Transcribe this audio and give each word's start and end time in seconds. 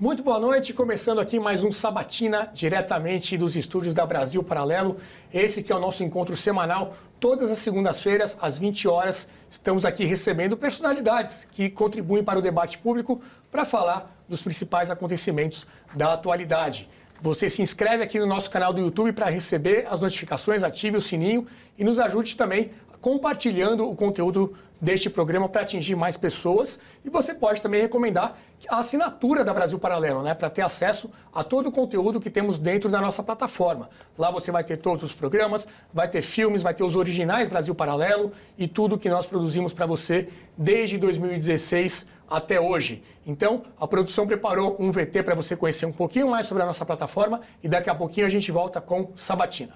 Muito 0.00 0.22
boa 0.22 0.40
noite, 0.40 0.72
começando 0.72 1.18
aqui 1.18 1.38
mais 1.38 1.62
um 1.62 1.70
Sabatina, 1.70 2.50
diretamente 2.54 3.36
dos 3.36 3.54
estúdios 3.54 3.92
da 3.92 4.06
Brasil 4.06 4.42
Paralelo. 4.42 4.96
Esse 5.30 5.62
que 5.62 5.70
é 5.70 5.76
o 5.76 5.78
nosso 5.78 6.02
encontro 6.02 6.34
semanal, 6.38 6.94
todas 7.20 7.50
as 7.50 7.58
segundas-feiras, 7.58 8.34
às 8.40 8.56
20 8.56 8.88
horas. 8.88 9.28
Estamos 9.50 9.84
aqui 9.84 10.06
recebendo 10.06 10.56
personalidades 10.56 11.46
que 11.52 11.68
contribuem 11.68 12.24
para 12.24 12.38
o 12.38 12.42
debate 12.42 12.78
público 12.78 13.20
para 13.52 13.66
falar 13.66 14.10
dos 14.26 14.40
principais 14.40 14.90
acontecimentos 14.90 15.66
da 15.94 16.14
atualidade. 16.14 16.88
Você 17.20 17.50
se 17.50 17.60
inscreve 17.60 18.02
aqui 18.02 18.18
no 18.18 18.26
nosso 18.26 18.50
canal 18.50 18.72
do 18.72 18.80
YouTube 18.80 19.12
para 19.12 19.28
receber 19.28 19.86
as 19.90 20.00
notificações, 20.00 20.62
ative 20.62 20.96
o 20.96 21.00
sininho 21.02 21.46
e 21.76 21.84
nos 21.84 21.98
ajude 21.98 22.38
também 22.38 22.70
compartilhando 23.02 23.88
o 23.88 23.94
conteúdo 23.94 24.54
deste 24.80 25.10
programa 25.10 25.48
para 25.48 25.62
atingir 25.62 25.94
mais 25.94 26.16
pessoas. 26.16 26.80
E 27.04 27.10
você 27.10 27.34
pode 27.34 27.60
também 27.60 27.80
recomendar 27.80 28.36
a 28.68 28.78
assinatura 28.78 29.44
da 29.44 29.52
Brasil 29.52 29.78
Paralelo, 29.78 30.22
né, 30.22 30.34
para 30.34 30.50
ter 30.50 30.62
acesso 30.62 31.10
a 31.32 31.42
todo 31.42 31.68
o 31.68 31.72
conteúdo 31.72 32.20
que 32.20 32.30
temos 32.30 32.58
dentro 32.58 32.90
da 32.90 33.00
nossa 33.00 33.22
plataforma. 33.22 33.90
Lá 34.18 34.30
você 34.30 34.50
vai 34.50 34.64
ter 34.64 34.76
todos 34.76 35.02
os 35.02 35.12
programas, 35.12 35.66
vai 35.92 36.08
ter 36.08 36.22
filmes, 36.22 36.62
vai 36.62 36.74
ter 36.74 36.84
os 36.84 36.96
originais 36.96 37.48
Brasil 37.48 37.74
Paralelo 37.74 38.32
e 38.58 38.68
tudo 38.68 38.98
que 38.98 39.08
nós 39.08 39.26
produzimos 39.26 39.72
para 39.72 39.86
você 39.86 40.28
desde 40.56 40.98
2016 40.98 42.06
até 42.28 42.60
hoje. 42.60 43.02
Então, 43.26 43.64
a 43.78 43.86
produção 43.86 44.26
preparou 44.26 44.76
um 44.78 44.90
VT 44.90 45.22
para 45.22 45.34
você 45.34 45.56
conhecer 45.56 45.86
um 45.86 45.92
pouquinho 45.92 46.28
mais 46.28 46.46
sobre 46.46 46.62
a 46.62 46.66
nossa 46.66 46.86
plataforma 46.86 47.40
e 47.62 47.68
daqui 47.68 47.90
a 47.90 47.94
pouquinho 47.94 48.26
a 48.26 48.30
gente 48.30 48.50
volta 48.52 48.80
com 48.80 49.12
Sabatina. 49.16 49.74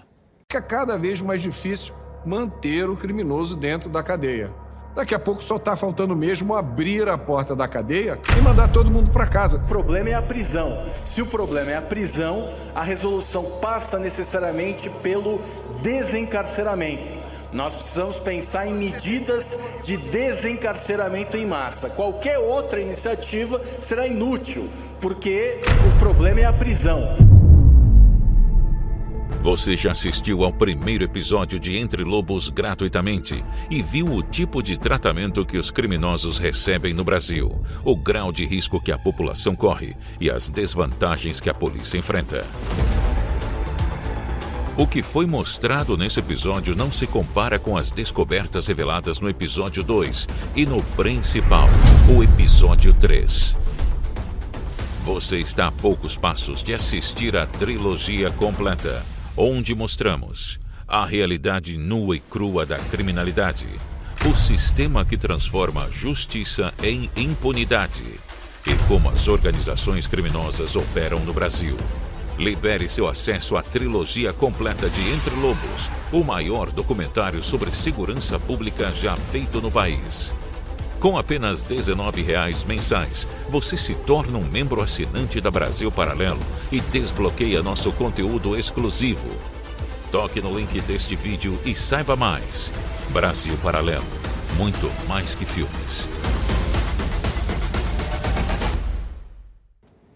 Fica 0.51 0.63
cada 0.63 0.97
vez 0.97 1.21
mais 1.21 1.43
difícil 1.43 1.95
manter 2.25 2.89
o 2.89 2.97
criminoso 2.97 3.57
dentro 3.57 3.91
da 3.91 4.03
cadeia. 4.03 4.64
Daqui 4.95 5.13
a 5.13 5.19
pouco 5.19 5.43
só 5.43 5.57
está 5.57 5.77
faltando 5.77 6.15
mesmo 6.15 6.55
abrir 6.55 7.09
a 7.09 7.19
porta 7.19 7.57
da 7.57 7.67
cadeia 7.67 8.21
e 8.39 8.41
mandar 8.41 8.69
todo 8.69 8.93
mundo 8.93 9.11
para 9.11 9.27
casa. 9.27 9.57
O 9.57 9.61
problema 9.63 10.11
é 10.11 10.15
a 10.15 10.23
prisão. 10.23 10.85
Se 11.05 11.21
o 11.21 11.27
problema 11.27 11.73
é 11.73 11.77
a 11.77 11.83
prisão, 11.83 12.49
a 12.73 12.85
resolução 12.85 13.59
passa 13.61 13.99
necessariamente 13.99 14.89
pelo 15.03 15.41
desencarceramento. 15.83 17.19
Nós 17.53 17.75
precisamos 17.75 18.21
pensar 18.21 18.69
em 18.69 18.75
medidas 18.75 19.59
de 19.83 19.97
desencarceramento 19.97 21.37
em 21.37 21.47
massa. 21.47 21.91
Qualquer 21.91 22.39
outra 22.39 22.81
iniciativa 22.81 23.61
será 23.81 24.07
inútil, 24.07 24.69
porque 25.01 25.61
o 25.89 25.99
problema 25.99 26.41
é 26.41 26.45
a 26.45 26.53
prisão. 26.53 27.34
Você 29.45 29.77
já 29.77 29.93
assistiu 29.93 30.43
ao 30.43 30.51
primeiro 30.51 31.05
episódio 31.05 31.61
de 31.61 31.77
Entre 31.77 32.03
Lobos 32.03 32.49
gratuitamente 32.49 33.45
e 33.71 33.83
viu 33.83 34.07
o 34.07 34.23
tipo 34.23 34.63
de 34.63 34.75
tratamento 34.75 35.45
que 35.45 35.59
os 35.59 35.71
criminosos 35.71 36.39
recebem 36.39 36.95
no 36.95 37.05
Brasil, 37.05 37.63
o 37.85 37.95
grau 37.95 38.33
de 38.33 38.47
risco 38.47 38.81
que 38.81 38.91
a 38.91 38.97
população 38.97 39.55
corre 39.55 39.95
e 40.19 40.31
as 40.31 40.49
desvantagens 40.49 41.41
que 41.41 41.51
a 41.51 41.55
polícia 41.55 41.99
enfrenta. 41.99 42.47
O 44.79 44.87
que 44.87 45.03
foi 45.03 45.27
mostrado 45.27 45.95
nesse 45.95 46.21
episódio 46.21 46.75
não 46.75 46.91
se 46.91 47.07
compara 47.07 47.59
com 47.59 47.77
as 47.77 47.91
descobertas 47.91 48.67
reveladas 48.67 49.21
no 49.21 49.29
episódio 49.29 49.83
2 49.83 50.27
e 50.57 50.65
no 50.65 50.83
principal, 50.97 51.69
o 52.09 52.23
episódio 52.23 52.95
3. 52.95 53.55
Você 55.05 55.37
está 55.37 55.67
a 55.67 55.71
poucos 55.71 56.17
passos 56.17 56.63
de 56.63 56.73
assistir 56.73 57.37
a 57.37 57.45
trilogia 57.45 58.31
completa 58.31 59.05
onde 59.37 59.75
mostramos 59.75 60.61
a 60.87 61.05
realidade 61.05 61.77
nua 61.77 62.17
e 62.17 62.21
crua 62.21 62.65
da 62.65 62.79
criminalidade, 62.79 63.67
o 64.31 64.35
sistema 64.35 65.05
que 65.05 65.17
transforma 65.17 65.91
justiça 65.91 66.73
em 66.83 67.11
impunidade 67.17 68.05
e 68.67 68.75
como 68.87 69.11
as 69.11 69.27
organizações 69.27 70.07
criminosas 70.07 70.77
operam 70.77 71.21
no 71.21 71.33
Brasil. 71.33 71.77
Libere 72.39 72.89
seu 72.89 73.09
acesso 73.09 73.57
à 73.57 73.63
trilogia 73.63 74.33
completa 74.33 74.89
de 74.89 75.01
Entre 75.11 75.35
Lobos, 75.37 75.91
o 76.13 76.23
maior 76.25 76.71
documentário 76.71 77.43
sobre 77.43 77.73
segurança 77.73 78.39
pública 78.39 78.93
já 78.93 79.17
feito 79.17 79.61
no 79.61 79.71
país. 79.71 80.33
Com 81.01 81.19
apenas 81.19 81.63
R$ 81.63 81.77
19,00 81.77 82.67
mensais, 82.67 83.27
você 83.49 83.77
se 83.77 83.95
torna 83.95 84.39
um 84.39 84.45
membro 84.45 84.83
assinante 84.83 85.41
da 85.41 85.51
Brasil 85.51 85.93
Paralelo 85.93 86.41
e 86.73 86.81
desbloqueia 86.81 87.63
nosso 87.63 87.93
conteúdo 87.93 88.57
exclusivo. 88.57 89.29
Toque 90.11 90.41
no 90.41 90.57
link 90.57 90.81
deste 90.83 91.15
vídeo 91.15 91.59
e 91.65 91.75
saiba 91.75 92.17
mais. 92.17 92.71
Brasil 93.11 93.57
Paralelo, 93.63 94.05
muito 94.57 94.91
mais 95.09 95.35
que 95.35 95.45
filmes. 95.45 96.09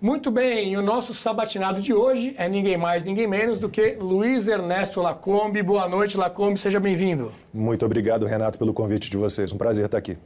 Muito 0.00 0.30
bem, 0.30 0.76
o 0.76 0.82
nosso 0.82 1.12
sabatinado 1.12 1.80
de 1.80 1.92
hoje 1.92 2.32
é 2.38 2.48
ninguém 2.48 2.76
mais, 2.76 3.02
ninguém 3.02 3.26
menos 3.26 3.58
do 3.58 3.68
que 3.68 3.96
Luiz 4.00 4.46
Ernesto 4.46 5.00
Lacombe. 5.00 5.60
Boa 5.60 5.88
noite, 5.88 6.16
Lacombe, 6.16 6.56
seja 6.56 6.78
bem-vindo. 6.78 7.32
Muito 7.52 7.84
obrigado, 7.84 8.24
Renato, 8.24 8.60
pelo 8.60 8.72
convite 8.72 9.10
de 9.10 9.16
vocês. 9.16 9.52
Um 9.52 9.58
prazer 9.58 9.86
estar 9.86 9.98
aqui. 9.98 10.16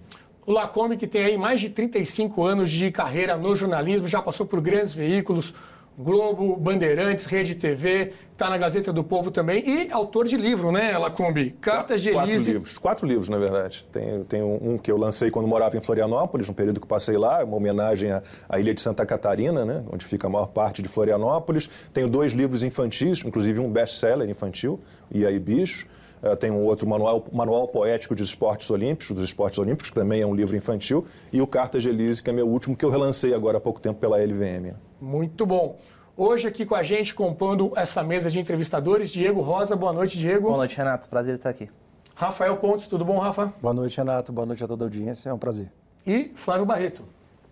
O 0.44 0.52
Lacombe, 0.52 0.96
que 0.96 1.06
tem 1.06 1.24
aí 1.24 1.38
mais 1.38 1.60
de 1.60 1.70
35 1.70 2.44
anos 2.44 2.70
de 2.70 2.90
carreira 2.90 3.36
no 3.36 3.54
jornalismo, 3.54 4.08
já 4.08 4.20
passou 4.20 4.44
por 4.44 4.60
grandes 4.60 4.92
veículos, 4.92 5.54
Globo, 5.96 6.56
Bandeirantes, 6.56 7.26
Rede 7.26 7.54
TV, 7.54 8.12
está 8.32 8.48
na 8.48 8.56
Gazeta 8.56 8.92
do 8.92 9.04
Povo 9.04 9.30
também 9.30 9.62
e 9.64 9.92
autor 9.92 10.26
de 10.26 10.36
livro, 10.36 10.72
né, 10.72 10.96
Lacombe? 10.96 11.54
Cartas 11.60 12.02
de 12.02 12.08
Elise. 12.08 12.22
Quatro 12.24 12.52
livros, 12.52 12.78
quatro 12.78 13.06
livros, 13.06 13.28
na 13.28 13.36
verdade. 13.36 13.86
Tem, 13.92 14.24
tem 14.24 14.42
um, 14.42 14.78
que 14.78 14.90
eu 14.90 14.96
lancei 14.96 15.30
quando 15.30 15.46
morava 15.46 15.76
em 15.76 15.80
Florianópolis, 15.80 16.48
no 16.48 16.54
período 16.54 16.80
que 16.80 16.86
passei 16.86 17.16
lá, 17.16 17.44
uma 17.44 17.56
homenagem 17.56 18.10
à, 18.10 18.22
à, 18.48 18.58
ilha 18.58 18.74
de 18.74 18.80
Santa 18.80 19.04
Catarina, 19.04 19.64
né, 19.64 19.84
onde 19.92 20.04
fica 20.04 20.26
a 20.26 20.30
maior 20.30 20.46
parte 20.46 20.82
de 20.82 20.88
Florianópolis. 20.88 21.68
Tenho 21.92 22.08
dois 22.08 22.32
livros 22.32 22.64
infantis, 22.64 23.22
inclusive 23.24 23.60
um 23.60 23.70
best-seller 23.70 24.28
infantil, 24.28 24.80
E 25.10 25.26
aí 25.26 25.38
Bicho. 25.38 25.86
Uh, 26.22 26.36
tem 26.36 26.50
um 26.50 26.62
outro 26.64 26.88
manual, 26.88 27.26
manual 27.32 27.66
poético 27.66 28.14
dos 28.14 28.28
esportes 28.28 28.70
olímpicos, 28.70 29.10
dos 29.10 29.24
esportes 29.24 29.58
olímpicos, 29.58 29.90
que 29.90 29.96
também 29.96 30.20
é 30.20 30.26
um 30.26 30.34
livro 30.34 30.56
infantil, 30.56 31.04
e 31.32 31.42
o 31.42 31.46
Cartas 31.46 31.82
de 31.82 31.88
Elise, 31.88 32.22
que 32.22 32.30
é 32.30 32.32
meu 32.32 32.48
último, 32.48 32.76
que 32.76 32.84
eu 32.84 32.90
relancei 32.90 33.34
agora 33.34 33.58
há 33.58 33.60
pouco 33.60 33.80
tempo 33.80 33.98
pela 33.98 34.18
LVM. 34.18 34.74
Muito 35.00 35.44
bom. 35.44 35.78
Hoje 36.16 36.46
aqui 36.46 36.64
com 36.64 36.74
a 36.74 36.82
gente, 36.82 37.14
compondo 37.14 37.72
essa 37.74 38.02
mesa 38.04 38.30
de 38.30 38.38
entrevistadores, 38.38 39.10
Diego 39.10 39.40
Rosa. 39.40 39.74
Boa 39.74 39.92
noite, 39.92 40.16
Diego. 40.16 40.46
Boa 40.46 40.58
noite, 40.58 40.76
Renato. 40.76 41.08
Prazer 41.08 41.36
estar 41.36 41.50
aqui. 41.50 41.68
Rafael 42.14 42.56
Pontes, 42.58 42.86
tudo 42.86 43.04
bom, 43.04 43.18
Rafa? 43.18 43.52
Boa 43.60 43.74
noite, 43.74 43.96
Renato. 43.96 44.30
Boa 44.30 44.46
noite 44.46 44.62
a 44.62 44.68
toda 44.68 44.84
a 44.84 44.86
audiência. 44.86 45.30
É 45.30 45.32
um 45.32 45.38
prazer. 45.38 45.72
E 46.06 46.30
Flávio 46.36 46.66
Barreto. 46.66 47.02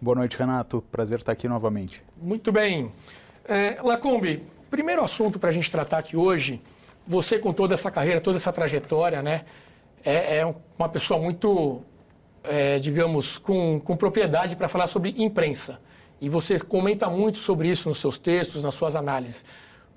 Boa 0.01 0.15
noite, 0.15 0.39
Renato. 0.39 0.85
Prazer 0.93 1.19
estar 1.19 1.33
aqui 1.33 1.49
novamente. 1.49 2.05
Muito 2.21 2.53
bem. 2.53 2.93
É, 3.49 3.79
Lacombe, 3.83 4.45
primeiro 4.71 5.03
assunto 5.03 5.39
para 5.39 5.49
a 5.49 5.53
gente 5.53 5.71
tratar 5.71 5.99
aqui 5.99 6.17
hoje 6.17 6.63
você 7.07 7.39
com 7.39 7.53
toda 7.53 7.75
essa 7.75 7.91
carreira, 7.91 8.21
toda 8.21 8.37
essa 8.37 8.53
trajetória, 8.53 9.23
né, 9.23 9.45
é, 10.05 10.39
é 10.39 10.55
uma 10.79 10.89
pessoa 10.89 11.21
muito, 11.21 11.83
é, 12.45 12.79
digamos, 12.79 13.39
com, 13.39 13.81
com 13.81 13.97
propriedade 13.97 14.57
para 14.57 14.69
falar 14.69 14.87
sobre 14.87 15.15
imprensa. 15.17 15.81
E 16.21 16.29
você 16.29 16.59
comenta 16.59 17.09
muito 17.09 17.39
sobre 17.39 17.69
isso 17.69 17.89
nos 17.89 17.99
seus 17.99 18.19
textos, 18.19 18.63
nas 18.63 18.75
suas 18.75 18.95
análises. 18.95 19.45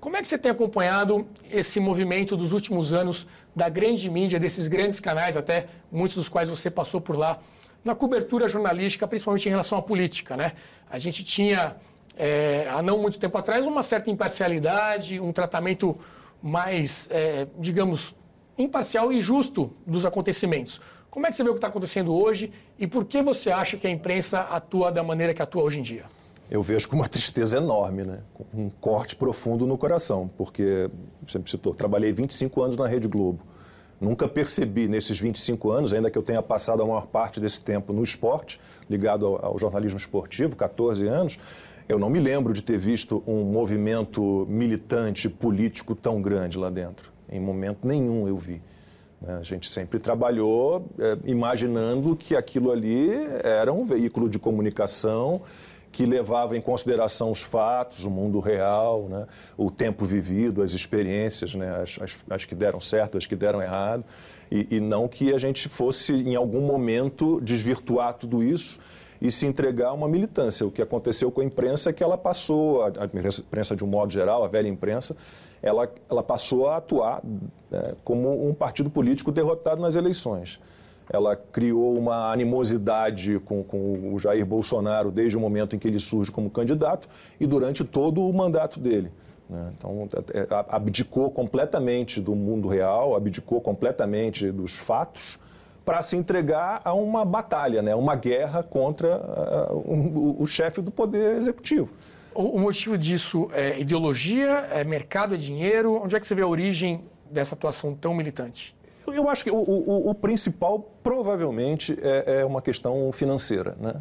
Como 0.00 0.16
é 0.16 0.20
que 0.20 0.26
você 0.26 0.36
tem 0.36 0.50
acompanhado 0.50 1.26
esse 1.50 1.80
movimento 1.80 2.36
dos 2.36 2.52
últimos 2.52 2.92
anos 2.92 3.26
da 3.56 3.68
grande 3.68 4.10
mídia, 4.10 4.38
desses 4.38 4.68
grandes 4.68 5.00
canais, 5.00 5.36
até 5.36 5.66
muitos 5.90 6.16
dos 6.16 6.28
quais 6.28 6.50
você 6.50 6.70
passou 6.70 7.00
por 7.00 7.16
lá, 7.16 7.38
na 7.84 7.94
cobertura 7.94 8.48
jornalística, 8.48 9.06
principalmente 9.06 9.46
em 9.46 9.50
relação 9.50 9.78
à 9.78 9.82
política, 9.82 10.36
né? 10.36 10.52
A 10.90 10.98
gente 10.98 11.22
tinha, 11.22 11.76
é, 12.16 12.66
há 12.70 12.82
não 12.82 12.98
muito 12.98 13.18
tempo 13.18 13.36
atrás, 13.36 13.66
uma 13.66 13.82
certa 13.82 14.10
imparcialidade, 14.10 15.20
um 15.20 15.32
tratamento 15.32 15.98
mais, 16.44 17.08
é, 17.10 17.46
digamos, 17.58 18.14
imparcial 18.58 19.10
e 19.10 19.18
justo 19.18 19.72
dos 19.86 20.04
acontecimentos. 20.04 20.78
Como 21.10 21.26
é 21.26 21.30
que 21.30 21.36
você 21.36 21.42
vê 21.42 21.48
o 21.48 21.54
que 21.54 21.58
está 21.58 21.68
acontecendo 21.68 22.14
hoje 22.14 22.52
e 22.78 22.86
por 22.86 23.06
que 23.06 23.22
você 23.22 23.50
acha 23.50 23.78
que 23.78 23.86
a 23.86 23.90
imprensa 23.90 24.40
atua 24.40 24.92
da 24.92 25.02
maneira 25.02 25.32
que 25.32 25.40
atua 25.40 25.62
hoje 25.62 25.78
em 25.78 25.82
dia? 25.82 26.04
Eu 26.50 26.62
vejo 26.62 26.86
com 26.86 26.96
uma 26.96 27.08
tristeza 27.08 27.56
enorme, 27.56 28.04
né? 28.04 28.18
um 28.52 28.68
corte 28.68 29.16
profundo 29.16 29.66
no 29.66 29.78
coração, 29.78 30.30
porque, 30.36 30.90
me 31.34 31.48
citou, 31.48 31.74
trabalhei 31.74 32.12
25 32.12 32.62
anos 32.62 32.76
na 32.76 32.86
Rede 32.86 33.08
Globo. 33.08 33.40
Nunca 33.98 34.28
percebi 34.28 34.86
nesses 34.86 35.18
25 35.18 35.70
anos, 35.70 35.94
ainda 35.94 36.10
que 36.10 36.18
eu 36.18 36.22
tenha 36.22 36.42
passado 36.42 36.82
a 36.82 36.86
maior 36.86 37.06
parte 37.06 37.40
desse 37.40 37.64
tempo 37.64 37.90
no 37.90 38.04
esporte, 38.04 38.60
ligado 38.90 39.24
ao, 39.24 39.46
ao 39.46 39.58
jornalismo 39.58 39.98
esportivo, 39.98 40.54
14 40.56 41.06
anos, 41.06 41.38
eu 41.88 41.98
não 41.98 42.08
me 42.08 42.18
lembro 42.18 42.52
de 42.54 42.62
ter 42.62 42.78
visto 42.78 43.22
um 43.26 43.44
movimento 43.44 44.46
militante 44.48 45.28
político 45.28 45.94
tão 45.94 46.20
grande 46.22 46.56
lá 46.56 46.70
dentro. 46.70 47.12
Em 47.30 47.38
momento 47.38 47.86
nenhum 47.86 48.26
eu 48.26 48.36
vi. 48.36 48.62
Né? 49.20 49.38
A 49.38 49.42
gente 49.42 49.68
sempre 49.68 49.98
trabalhou 49.98 50.86
é, 50.98 51.18
imaginando 51.24 52.16
que 52.16 52.34
aquilo 52.34 52.70
ali 52.70 53.10
era 53.42 53.72
um 53.72 53.84
veículo 53.84 54.28
de 54.28 54.38
comunicação 54.38 55.42
que 55.92 56.06
levava 56.06 56.56
em 56.56 56.60
consideração 56.60 57.30
os 57.30 57.40
fatos, 57.42 58.04
o 58.04 58.10
mundo 58.10 58.40
real, 58.40 59.06
né? 59.08 59.26
o 59.56 59.70
tempo 59.70 60.04
vivido, 60.04 60.62
as 60.62 60.72
experiências, 60.72 61.54
né? 61.54 61.82
as, 61.82 61.98
as, 62.00 62.18
as, 62.28 62.44
que 62.44 62.54
deram 62.54 62.80
certo, 62.80 63.16
as 63.16 63.26
que 63.26 63.36
deram 63.36 63.62
errado, 63.62 64.04
e, 64.50 64.76
e 64.76 64.80
não 64.80 65.06
que 65.06 65.32
a 65.32 65.38
gente 65.38 65.68
fosse, 65.68 66.12
em 66.12 66.34
algum 66.34 66.62
momento, 66.62 67.40
desvirtuar 67.40 68.14
tudo 68.14 68.42
isso 68.42 68.80
e 69.24 69.30
se 69.30 69.46
entregar 69.46 69.88
a 69.88 69.92
uma 69.94 70.06
militância. 70.06 70.66
O 70.66 70.70
que 70.70 70.82
aconteceu 70.82 71.32
com 71.32 71.40
a 71.40 71.44
imprensa 71.44 71.88
é 71.88 71.92
que 71.94 72.04
ela 72.04 72.18
passou, 72.18 72.82
a, 72.84 73.06
imprensa 73.06 73.74
de 73.74 73.82
um 73.82 73.86
modo 73.86 74.12
geral, 74.12 74.44
a 74.44 74.48
velha 74.48 74.68
imprensa, 74.68 75.16
ela, 75.62 75.90
ela 76.10 76.22
passou 76.22 76.68
a 76.68 76.76
atuar 76.76 77.22
é, 77.72 77.94
como 78.04 78.46
um 78.46 78.52
partido 78.52 78.90
político 78.90 79.32
derrotado 79.32 79.80
nas 79.80 79.96
eleições. 79.96 80.60
Ela 81.10 81.36
criou 81.36 81.96
uma 81.96 82.30
animosidade 82.30 83.38
com, 83.38 83.64
com 83.64 84.12
o 84.14 84.18
Jair 84.18 84.44
Bolsonaro 84.44 85.10
desde 85.10 85.38
o 85.38 85.40
momento 85.40 85.74
em 85.74 85.78
que 85.78 85.88
ele 85.88 85.98
surge 85.98 86.30
como 86.30 86.50
candidato 86.50 87.08
e 87.40 87.46
durante 87.46 87.82
todo 87.82 88.28
o 88.28 88.32
mandato 88.32 88.78
dele. 88.78 89.10
Né? 89.48 89.70
Então, 89.74 90.06
é, 90.34 90.40
é, 90.40 90.46
abdicou 90.68 91.30
completamente 91.30 92.20
do 92.20 92.34
mundo 92.34 92.68
real, 92.68 93.16
abdicou 93.16 93.58
completamente 93.58 94.52
dos 94.52 94.76
fatos 94.76 95.38
para 95.84 96.02
se 96.02 96.16
entregar 96.16 96.80
a 96.84 96.94
uma 96.94 97.24
batalha, 97.24 97.82
né? 97.82 97.94
uma 97.94 98.16
guerra 98.16 98.62
contra 98.62 99.18
uh, 99.18 99.76
o, 99.76 100.42
o 100.42 100.46
chefe 100.46 100.80
do 100.80 100.90
poder 100.90 101.36
executivo. 101.36 101.92
O, 102.34 102.56
o, 102.56 102.60
motivo 102.60 102.96
disso 102.98 103.48
é 103.52 103.78
ideologia, 103.78 104.68
é 104.72 104.82
mercado, 104.82 105.34
é 105.34 105.36
dinheiro? 105.36 106.00
Onde 106.02 106.16
é 106.16 106.20
que 106.20 106.26
você 106.26 106.34
vê 106.34 106.42
a 106.42 106.46
origem 106.46 107.04
dessa 107.30 107.54
atuação 107.54 107.94
tão 107.94 108.14
militante? 108.14 108.74
Eu 109.06 109.28
acho 109.28 109.44
que 109.44 109.50
o, 109.50 109.56
o, 109.56 110.10
o 110.10 110.14
principal 110.14 110.80
provavelmente 111.02 111.96
é, 112.00 112.40
é, 112.40 112.44
uma 112.44 112.62
questão 112.62 113.12
financeira, 113.12 113.76
né? 113.78 113.94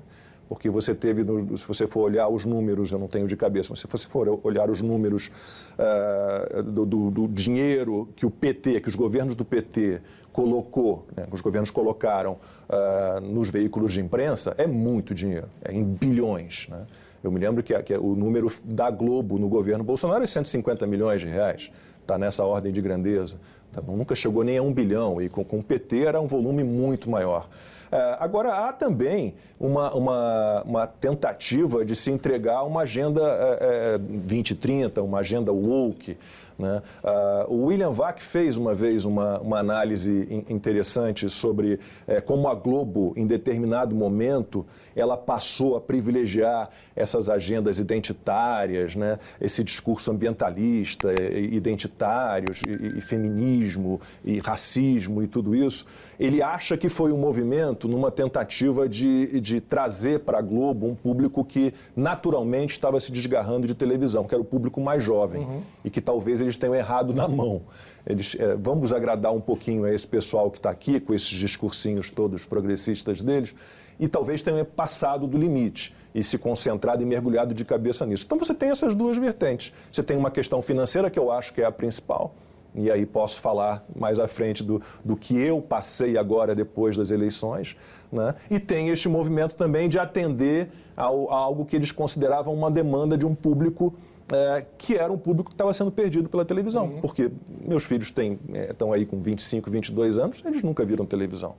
Porque 0.48 0.70
você 0.70 0.94
teve, 0.94 1.24
se 1.58 1.66
você 1.66 1.88
for 1.88 2.02
olhar 2.02 2.28
os 2.28 2.46
números, 2.46 2.92
eu 2.92 3.00
não 3.00 3.08
tenho 3.08 3.28
de 3.28 3.36
cabeça, 3.36 3.70
mas 3.72 3.80
se 3.80 3.88
você 3.88 4.08
for 4.08 4.40
olhar 4.44 4.70
os 4.70 4.82
números 4.82 5.32
uh, 5.80 6.62
do, 6.62 6.86
do, 6.86 7.12
do, 7.12 7.28
dinheiro 7.28 8.10
que 8.16 8.26
o 8.26 8.30
PT, 8.30 8.82
que 8.82 8.88
os 8.88 8.96
governos 8.96 9.36
do 9.36 9.44
PT 9.44 10.02
colocou, 10.34 11.08
né, 11.16 11.26
os 11.32 11.40
governos 11.40 11.70
colocaram 11.70 12.34
uh, 12.68 13.22
nos 13.22 13.50
veículos 13.50 13.94
de 13.94 14.02
imprensa, 14.02 14.54
é 14.58 14.68
muito 14.68 15.14
dinheiro, 15.14 15.48
é 15.64 15.72
em 15.72 15.86
bilhões. 15.86 16.68
Né? 16.70 16.86
Eu 17.24 17.32
me 17.32 17.40
lembro 17.40 17.64
que, 17.64 17.82
que, 17.84 17.94
o 17.94 18.16
número 18.16 18.52
da 18.66 18.90
Globo 18.90 19.38
no 19.38 19.48
governo 19.48 19.84
Bolsonaro 19.84 20.24
é 20.24 20.28
150 20.28 20.86
milhões 20.88 21.22
de 21.22 21.28
reais, 21.28 21.72
está 22.02 22.18
nessa 22.18 22.44
ordem 22.44 22.74
de 22.74 22.82
grandeza. 22.82 23.38
Tá, 23.72 23.82
nunca 23.82 24.16
chegou 24.16 24.44
nem 24.44 24.58
a 24.58 24.62
um 24.62 24.74
bilhão, 24.74 25.22
e 25.22 25.30
com, 25.30 25.44
com 25.44 25.60
o 25.60 25.64
PT 25.64 26.06
era 26.06 26.20
um 26.20 26.28
volume 26.28 26.64
muito 26.64 27.10
maior. 27.10 27.48
É, 27.94 28.18
agora, 28.20 28.68
há 28.68 28.74
também 28.74 29.36
uma, 29.60 29.94
uma, 29.94 30.64
uma, 30.64 30.88
tentativa 30.88 31.86
de 31.86 31.96
se 31.96 32.10
entregar 32.10 32.64
uma 32.64 32.82
agenda 32.82 33.22
é, 33.22 33.94
é, 33.94 33.98
2030, 34.00 35.02
uma 35.04 35.20
agenda 35.20 35.54
woke. 35.54 36.18
Né? 36.58 36.82
Uh, 37.04 37.54
o 37.54 37.66
William 37.66 37.92
Vac 37.92 38.20
fez 38.22 38.58
uma 38.58 38.74
vez 38.74 39.06
uma, 39.06 39.40
uma 39.40 39.60
análise 39.60 40.46
interessante 40.50 41.30
sobre 41.30 41.80
é, 42.08 42.22
como 42.22 42.48
a 42.48 42.56
Globo, 42.56 43.14
em 43.16 43.26
determinado 43.26 43.96
momento, 43.96 44.66
ela 44.96 45.18
passou 45.18 45.76
a 45.76 45.82
privilegiar 45.82 46.70
essas 46.96 47.30
agendas 47.30 47.80
identitárias, 47.80 48.96
né? 48.96 49.18
esse 49.42 49.64
discurso 49.64 50.12
ambientalista, 50.12 51.14
identitários, 51.32 52.62
e, 52.62 53.00
e 53.00 53.02
feminismo, 53.02 54.00
e 54.24 54.40
racismo 54.40 55.24
e 55.24 55.28
tudo 55.28 55.56
isso. 55.56 55.86
Ele 56.20 56.42
acha 56.42 56.78
que 56.78 56.90
foi 56.90 57.12
um 57.12 57.18
movimento 57.18 57.88
numa 57.88 58.12
tentativa 58.12 58.88
de, 58.88 59.40
de 59.42 59.60
trazer 59.60 60.20
para 60.20 60.40
a 60.40 60.42
Globo 60.42 60.88
um 60.88 60.96
público 60.96 61.44
que 61.44 61.74
naturalmente 61.96 62.72
estava 62.72 63.00
se 63.00 63.12
desgarrando 63.12 63.68
de 63.68 63.74
televisão, 63.74 64.26
que 64.26 64.34
era 64.34 64.42
o 64.42 64.46
público 64.46 64.80
mais 64.80 65.04
jovem, 65.04 65.42
uhum. 65.42 65.62
e 65.84 65.90
que 65.90 66.00
talvez 66.00 66.42
eles 66.44 66.58
tenham 66.58 66.76
errado 66.76 67.14
na 67.14 67.28
mão. 67.28 67.64
Eles, 68.06 68.36
é, 68.38 68.56
vamos 68.56 68.92
agradar 68.92 69.34
um 69.34 69.42
pouquinho 69.42 69.86
a 69.86 69.94
esse 69.94 70.08
pessoal 70.08 70.52
que 70.52 70.58
está 70.58 70.70
aqui, 70.70 71.00
com 71.00 71.14
esses 71.14 71.30
discursinhos 71.30 72.12
todos 72.12 72.46
progressistas 72.46 73.22
deles, 73.22 73.56
e 74.00 74.08
talvez 74.08 74.42
tenham 74.42 74.64
passado 74.66 75.26
do 75.28 75.38
limite 75.38 75.96
e 76.14 76.24
se 76.24 76.38
concentrado 76.38 77.02
e 77.02 77.06
mergulhado 77.06 77.54
de 77.54 77.64
cabeça 77.64 78.06
nisso. 78.06 78.26
Então 78.26 78.38
você 78.38 78.54
tem 78.54 78.70
essas 78.70 78.94
duas 78.94 79.18
vertentes. 79.18 79.72
Você 79.92 80.04
tem 80.04 80.18
uma 80.18 80.30
questão 80.30 80.62
financeira, 80.62 81.10
que 81.10 81.18
eu 81.18 81.32
acho 81.32 81.54
que 81.54 81.62
é 81.62 81.66
a 81.66 81.72
principal, 81.72 82.36
e 82.76 82.92
aí 82.92 83.06
posso 83.06 83.40
falar 83.40 83.86
mais 83.96 84.20
à 84.20 84.28
frente 84.28 84.64
do, 84.64 84.82
do 85.04 85.16
que 85.16 85.38
eu 85.38 85.62
passei 85.62 86.18
agora 86.18 86.56
depois 86.56 86.98
das 86.98 87.12
eleições, 87.12 87.76
né? 88.12 88.34
e 88.50 88.60
tem 88.60 88.90
este 88.90 89.08
movimento 89.08 89.56
também 89.56 89.88
de 89.88 90.00
atender 90.00 90.70
ao, 90.98 91.32
a 91.32 91.38
algo 91.38 91.66
que 91.66 91.76
eles 91.76 91.92
consideravam 91.92 92.54
uma 92.54 92.72
demanda 92.72 93.18
de 93.18 93.26
um 93.26 93.36
público 93.36 93.94
é, 94.32 94.66
que 94.78 94.96
era 94.96 95.12
um 95.12 95.18
público 95.18 95.50
que 95.50 95.56
estava 95.56 95.74
sendo 95.74 95.92
perdido 95.92 96.30
pela 96.30 96.46
televisão. 96.46 96.86
Uhum. 96.86 97.02
Porque 97.02 97.32
meus 97.62 97.84
filhos 97.84 98.12
têm, 98.12 98.40
é, 98.54 98.72
estão 98.72 98.94
aí 98.94 99.06
com 99.06 99.22
25, 99.22 99.70
22 99.70 100.18
anos, 100.18 100.42
eles 100.46 100.62
nunca 100.62 100.86
viram 100.86 101.06
televisão. 101.06 101.56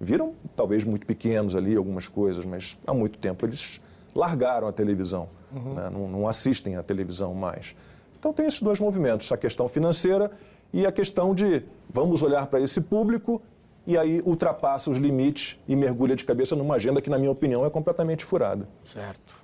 Viram, 0.00 0.34
talvez, 0.56 0.84
muito 0.84 1.06
pequenos 1.06 1.54
ali, 1.54 1.76
algumas 1.76 2.08
coisas, 2.08 2.44
mas 2.44 2.76
há 2.86 2.92
muito 2.92 3.18
tempo 3.18 3.46
eles 3.46 3.80
largaram 4.14 4.66
a 4.66 4.72
televisão, 4.72 5.28
uhum. 5.54 5.74
né? 5.74 5.90
não, 5.90 6.08
não 6.08 6.28
assistem 6.28 6.76
à 6.76 6.82
televisão 6.82 7.32
mais. 7.34 7.74
Então 8.18 8.32
tem 8.32 8.46
esses 8.46 8.60
dois 8.60 8.78
movimentos, 8.78 9.30
a 9.32 9.36
questão 9.36 9.68
financeira 9.68 10.30
e 10.72 10.86
a 10.86 10.92
questão 10.92 11.34
de 11.34 11.62
vamos 11.88 12.22
olhar 12.22 12.46
para 12.46 12.60
esse 12.60 12.80
público 12.80 13.40
e 13.86 13.98
aí 13.98 14.22
ultrapassa 14.24 14.90
os 14.90 14.98
limites 14.98 15.58
e 15.66 15.74
mergulha 15.74 16.14
de 16.14 16.24
cabeça 16.24 16.54
numa 16.54 16.76
agenda 16.76 17.00
que, 17.00 17.10
na 17.10 17.18
minha 17.18 17.30
opinião, 17.30 17.64
é 17.64 17.70
completamente 17.70 18.24
furada. 18.24 18.68
Certo. 18.84 19.41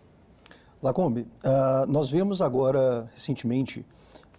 Lacombe, 0.80 1.22
uh, 1.22 1.90
nós 1.90 2.08
vemos 2.08 2.40
agora, 2.40 3.10
recentemente, 3.12 3.84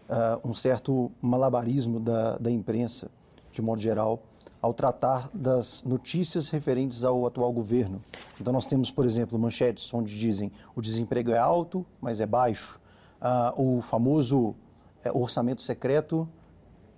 uh, 0.09 0.49
um 0.49 0.55
certo 0.55 1.11
malabarismo 1.21 1.99
da, 1.99 2.37
da 2.37 2.49
imprensa, 2.49 3.11
de 3.51 3.61
modo 3.61 3.81
geral, 3.81 4.23
ao 4.61 4.73
tratar 4.73 5.29
das 5.33 5.83
notícias 5.83 6.49
referentes 6.49 7.03
ao 7.03 7.25
atual 7.25 7.51
governo. 7.51 8.01
Então, 8.39 8.53
nós 8.53 8.65
temos, 8.65 8.89
por 8.89 9.05
exemplo, 9.05 9.37
manchetes 9.37 9.93
onde 9.93 10.17
dizem 10.17 10.49
o 10.75 10.81
desemprego 10.81 11.31
é 11.31 11.37
alto, 11.37 11.85
mas 11.99 12.21
é 12.21 12.25
baixo. 12.25 12.79
Uh, 13.21 13.77
o 13.77 13.81
famoso 13.81 14.55
é, 15.03 15.11
orçamento 15.11 15.61
secreto, 15.61 16.27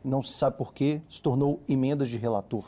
não 0.03 0.21
se 0.21 0.33
sabe 0.33 0.55
por 0.55 0.71
quê, 0.71 1.01
se 1.09 1.21
tornou 1.21 1.59
emenda 1.67 2.05
de 2.05 2.17
relator. 2.17 2.65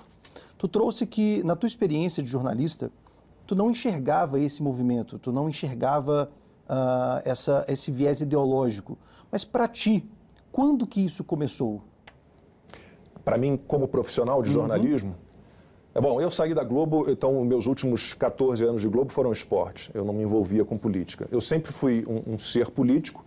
Tu 0.57 0.67
trouxe 0.67 1.05
que, 1.05 1.43
na 1.43 1.55
tua 1.55 1.67
experiência 1.67 2.23
de 2.23 2.29
jornalista, 2.29 2.91
tu 3.45 3.55
não 3.55 3.69
enxergava 3.69 4.39
esse 4.39 4.63
movimento, 4.63 5.19
tu 5.19 5.31
não 5.31 5.49
enxergava 5.49 6.31
uh, 6.69 7.21
essa, 7.25 7.65
esse 7.67 7.91
viés 7.91 8.21
ideológico. 8.21 8.97
Mas 9.31 9.43
para 9.43 9.67
ti, 9.67 10.07
quando 10.51 10.85
que 10.85 11.01
isso 11.01 11.23
começou? 11.23 11.81
Para 13.23 13.37
mim, 13.37 13.57
como 13.57 13.87
profissional 13.87 14.41
de 14.41 14.49
uhum. 14.49 14.55
jornalismo, 14.55 15.15
é 15.95 16.01
bom, 16.01 16.19
eu 16.19 16.31
saí 16.31 16.53
da 16.55 16.63
Globo, 16.63 17.09
então 17.09 17.43
meus 17.45 17.67
últimos 17.67 18.13
14 18.15 18.63
anos 18.63 18.81
de 18.81 18.87
Globo 18.87 19.11
foram 19.11 19.31
esporte. 19.31 19.91
Eu 19.93 20.03
não 20.03 20.13
me 20.13 20.23
envolvia 20.23 20.65
com 20.65 20.77
política. 20.77 21.27
Eu 21.31 21.39
sempre 21.39 21.71
fui 21.71 22.03
um, 22.07 22.33
um 22.33 22.39
ser 22.39 22.71
político, 22.71 23.23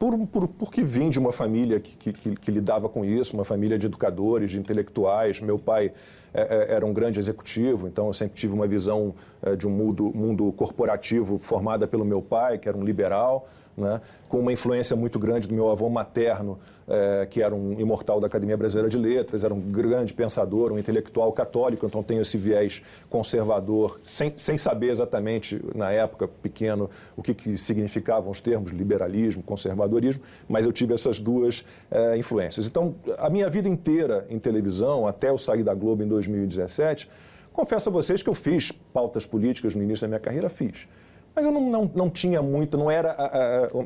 por, 0.00 0.18
por, 0.26 0.48
porque 0.48 0.82
vim 0.82 1.10
de 1.10 1.18
uma 1.18 1.30
família 1.30 1.78
que, 1.78 1.94
que, 1.94 2.34
que, 2.34 2.50
lidava 2.50 2.88
com 2.88 3.04
isso, 3.04 3.36
uma 3.36 3.44
família 3.44 3.78
de 3.78 3.84
educadores, 3.84 4.50
de 4.50 4.58
intelectuais. 4.58 5.42
Meu 5.42 5.58
pai 5.58 5.92
é, 6.32 6.40
é, 6.40 6.74
era 6.74 6.86
um 6.86 6.92
grande 6.94 7.18
executivo, 7.18 7.86
então 7.86 8.06
eu 8.06 8.14
sempre 8.14 8.34
tive 8.34 8.54
uma 8.54 8.66
visão 8.66 9.14
é, 9.42 9.54
de 9.54 9.68
um 9.68 9.70
mundo, 9.70 10.10
mundo 10.14 10.50
corporativo 10.52 11.38
formada 11.38 11.86
pelo 11.86 12.06
meu 12.06 12.22
pai, 12.22 12.56
que 12.56 12.66
era 12.66 12.78
um 12.78 12.82
liberal 12.82 13.46
né, 13.80 14.00
com 14.28 14.38
uma 14.38 14.52
influência 14.52 14.94
muito 14.94 15.18
grande 15.18 15.48
do 15.48 15.54
meu 15.54 15.70
avô 15.70 15.88
materno, 15.88 16.58
é, 16.86 17.26
que 17.26 17.40
era 17.40 17.54
um 17.54 17.72
imortal 17.78 18.20
da 18.20 18.26
Academia 18.26 18.56
Brasileira 18.56 18.88
de 18.88 18.98
Letras, 18.98 19.44
era 19.44 19.54
um 19.54 19.60
grande 19.60 20.12
pensador, 20.12 20.72
um 20.72 20.78
intelectual 20.78 21.32
católico, 21.32 21.86
então 21.86 22.02
tenho 22.02 22.20
esse 22.20 22.36
viés 22.36 22.82
conservador, 23.08 24.00
sem, 24.02 24.32
sem 24.36 24.58
saber 24.58 24.90
exatamente, 24.90 25.60
na 25.74 25.90
época, 25.92 26.28
pequeno, 26.28 26.90
o 27.16 27.22
que, 27.22 27.32
que 27.32 27.56
significavam 27.56 28.30
os 28.30 28.40
termos 28.40 28.72
liberalismo, 28.72 29.42
conservadorismo, 29.42 30.22
mas 30.48 30.66
eu 30.66 30.72
tive 30.72 30.94
essas 30.94 31.18
duas 31.18 31.64
é, 31.90 32.16
influências. 32.16 32.66
Então, 32.66 32.94
a 33.18 33.30
minha 33.30 33.48
vida 33.48 33.68
inteira 33.68 34.26
em 34.28 34.38
televisão, 34.38 35.06
até 35.06 35.30
eu 35.30 35.38
sair 35.38 35.62
da 35.62 35.74
Globo 35.74 36.02
em 36.02 36.08
2017, 36.08 37.08
confesso 37.52 37.88
a 37.88 37.92
vocês 37.92 38.22
que 38.22 38.28
eu 38.28 38.34
fiz 38.34 38.72
pautas 38.72 39.24
políticas 39.24 39.74
no 39.74 39.82
início 39.82 40.02
da 40.02 40.08
minha 40.08 40.20
carreira, 40.20 40.48
fiz. 40.48 40.88
Mas 41.34 41.46
eu 41.46 41.52
não, 41.52 41.60
não, 41.60 41.90
não 41.94 42.10
tinha 42.10 42.42
muito, 42.42 42.76
não 42.76 42.90
era 42.90 43.12
a, 43.12 43.24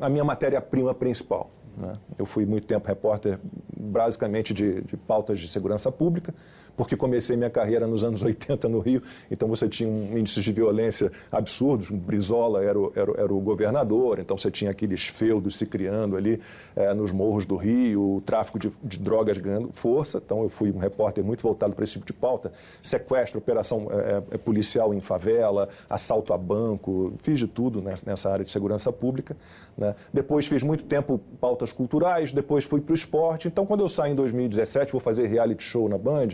a, 0.03 0.07
a 0.07 0.09
minha 0.09 0.23
matéria-prima 0.23 0.93
principal. 0.93 1.49
Né? 1.77 1.93
Eu 2.17 2.25
fui 2.25 2.45
muito 2.45 2.65
tempo 2.65 2.87
repórter, 2.87 3.39
basicamente, 3.77 4.53
de, 4.53 4.81
de 4.81 4.97
pautas 4.97 5.39
de 5.39 5.47
segurança 5.47 5.91
pública 5.91 6.33
porque 6.75 6.95
comecei 6.95 7.35
minha 7.35 7.49
carreira 7.49 7.87
nos 7.87 8.03
anos 8.03 8.21
80 8.23 8.67
no 8.69 8.79
Rio, 8.79 9.01
então 9.29 9.47
você 9.47 9.67
tinha 9.67 9.89
um 9.89 10.17
índices 10.17 10.43
de 10.43 10.51
violência 10.51 11.11
absurdos, 11.31 11.89
Brizola 11.89 12.63
era 12.63 12.79
o, 12.79 12.91
era, 12.95 13.11
era 13.21 13.33
o 13.33 13.39
governador, 13.39 14.19
então 14.19 14.37
você 14.37 14.51
tinha 14.51 14.71
aqueles 14.71 15.07
feudos 15.07 15.57
se 15.57 15.65
criando 15.65 16.15
ali 16.15 16.39
é, 16.75 16.93
nos 16.93 17.11
morros 17.11 17.45
do 17.45 17.55
Rio, 17.55 18.17
o 18.17 18.21
tráfico 18.21 18.59
de, 18.59 18.71
de, 18.83 18.99
drogas 18.99 19.37
ganhando 19.37 19.71
força, 19.71 20.21
então 20.23 20.43
eu 20.43 20.49
fui 20.49 20.71
um 20.71 20.77
repórter 20.77 21.23
muito 21.23 21.41
voltado 21.41 21.73
para 21.73 21.83
esse 21.83 21.93
tipo 21.93 22.05
de 22.05 22.13
pauta, 22.13 22.51
sequestro, 22.83 23.39
operação 23.39 23.87
é, 24.31 24.37
policial 24.37 24.93
em 24.93 25.01
favela, 25.01 25.69
assalto 25.89 26.33
a 26.33 26.37
banco, 26.37 27.13
fiz 27.19 27.39
de 27.39 27.47
tudo 27.47 27.81
nessa, 27.81 28.03
nessa 28.05 28.31
área 28.31 28.43
de 28.43 28.51
segurança 28.51 28.91
pública. 28.91 29.35
Né? 29.77 29.95
Depois 30.13 30.47
fiz 30.47 30.63
muito 30.63 30.83
tempo 30.85 31.19
pautas 31.39 31.71
culturais, 31.71 32.31
depois 32.31 32.63
fui 32.63 32.81
para 32.81 32.91
o 32.91 32.95
esporte, 32.95 33.47
então 33.47 33.65
quando 33.65 33.81
eu 33.81 33.89
saio 33.89 34.13
em 34.13 34.15
2017, 34.15 34.91
vou 34.91 35.01
fazer 35.01 35.27
reality 35.27 35.63
show 35.63 35.87
na 35.89 35.97
Band, 35.97 36.29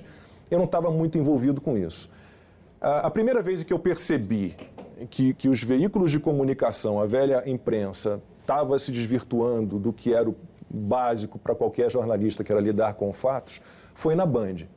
eu 0.52 0.58
não 0.58 0.66
estava 0.66 0.92
muito 0.92 1.18
envolvido 1.18 1.62
com 1.62 1.78
isso. 1.78 2.10
A 2.80 3.10
primeira 3.10 3.42
vez 3.42 3.64
que 3.64 3.72
eu 3.72 3.80
percebi 3.80 4.56
que, 5.10 5.34
que 5.34 5.48
os 5.48 5.64
veículos 5.64 6.12
de 6.12 6.20
comunicação, 6.20 7.00
a 7.00 7.06
velha 7.06 7.44
imprensa, 7.46 8.22
estava 8.42 8.78
se 8.78 8.92
desvirtuando 8.92 9.80
do 9.80 9.94
que 9.94 10.14
era 10.14 10.30
o 10.30 10.36
básico 10.70 11.40
para 11.40 11.56
qualquer 11.56 11.90
jornalista, 11.90 12.44
que 12.44 12.52
era 12.52 12.60
lidar 12.60 12.94
com 12.96 13.14
fatos, 13.14 13.62
foi 13.94 14.16
na 14.16 14.26
Band. 14.26 14.68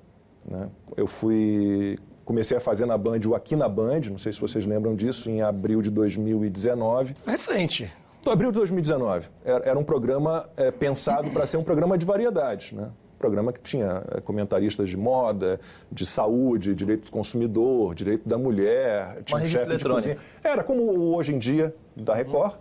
Né? 0.47 0.69
Eu 0.97 1.07
fui 1.07 1.97
comecei 2.25 2.57
a 2.57 2.61
fazer 2.61 2.87
na 2.87 2.97
Band 2.97 3.21
o 3.26 3.35
Aqui 3.35 3.54
na 3.54 3.69
Band, 3.69 4.00
não 4.11 4.19
sei 4.19 4.33
se 4.33 4.40
vocês 4.40 4.64
lembram 4.64 4.95
disso, 4.97 5.31
em 5.31 5.43
abril 5.43 5.83
de 5.83 5.90
2019. 5.90 7.14
Recente. 7.26 7.93
Do 8.23 8.31
abril 8.31 8.50
de 8.50 8.59
2019. 8.59 9.28
Era, 9.45 9.69
era 9.69 9.78
um 9.78 9.85
programa 9.85 10.49
é, 10.57 10.71
pensado 10.71 11.31
para 11.31 11.47
ser 11.47 11.59
um 11.59 11.62
programa 11.62 11.99
de 11.99 12.07
variedades, 12.07 12.73
né? 12.73 12.90
Programa 13.25 13.52
que 13.54 13.61
tinha 13.61 14.02
é, 14.14 14.21
comentaristas 14.21 14.88
de 14.90 14.97
moda, 14.99 15.59
de 15.90 16.04
saúde, 16.04 16.75
direito 16.75 17.07
do 17.07 17.11
consumidor, 17.11 17.95
direito 17.95 18.28
da 18.28 18.37
mulher, 18.37 19.23
tinha 19.25 19.38
Uma 19.38 19.47
um 19.47 19.49
chefe 19.49 19.64
de 19.64 19.71
eletrônica. 19.71 20.14
cozinha. 20.14 20.16
Era 20.43 20.62
como 20.62 20.83
o 20.83 21.14
hoje 21.14 21.35
em 21.35 21.38
dia 21.38 21.75
da 21.97 22.14
Record. 22.14 22.52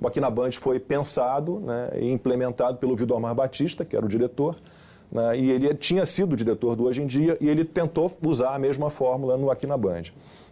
O 0.00 0.06
Aqui 0.08 0.20
na 0.20 0.28
Band 0.28 0.50
foi 0.52 0.80
pensado 0.80 1.60
né, 1.60 1.90
e 2.00 2.10
implementado 2.10 2.78
pelo 2.78 2.96
Vidomar 2.96 3.32
Batista, 3.34 3.84
que 3.84 3.94
era 3.94 4.04
o 4.04 4.08
diretor. 4.08 4.56
né, 5.12 5.38
e 5.38 5.50
ele 5.50 5.72
tinha 5.74 6.04
sido 6.04 6.32
o 6.32 6.36
diretor 6.36 6.74
do 6.74 6.84
Hoje 6.84 7.00
em 7.02 7.06
Dia 7.06 7.38
e 7.40 7.48
ele 7.48 7.64
tentou 7.64 8.10
usar 8.26 8.54
a 8.54 8.58
mesma 8.58 8.90
fórmula 8.90 9.36
no 9.36 9.50
Aqui 9.52 9.66
na 9.68 9.76
Band. 9.76 10.02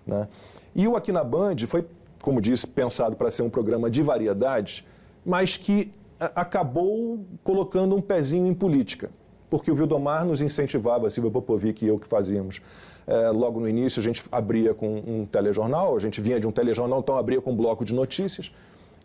né. 0.07 0.29
E 0.77 0.87
o 0.87 0.95
Aqui 0.97 1.11
na 1.11 1.25
Band 1.25 1.57
foi, 1.67 1.85
como 2.23 2.41
disse, 2.41 2.67
pensado 2.69 3.17
para 3.17 3.31
ser 3.33 3.43
um 3.43 3.51
programa 3.51 3.91
de 3.91 4.01
variedades, 4.03 4.85
mas 5.25 5.57
que 5.57 5.91
a- 6.21 6.31
acabou 6.43 7.25
colocando 7.43 7.95
um 7.97 8.01
pezinho 8.01 8.47
em 8.47 8.55
política. 8.55 9.11
Porque 9.59 9.71
o 9.71 9.75
Vildomar 9.75 10.25
nos 10.25 10.41
incentivava, 10.41 11.09
Silvia 11.09 11.31
Popovic 11.31 11.85
e 11.85 11.89
eu 11.89 11.99
que 11.99 12.07
fazíamos. 12.07 12.61
eh, 13.07 13.31
logo 13.31 13.61
no 13.61 13.69
início, 13.69 14.01
a 14.01 14.03
gente 14.03 14.23
abria 14.33 14.75
com 14.75 14.89
um 15.07 15.25
telejornal, 15.25 15.95
a 15.95 15.99
gente 16.01 16.21
vinha 16.21 16.39
de 16.41 16.47
um 16.47 16.51
telejornal, 16.53 16.99
então 17.01 17.17
abria 17.17 17.41
com 17.41 17.53
um 17.53 17.57
bloco 17.57 17.85
de 17.85 17.95
notícias. 17.95 18.51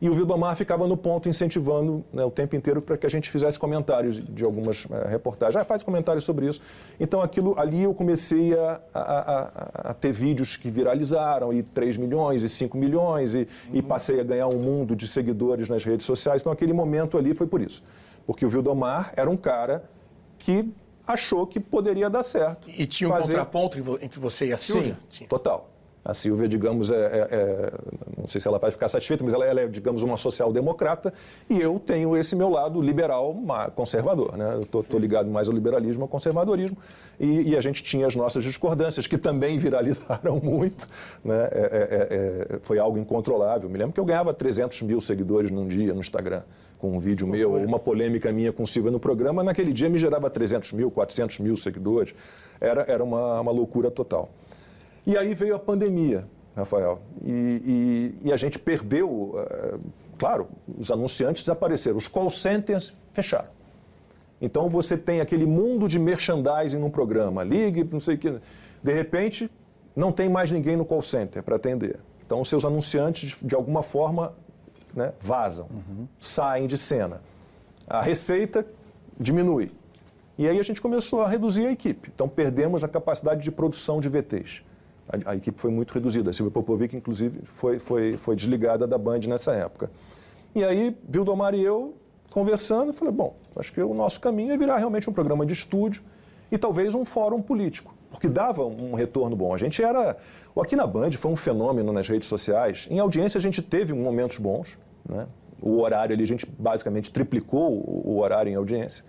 E 0.01 0.09
o 0.09 0.13
Vildomar 0.15 0.55
ficava 0.55 0.87
no 0.87 0.97
ponto 0.97 1.29
incentivando 1.29 2.03
né, 2.11 2.25
o 2.25 2.31
tempo 2.31 2.55
inteiro 2.55 2.81
para 2.81 2.97
que 2.97 3.05
a 3.05 3.09
gente 3.09 3.29
fizesse 3.29 3.59
comentários 3.59 4.15
de- 4.17 4.43
algumas 4.43 4.87
eh, 4.89 5.07
reportagens. 5.07 5.55
Ah, 5.61 5.63
faz 5.63 5.83
comentários 5.83 6.23
sobre 6.23 6.47
isso. 6.47 6.59
Então, 6.99 7.21
aquilo, 7.21 7.53
ali 7.59 7.83
eu 7.83 7.93
comecei 7.93 8.57
a, 8.57 8.81
a- 8.93 9.01
a- 9.01 9.91
a 9.91 9.93
ter 9.93 10.11
vídeos 10.11 10.57
que 10.57 10.69
viralizaram, 10.71 11.53
e 11.53 11.61
3 11.61 11.95
milhões, 11.97 12.41
e 12.41 12.49
5 12.49 12.75
milhões, 12.77 13.35
e, 13.35 13.47
e 13.71 13.81
passei 13.83 14.19
a 14.19 14.23
ganhar 14.23 14.47
um 14.47 14.57
mundo 14.57 14.95
de 14.95 15.07
seguidores 15.07 15.69
nas 15.69 15.83
redes 15.85 16.05
sociais. 16.07 16.41
Então, 16.41 16.51
aquele 16.51 16.73
momento 16.73 17.15
ali 17.19 17.35
foi 17.35 17.45
por 17.45 17.61
isso. 17.61 17.83
Porque 18.25 18.43
o 18.43 18.49
Vildomar 18.49 19.13
era 19.15 19.29
um 19.29 19.37
cara 19.37 19.83
que 20.43 20.67
achou 21.07 21.45
que 21.47 21.59
poderia 21.59 22.09
dar 22.09 22.23
certo. 22.23 22.67
E 22.69 22.85
tinha 22.85 23.09
um 23.09 23.13
Fazer- 23.13 23.33
contraponto 23.33 23.77
entre 23.77 23.81
vo- 23.81 23.99
entre 24.01 24.19
você 24.19 24.47
e 24.47 24.53
a 24.53 24.57
Silvia? 24.57 24.93
Sim, 24.93 24.99
Tinha. 25.09 25.29
total. 25.29 25.67
A 26.03 26.15
Silvia, 26.15 26.47
digamos, 26.47 26.89
é, 26.89 26.95
é- 26.95 27.27
é- 27.29 27.71
não 28.17 28.27
sei 28.27 28.41
se 28.41 28.47
ela 28.47 28.57
vai 28.57 28.71
ficar 28.71 28.89
satisfeita, 28.89 29.23
mas 29.23 29.33
ela, 29.33 29.45
ela 29.45 29.61
é, 29.61 29.67
digamos, 29.67 30.01
uma 30.01 30.17
social-democrata 30.17 31.13
e 31.47 31.61
eu 31.61 31.79
tenho 31.79 32.17
esse 32.17 32.35
meu 32.35 32.49
lado 32.49 32.81
liberal, 32.81 33.35
conservador. 33.75 34.35
Né? 34.35 34.55
Eu 34.73 34.79
estou 34.81 34.99
ligado 34.99 35.29
mais 35.29 35.47
ao 35.47 35.53
liberalismo, 35.53 36.01
ao 36.03 36.07
conservadorismo 36.07 36.75
e, 37.19 37.49
e 37.51 37.55
a 37.55 37.61
gente 37.61 37.83
tinha 37.83 38.07
as 38.07 38.15
nossas 38.15 38.43
discordâncias, 38.43 39.05
que 39.05 39.15
também 39.15 39.59
viralizaram 39.59 40.39
muito. 40.41 40.87
Né? 41.23 41.35
É- 41.51 42.47
é- 42.49 42.55
é- 42.55 42.59
foi 42.63 42.79
algo 42.79 42.97
incontrolável. 42.97 43.69
Me 43.69 43.77
lembro 43.77 43.93
que 43.93 43.99
eu 43.99 44.05
ganhava 44.05 44.33
300 44.33 44.81
mil 44.81 44.99
seguidores 45.01 45.51
num 45.51 45.67
dia 45.67 45.93
no 45.93 45.99
Instagram 45.99 46.41
com 46.81 46.91
um 46.91 46.99
vídeo 46.99 47.27
meu, 47.27 47.53
uma 47.53 47.77
polêmica 47.77 48.31
minha 48.31 48.51
com 48.51 48.65
Silvia 48.65 48.89
no 48.91 48.99
programa, 48.99 49.43
naquele 49.43 49.71
dia 49.71 49.87
me 49.87 49.99
gerava 49.99 50.29
300 50.31 50.73
mil, 50.73 50.89
400 50.89 51.37
mil 51.39 51.55
seguidores. 51.55 52.15
Era, 52.59 52.81
era 52.87 53.03
uma, 53.03 53.39
uma 53.39 53.51
loucura 53.51 53.91
total. 53.91 54.31
E 55.05 55.15
aí 55.15 55.35
veio 55.35 55.53
a 55.55 55.59
pandemia, 55.59 56.23
Rafael. 56.55 56.99
E, 57.23 57.31
e- 58.21 58.27
e 58.29 58.33
a 58.33 58.37
gente 58.37 58.57
perdeu, 58.57 59.33
eh, 59.37 59.75
claro, 60.17 60.47
os 60.77 60.89
anunciantes 60.91 61.43
desapareceram, 61.43 61.97
os 61.97 62.07
call 62.07 62.31
centers 62.31 62.93
fecharam. 63.13 63.49
Então 64.41 64.67
você 64.67 64.97
tem 64.97 65.21
aquele 65.21 65.45
mundo 65.45 65.87
de 65.87 65.99
merchandising 65.99 66.77
num 66.79 66.89
programa, 66.89 67.43
ligue, 67.43 67.87
não 67.91 67.99
sei 67.99 68.15
o 68.15 68.17
que. 68.17 68.33
De 68.81 68.91
repente, 68.91 69.49
não 69.95 70.11
tem 70.11 70.27
mais 70.29 70.49
ninguém 70.51 70.75
no 70.75 70.83
call 70.83 71.01
center 71.03 71.43
para 71.43 71.55
atender. 71.57 71.99
Então 72.25 72.41
os 72.41 72.49
seus 72.49 72.65
anunciantes, 72.65 73.35
de 73.41 73.53
alguma 73.53 73.83
forma, 73.83 74.33
né, 74.95 75.13
vazam, 75.19 75.67
saem 76.19 76.67
de 76.67 76.77
cena. 76.77 77.21
A 77.87 78.01
receita 78.01 78.65
diminui. 79.19 79.71
E 80.37 80.47
aí 80.47 80.59
a 80.59 80.63
gente 80.63 80.81
começou 80.81 81.21
a 81.21 81.27
reduzir 81.27 81.67
a 81.67 81.71
equipe. 81.71 82.11
Então 82.13 82.27
perdemos 82.27 82.83
a 82.83 82.87
capacidade 82.87 83.43
de 83.43 83.51
produção 83.51 83.99
de 83.99 84.09
VTs. 84.09 84.63
A, 85.07 85.31
a 85.31 85.35
equipe 85.35 85.59
foi 85.59 85.71
muito 85.71 85.93
reduzida. 85.93 86.29
A 86.29 86.33
Silvia 86.33 86.51
Popovic, 86.51 86.95
inclusive, 86.95 87.41
foi, 87.45 87.79
foi, 87.79 88.17
foi 88.17 88.35
desligada 88.35 88.87
da 88.87 88.97
Band 88.97 89.19
nessa 89.27 89.53
época. 89.53 89.91
E 90.55 90.63
aí, 90.63 90.97
Vildomar 91.07 91.53
e 91.53 91.63
eu 91.63 91.93
conversando, 92.29 92.93
falei, 92.93 93.13
bom, 93.13 93.35
acho 93.55 93.73
que 93.73 93.81
o 93.81 93.93
nosso 93.93 94.19
caminho 94.19 94.53
é 94.53 94.57
virar 94.57 94.77
realmente 94.77 95.09
um 95.09 95.13
programa 95.13 95.45
de 95.45 95.53
estúdio 95.53 96.01
e 96.51 96.57
talvez 96.57 96.95
um 96.95 97.05
fórum 97.05 97.41
político, 97.41 97.93
porque 98.11 98.27
dava 98.27 98.63
um 98.65 98.93
retorno 98.93 99.35
bom. 99.35 99.53
A 99.53 99.57
gente 99.57 99.81
era... 99.81 100.17
O 100.53 100.61
Aqui 100.61 100.75
na 100.75 100.85
Band 100.85 101.11
foi 101.13 101.31
um 101.31 101.35
fenômeno 101.35 101.91
nas 101.93 102.07
redes 102.07 102.27
sociais. 102.27 102.87
Em 102.91 102.99
audiência 102.99 103.37
a 103.37 103.41
gente 103.41 103.61
teve 103.61 103.93
momentos 103.93 104.37
bons, 104.37 104.77
né? 105.07 105.25
O 105.61 105.79
horário 105.79 106.13
ali, 106.13 106.23
a 106.23 106.27
gente 106.27 106.45
basicamente 106.45 107.11
triplicou 107.11 107.71
o 107.71 108.19
horário 108.19 108.51
em 108.51 108.55
audiência. 108.55 109.05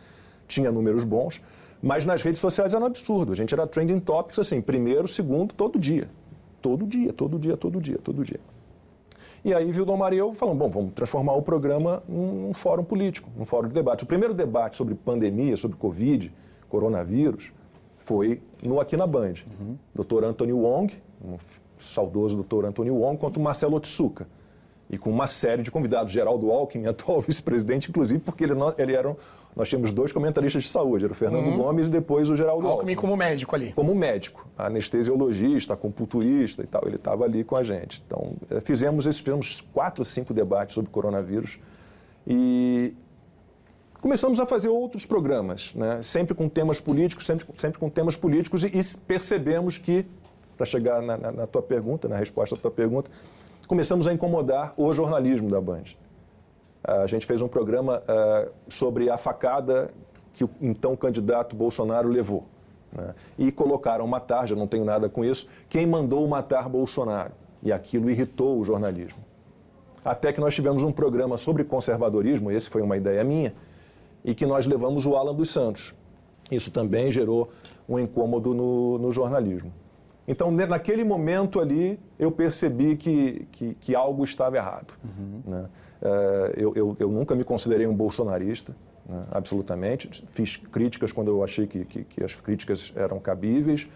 Tinha 0.47 0.71
números 0.71 1.03
bons, 1.03 1.41
mas 1.83 2.05
nas 2.05 2.23
redes 2.23 2.41
sociais 2.41 2.75
era 2.75 2.83
um 2.83 2.87
absurdo. 2.87 3.33
A 3.33 3.35
gente 3.35 3.53
era 3.53 3.67
trending 3.67 3.99
topics 3.99 4.39
assim, 4.39 4.61
primeiro, 4.61 5.09
segundo, 5.09 5.55
todo 5.55 5.79
dia. 5.79 6.09
Todo 6.61 6.87
dia, 6.87 7.13
todo 7.13 7.39
dia, 7.39 7.57
todo 7.57 7.81
dia, 7.81 7.99
todo 7.99 8.23
dia. 8.23 8.41
E 9.45 9.53
aí 9.53 9.73
Vildomar 9.73 10.13
e 10.13 10.19
eu 10.19 10.33
falamos, 10.33 10.59
bom, 10.59 10.69
vamos 10.69 10.93
transformar 10.93 11.33
o 11.33 11.43
programa 11.43 12.03
num 12.09 12.55
fórum 12.55 12.85
político, 12.85 13.29
num 13.37 13.45
fórum 13.45 13.67
de 13.67 13.75
debate. 13.75 14.05
O 14.05 14.07
primeiro 14.07 14.33
debate 14.33 14.77
sobre 14.77 14.95
pandemia, 14.95 15.57
sobre 15.57 15.77
Covid, 15.77 16.33
coronavírus, 16.69 17.51
foi 18.13 18.43
no 18.63 18.79
Aqui 18.79 18.95
na 18.95 19.07
Band. 19.07 19.35
Dr. 19.95 20.25
Anthony 20.25 20.53
Wong, 20.53 20.93
um 21.25 21.37
saudoso 21.79 22.43
Dr. 22.43 22.67
Anthony 22.67 22.91
Wong, 22.91 23.17
contra 23.17 23.41
o 23.41 23.43
Marcelo 23.43 23.77
Otsuka. 23.77 24.27
E 24.91 24.99
com 24.99 25.09
uma 25.09 25.27
série 25.27 25.63
de 25.63 25.71
convidados, 25.71 26.13
Geraldo 26.13 26.51
Alckmin, 26.51 26.85
atual 26.89 27.23
vice-presidente, 27.23 27.89
inclusive, 27.89 28.21
porque 28.21 28.45
ele, 28.45 28.53
não- 28.55 28.75
ele 28.77 28.95
era, 28.95 29.09
um- 29.09 29.17
nós 29.57 29.67
tínhamos 29.67 29.91
dois 29.93 30.13
comentaristas 30.13 30.65
de 30.65 30.69
saúde, 30.69 31.05
era 31.05 31.13
o 31.13 31.17
Fernando 31.17 31.57
Gomes 31.57 31.87
e 31.87 31.91
depois 31.91 32.29
o 32.29 32.37
Geraldo 32.37 32.67
Alckmin 32.67 32.93
Alckmin 32.93 32.95
como 32.97 33.17
médico 33.17 33.57
ali. 33.57 33.73
como 33.73 33.95
médico, 33.95 34.47
anestesiologista, 34.59 35.73
acupunturista 35.73 36.63
e 36.63 36.67
tal. 36.67 36.83
Ele 36.85 36.97
estava 36.97 37.25
ali 37.25 37.43
com 37.45 37.57
a 37.57 37.63
gente. 37.63 38.03
Então, 38.07 38.35
eh, 38.51 38.61
fizemos 38.61 39.07
esses 39.07 39.21
fizemos 39.21 39.63
quatro, 39.73 40.05
cinco 40.05 40.35
debates 40.35 40.75
sobre 40.75 40.91
coronavírus 40.91 41.59
e 42.27 42.95
começamos 44.03 44.39
a 44.41 44.45
fazer 44.45 44.69
outros 44.69 45.07
programas, 45.07 45.73
né? 45.75 46.03
sempre 46.03 46.35
com 46.35 46.49
temas 46.49 46.79
políticos, 46.81 47.25
sempre, 47.25 47.47
sempre 47.57 47.79
com 47.79 47.89
temas 47.89 48.17
políticos 48.17 48.65
e, 48.65 48.67
e 48.67 48.81
percebemos 49.07 49.79
que, 49.79 50.05
para 50.57 50.67
chegar 50.67 51.01
na, 51.01 51.17
na- 51.17 51.33
na 51.33 51.47
tua 51.47 51.63
pergunta, 51.63 52.09
na 52.09 52.17
resposta 52.17 52.55
à 52.55 52.59
tua 52.59 52.71
pergunta, 52.71 53.11
começamos 53.67 54.07
a 54.07 54.13
incomodar 54.13 54.75
o 54.77 54.93
jornalismo 54.93 55.49
da 55.49 55.61
Band. 55.61 55.85
A 56.85 57.07
gente 57.07 57.25
fez 57.27 57.41
um 57.41 57.47
programa 57.49 58.03
ah, 58.09 58.49
sobre 58.69 59.09
a 59.09 59.17
facada 59.17 59.91
que 60.35 60.43
o 60.45 60.51
então 60.61 60.97
candidato 60.97 61.55
Bolsonaro 61.55 62.09
levou. 62.09 62.45
né? 62.93 63.15
E 63.39 63.53
colocaram 63.53 64.07
matar, 64.07 64.49
já 64.49 64.57
não 64.57 64.67
tenho 64.67 64.85
nada 64.85 65.09
com 65.09 65.25
isso, 65.25 65.47
quem 65.69 65.87
mandou 65.87 66.27
matar 66.27 66.69
Bolsonaro. 66.69 67.31
E 67.63 67.71
aquilo 67.73 68.11
irritou 68.11 68.59
o 68.59 68.65
jornalismo. 68.65 69.21
Até 70.05 70.33
que 70.33 70.41
nós 70.41 70.53
tivemos 70.53 70.83
um 70.83 70.91
programa 70.91 71.37
sobre 71.37 71.63
conservadorismo, 71.63 72.51
esse 72.51 72.69
foi 72.69 72.83
uma 72.83 72.97
ideia 72.97 73.23
minha, 73.23 73.55
e 74.25 74.35
que 74.35 74.47
nós 74.47 74.67
levamos 74.67 75.07
o 75.07 75.17
Alan 75.17 75.35
dos 75.35 75.51
Santos. 75.51 75.95
Isso 76.51 76.71
também 76.71 77.11
gerou 77.11 77.51
um 77.89 77.99
incômodo 77.99 78.55
no, 78.55 78.99
no 78.99 79.11
jornalismo. 79.11 79.73
Então, 80.27 80.51
naquele 80.51 81.03
momento 81.03 81.59
ali, 81.59 81.99
eu 82.19 82.31
percebi 82.31 82.97
que, 82.97 83.47
que, 83.51 83.75
que 83.75 83.95
algo 83.95 84.23
estava 84.23 84.57
errado. 84.57 84.95
né? 85.45 85.67
Eh, 86.01 86.55
eu, 86.57 86.73
eu, 86.75 86.97
eu 86.99 87.11
nunca 87.11 87.35
me 87.35 87.43
considerei 87.43 87.87
um 87.87 87.95
bolsonarista, 87.95 88.75
né? 89.09 89.25
absolutamente. 89.31 90.25
Fiz 90.29 90.57
críticas 90.57 91.11
quando 91.11 91.29
eu 91.29 91.43
achei 91.43 91.67
que, 91.67 91.85
que, 91.85 92.05
que 92.05 92.25
as 92.25 92.35
críticas 92.37 92.93
eram 92.95 93.19
cabíveis, 93.19 93.89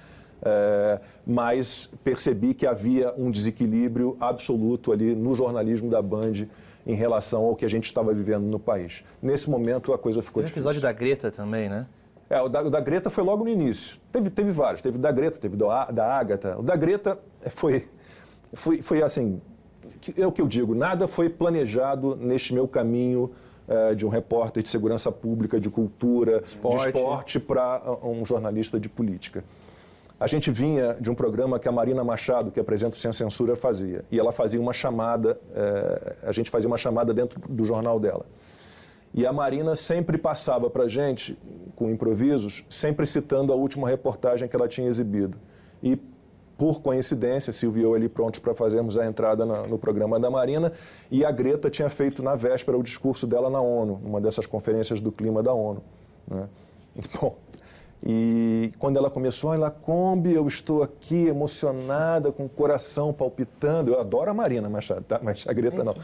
eh, 0.43 1.01
mas 1.25 1.89
percebi 2.03 2.55
que 2.55 2.67
havia 2.67 3.15
um 3.17 3.31
desequilíbrio 3.31 4.17
absoluto 4.21 4.93
ali 4.93 5.15
no 5.15 5.35
jornalismo 5.35 5.89
da 5.89 6.03
Band 6.03 6.47
em 6.87 6.95
relação 6.95 7.45
ao 7.45 7.57
que 7.57 7.65
a 7.65 7.69
gente 7.69 7.85
estava 7.87 8.15
vivendo 8.15 8.45
no 8.45 8.59
país. 8.61 9.03
Nesse 9.21 9.51
momento, 9.51 9.93
a 9.93 9.99
coisa 9.99 10.23
ficou 10.23 10.43
Teve 10.43 10.47
um 10.47 10.55
difícil. 10.55 10.71
episódio 10.71 10.81
da 10.81 10.93
Greta 10.93 11.31
também, 11.31 11.69
né? 11.69 11.87
É, 12.31 12.41
o 12.41 12.49
da, 12.49 12.63
o 12.63 12.71
da 12.71 12.81
Greta 12.81 13.11
foi 13.11 13.23
logo 13.25 13.45
no 13.45 13.51
início. 13.51 13.99
Teve, 14.13 14.31
teve 14.31 14.51
vários. 14.51 14.83
Teve 14.83 14.97
o 14.97 15.01
da 15.01 15.11
Greta, 15.13 15.39
teve 15.39 15.57
do, 15.57 15.67
da 15.93 16.17
Ágata. 16.17 16.59
O 16.59 16.63
da 16.63 16.77
Greta 16.77 17.19
foi, 17.51 17.85
foi, 18.53 18.83
foi 18.83 19.03
assim, 19.03 19.41
é 20.17 20.27
o 20.27 20.33
que 20.33 20.41
eu 20.41 20.47
digo, 20.49 20.75
nada 20.75 21.09
foi 21.09 21.29
planejado 21.29 22.17
neste 22.17 22.55
meu 22.55 22.69
caminho 22.69 23.31
eh, 23.69 23.95
de 23.95 24.07
um 24.07 24.09
repórter 24.09 24.63
de 24.63 24.69
segurança 24.69 25.11
pública, 25.11 25.59
de 25.61 25.69
cultura, 25.71 26.43
Esporte. 26.45 26.93
de 26.93 26.99
esporte 26.99 27.41
para 27.41 27.83
um 28.03 28.25
jornalista 28.25 28.79
de 28.79 28.89
política. 28.89 29.43
A 30.19 30.27
gente 30.27 30.51
vinha 30.51 30.97
de 30.99 31.11
um 31.11 31.15
programa 31.15 31.59
que 31.59 31.69
a 31.69 31.73
Marina 31.73 32.03
Machado, 32.03 32.51
que 32.51 32.59
apresenta 32.59 32.97
o 32.97 32.99
Sem 32.99 33.13
Censura, 33.13 33.55
fazia. 33.55 34.05
E 34.11 34.19
ela 34.19 34.33
fazia 34.33 34.61
uma 34.61 34.73
chamada, 34.73 35.39
é, 35.55 36.17
a 36.23 36.33
gente 36.33 36.51
fazia 36.51 36.67
uma 36.67 36.79
chamada 36.79 37.13
dentro 37.13 37.39
do 37.49 37.65
jornal 37.65 38.01
dela. 38.01 38.25
E 39.13 39.27
a 39.27 39.33
Marina 39.33 39.77
sempre 39.77 40.17
passava 40.17 40.71
para 40.71 40.85
a 40.85 40.89
gente, 40.89 41.39
com 41.75 41.91
improvisos, 41.91 42.65
sempre 42.69 43.07
citando 43.07 43.53
a 43.53 43.57
última 43.57 43.89
reportagem 43.89 44.49
que 44.49 44.57
ela 44.57 44.69
tinha 44.69 44.89
exibido. 44.89 45.39
E, 45.83 45.99
por 46.57 46.81
coincidência, 46.81 47.53
Silvio 47.53 47.81
e 47.81 47.85
eu 47.85 47.95
ali 47.95 48.09
prontos 48.09 48.41
para 48.41 48.55
fazermos 48.55 48.97
a 48.97 49.07
entrada 49.07 49.45
na, 49.45 49.67
no 49.67 49.79
programa 49.79 50.19
da 50.19 50.31
Marina, 50.31 50.73
e 51.11 51.27
a 51.27 51.31
Greta 51.31 51.69
tinha 51.69 51.91
feito 51.91 52.23
na 52.23 52.35
véspera 52.35 52.79
o 52.79 52.83
discurso 52.83 53.27
dela 53.27 53.51
na 53.51 53.61
ONU, 53.61 54.01
numa 54.03 54.21
dessas 54.21 54.47
conferências 54.47 54.99
do 54.99 55.13
clima 55.13 55.43
da 55.43 55.53
ONU. 55.53 55.83
Né? 56.27 56.49
Bom, 57.21 57.37
e 58.05 58.73
quando 58.79 58.97
ela 58.97 59.11
começou, 59.11 59.55
ela 59.55 59.71
Kombi, 59.71 60.33
eu 60.33 60.47
estou 60.47 60.83
aqui 60.83 61.27
emocionada, 61.27 62.31
com 62.31 62.45
o 62.45 62.49
coração 62.49 63.13
palpitando. 63.13 63.93
Eu 63.93 64.01
adoro 64.01 64.31
a 64.31 64.35
Marina 64.35 64.69
Machado, 64.69 65.03
tá? 65.03 65.21
mas 65.23 65.45
a 65.49 65.53
Greta 65.53 65.83
não. 65.83 65.95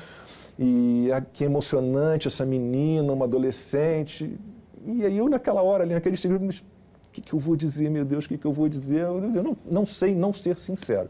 E 0.59 1.09
que 1.33 1.45
emocionante 1.45 2.29
essa 2.29 2.45
menina, 2.45 3.13
uma 3.13 3.25
adolescente. 3.25 4.39
E 4.85 5.05
aí 5.05 5.17
eu 5.17 5.29
naquela 5.29 5.63
hora 5.63 5.85
ali, 5.85 5.95
naquele 5.95 6.17
segundo, 6.17 6.51
o 6.51 6.55
que, 7.13 7.21
que 7.21 7.35
eu 7.35 7.39
vou 7.39 7.57
dizer, 7.57 7.91
meu 7.91 8.05
Deus, 8.05 8.25
o 8.25 8.29
que, 8.29 8.39
que 8.39 8.47
eu 8.47 8.53
vou 8.53 8.69
dizer? 8.69 9.03
Eu, 9.03 9.35
eu 9.35 9.43
não, 9.43 9.57
não 9.65 9.87
sei 9.87 10.15
não 10.15 10.33
ser 10.33 10.59
sincero. 10.59 11.09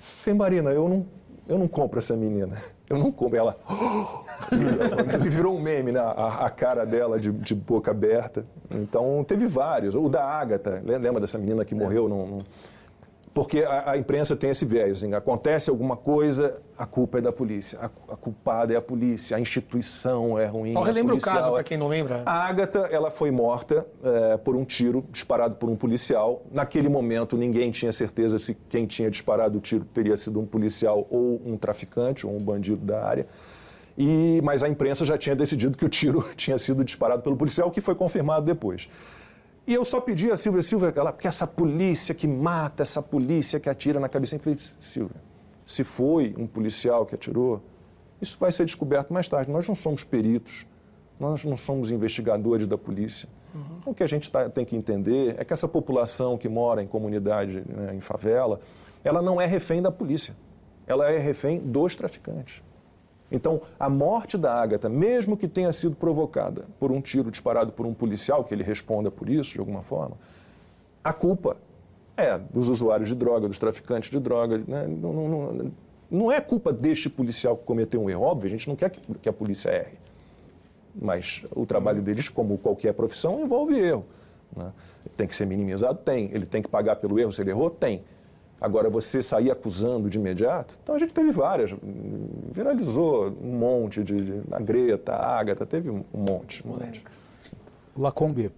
Falei, 0.00 0.38
Marina, 0.38 0.70
eu 0.70 0.88
não, 0.88 1.06
eu 1.48 1.58
não 1.58 1.68
compro 1.68 1.98
essa 1.98 2.16
menina. 2.16 2.56
Eu 2.88 2.98
não 2.98 3.10
compro. 3.10 3.36
Ela 3.36 3.56
virou 5.18 5.56
um 5.56 5.60
meme, 5.60 5.92
né? 5.92 6.00
A, 6.00 6.46
a 6.46 6.50
cara 6.50 6.84
dela 6.84 7.18
de, 7.18 7.32
de, 7.32 7.54
boca 7.54 7.90
aberta. 7.90 8.44
Então, 8.70 9.24
teve 9.24 9.46
vários. 9.46 9.94
O 9.94 10.08
da 10.08 10.24
Ágata, 10.24 10.82
lembra 10.84 11.20
dessa 11.20 11.38
menina 11.38 11.64
que 11.64 11.74
morreu? 11.74 12.08
Num, 12.08 12.42
porque 13.34 13.60
a, 13.60 13.92
a, 13.92 13.98
imprensa 13.98 14.36
tem 14.36 14.50
esse 14.50 14.64
viés. 14.64 14.98
Assim, 14.98 15.14
acontece 15.14 15.70
alguma 15.70 15.96
coisa, 15.96 16.60
a 16.76 16.84
culpa 16.84 17.18
é 17.18 17.20
da 17.20 17.32
polícia. 17.32 17.78
A, 17.80 17.86
a 18.12 18.16
culpada 18.16 18.74
é 18.74 18.76
a 18.76 18.82
polícia, 18.82 19.36
a 19.36 19.40
instituição 19.40 20.38
é 20.38 20.46
ruim. 20.46 20.70
Então, 20.70 20.82
relembra 20.82 21.14
o 21.14 21.20
caso, 21.20 21.50
para 21.50 21.64
quem 21.64 21.78
não 21.78 21.88
lembra. 21.88 22.22
A 22.26 22.46
Ágata, 22.46 22.80
ela 22.90 23.10
foi 23.10 23.30
morta 23.30 23.86
é, 24.04 24.36
por 24.36 24.54
um 24.54 24.64
tiro 24.64 25.04
disparado 25.10 25.54
por 25.54 25.70
um 25.70 25.76
policial. 25.76 26.42
Naquele 26.52 26.88
momento, 26.88 27.36
ninguém 27.36 27.70
tinha 27.70 27.92
certeza 27.92 28.36
se 28.38 28.54
quem 28.68 28.86
tinha 28.86 29.10
disparado 29.10 29.58
o 29.58 29.60
tiro 29.60 29.84
teria 29.84 30.16
sido 30.16 30.38
um 30.38 30.46
policial 30.46 31.06
ou 31.10 31.40
um 31.44 31.56
traficante 31.56 32.26
ou 32.26 32.34
um 32.34 32.38
bandido 32.38 32.84
da 32.84 33.02
área. 33.04 33.26
E, 33.96 34.40
mas 34.42 34.62
a 34.62 34.68
imprensa 34.68 35.04
já 35.04 35.16
tinha 35.16 35.36
decidido 35.36 35.76
que 35.76 35.84
o 35.84 35.88
tiro 35.88 36.24
tinha 36.36 36.58
sido 36.58 36.84
disparado 36.84 37.22
pelo 37.22 37.36
policial, 37.36 37.68
o 37.68 37.70
que 37.70 37.80
foi 37.80 37.94
confirmado 37.94 38.44
depois. 38.44 38.88
E 39.66 39.74
eu 39.74 39.84
só 39.84 40.00
pedi 40.00 40.30
a 40.30 40.36
Silvia, 40.36 40.62
Silvia, 40.62 40.92
ela, 40.94 41.12
porque 41.12 41.28
essa 41.28 41.46
polícia 41.46 42.14
que 42.14 42.26
mata, 42.26 42.82
essa 42.82 43.00
polícia 43.00 43.60
que 43.60 43.68
atira 43.68 44.00
na 44.00 44.08
cabeça. 44.08 44.34
Eu 44.34 44.40
falei, 44.40 44.58
Silvia, 44.58 45.16
se 45.64 45.84
foi 45.84 46.34
um 46.36 46.46
policial 46.46 47.06
que 47.06 47.14
atirou, 47.14 47.62
isso 48.20 48.36
vai 48.38 48.50
ser 48.50 48.64
descoberto 48.64 49.12
mais 49.12 49.28
tarde. 49.28 49.50
Nós 49.50 49.66
não 49.68 49.74
somos 49.74 50.02
peritos, 50.02 50.66
nós 51.18 51.44
não 51.44 51.56
somos 51.56 51.90
investigadores 51.90 52.66
da 52.66 52.76
polícia. 52.76 53.28
Uhum. 53.54 53.80
O 53.86 53.94
que 53.94 54.02
a 54.02 54.06
gente 54.06 54.30
tá, 54.30 54.48
tem 54.48 54.64
que 54.64 54.74
entender 54.74 55.36
é 55.38 55.44
que 55.44 55.52
essa 55.52 55.68
população 55.68 56.36
que 56.36 56.48
mora 56.48 56.82
em 56.82 56.86
comunidade, 56.86 57.62
né, 57.68 57.94
em 57.94 58.00
favela, 58.00 58.60
ela 59.04 59.22
não 59.22 59.40
é 59.40 59.46
refém 59.46 59.80
da 59.80 59.90
polícia. 59.90 60.34
Ela 60.86 61.10
é 61.10 61.18
refém 61.18 61.60
dos 61.60 61.94
traficantes. 61.94 62.62
Então, 63.32 63.62
a 63.80 63.88
morte 63.88 64.36
da 64.36 64.54
Ágata, 64.54 64.88
mesmo 64.88 65.36
que 65.36 65.48
tenha 65.48 65.72
sido 65.72 65.96
provocada 65.96 66.66
por 66.78 66.92
um 66.92 67.00
tiro 67.00 67.30
disparado 67.30 67.72
por 67.72 67.86
um 67.86 67.94
policial, 67.94 68.44
que 68.44 68.54
ele 68.54 68.62
responda 68.62 69.10
por 69.10 69.28
isso 69.28 69.54
de 69.54 69.58
alguma 69.58 69.82
forma, 69.82 70.16
a 71.02 71.12
culpa 71.12 71.56
é 72.16 72.38
dos 72.38 72.68
usuários 72.68 73.08
de 73.08 73.14
droga, 73.14 73.48
dos 73.48 73.58
traficantes 73.58 74.10
de 74.10 74.20
droga. 74.20 74.58
Né? 74.58 74.86
Não, 74.86 75.12
não, 75.12 75.28
não, 75.28 75.72
não, 76.10 76.32
é 76.32 76.40
culpa 76.40 76.72
deste 76.72 77.08
policial 77.08 77.56
que 77.56 77.64
cometeu 77.64 78.02
um 78.02 78.10
erro. 78.10 78.22
Óbvio, 78.22 78.46
a 78.46 78.50
gente 78.50 78.68
não 78.68 78.76
quer 78.76 78.90
que, 78.90 79.00
que 79.14 79.28
a 79.28 79.32
polícia 79.32 79.70
erre. 79.70 79.96
Mas 80.94 81.42
o 81.56 81.64
trabalho 81.64 81.98
uhum. 81.98 82.04
deles, 82.04 82.28
como 82.28 82.58
qualquer 82.58 82.92
profissão, 82.92 83.40
envolve 83.40 83.78
erro. 83.78 84.04
Né? 84.54 84.70
Tem 85.16 85.26
que 85.26 85.34
ser 85.34 85.46
minimizado? 85.46 85.98
Tem. 86.04 86.30
Ele 86.32 86.44
tem 86.44 86.60
que 86.60 86.68
pagar 86.68 86.96
pelo 86.96 87.18
erro 87.18 87.32
se 87.32 87.40
ele 87.40 87.50
errou? 87.50 87.70
Tem. 87.70 88.04
Agora, 88.62 88.88
você 88.88 89.20
sair 89.20 89.50
acusando 89.50 90.08
de 90.08 90.18
imediato, 90.18 90.78
então 90.80 90.94
a 90.94 90.98
gente 90.98 91.12
teve 91.12 91.32
várias, 91.32 91.74
viralizou 92.52 93.36
um 93.42 93.58
monte 93.58 94.04
de, 94.04 94.14
de 94.24 94.42
a 94.52 94.60
Greta, 94.60 95.14
a 95.14 95.36
Agatha, 95.36 95.66
teve 95.66 95.90
um 95.90 96.04
monte, 96.14 96.64
um 96.64 96.70
monte. 96.70 97.04
Lacombe, 97.98 98.52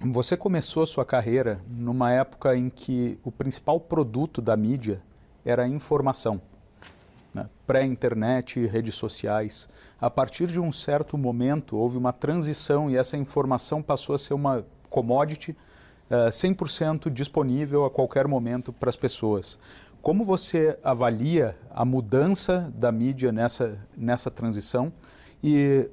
você 0.00 0.34
começou 0.34 0.82
a 0.82 0.86
sua 0.86 1.04
carreira 1.04 1.60
numa 1.68 2.10
época 2.10 2.56
em 2.56 2.70
que 2.70 3.18
o 3.22 3.30
principal 3.30 3.78
produto 3.78 4.40
da 4.40 4.56
mídia 4.56 5.02
era 5.44 5.64
a 5.64 5.68
informação. 5.68 6.40
Né? 7.34 7.50
Pré-internet, 7.66 8.64
redes 8.64 8.94
sociais. 8.94 9.68
A 10.00 10.08
partir 10.08 10.46
de 10.46 10.58
um 10.58 10.72
certo 10.72 11.18
momento, 11.18 11.76
houve 11.76 11.98
uma 11.98 12.14
transição 12.14 12.90
e 12.90 12.96
essa 12.96 13.18
informação 13.18 13.82
passou 13.82 14.14
a 14.14 14.18
ser 14.18 14.32
uma 14.32 14.64
commodity 14.88 15.54
100% 16.28 17.06
eh, 17.06 17.10
disponível 17.10 17.84
a 17.84 17.90
qualquer 17.90 18.26
momento 18.26 18.72
para 18.72 18.88
as 18.88 18.96
pessoas. 18.96 19.58
Como 20.00 20.24
você 20.24 20.78
avalia 20.82 21.56
a 21.70 21.84
mudança 21.84 22.72
da 22.74 22.90
mídia 22.90 23.30
nessa, 23.30 23.78
nessa 23.96 24.30
transição? 24.30 24.92
E 25.42 25.88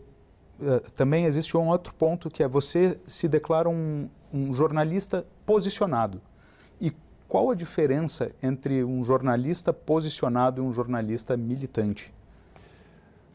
uh, 0.60 0.80
também 0.92 1.26
existe 1.26 1.56
um 1.56 1.70
outro 1.70 1.94
ponto 1.94 2.30
que 2.30 2.42
é 2.42 2.48
você 2.48 3.00
se 3.06 3.28
declara 3.28 3.70
um, 3.70 4.10
um 4.34 4.54
jornalista 4.54 5.26
posicionado. 5.46 6.20
E 6.82 6.92
qual 7.28 7.52
a 7.52 7.56
diferença 7.56 8.32
entre 8.42 8.84
um 8.84 9.04
jornalista 9.04 9.72
posicionado 9.72 10.60
e 10.60 10.66
um 10.66 10.74
jornalista 10.74 11.38
militante? 11.38 12.12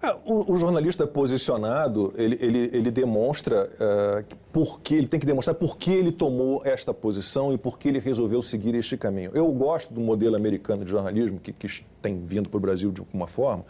É, 0.02 0.14
o, 0.24 0.52
o, 0.52 0.57
jornalista 0.57 1.07
posicionado, 1.07 2.12
ele, 2.16 2.37
ele, 2.40 2.70
ele 2.72 2.90
demonstra 2.90 3.70
uh, 3.74 4.37
por 4.52 4.80
que, 4.80 4.94
ele 4.94 5.07
tem 5.07 5.18
que 5.18 5.24
demonstrar 5.24 5.54
por 5.54 5.78
que 5.78 5.90
ele 5.90 6.12
tomou 6.12 6.61
esta 6.64 6.92
posição 6.92 7.52
e 7.52 7.59
por 7.59 7.78
que 7.78 7.88
ele 7.88 7.98
resolveu 7.98 8.42
seguir 8.42 8.74
este 8.74 8.96
caminho. 8.96 9.30
Eu 9.33 9.50
gosto 9.52 9.94
do 9.94 10.00
modelo 10.00 10.37
americano 10.37 10.85
de 10.85 10.90
jornalismo, 10.90 11.38
que, 11.40 11.52
que 11.52 11.85
tem 12.02 12.22
vindo 12.26 12.48
para 12.50 12.59
o 12.59 12.61
Brasil 12.61 12.90
de 12.90 13.00
alguma 13.00 13.26
forma, 13.26 13.64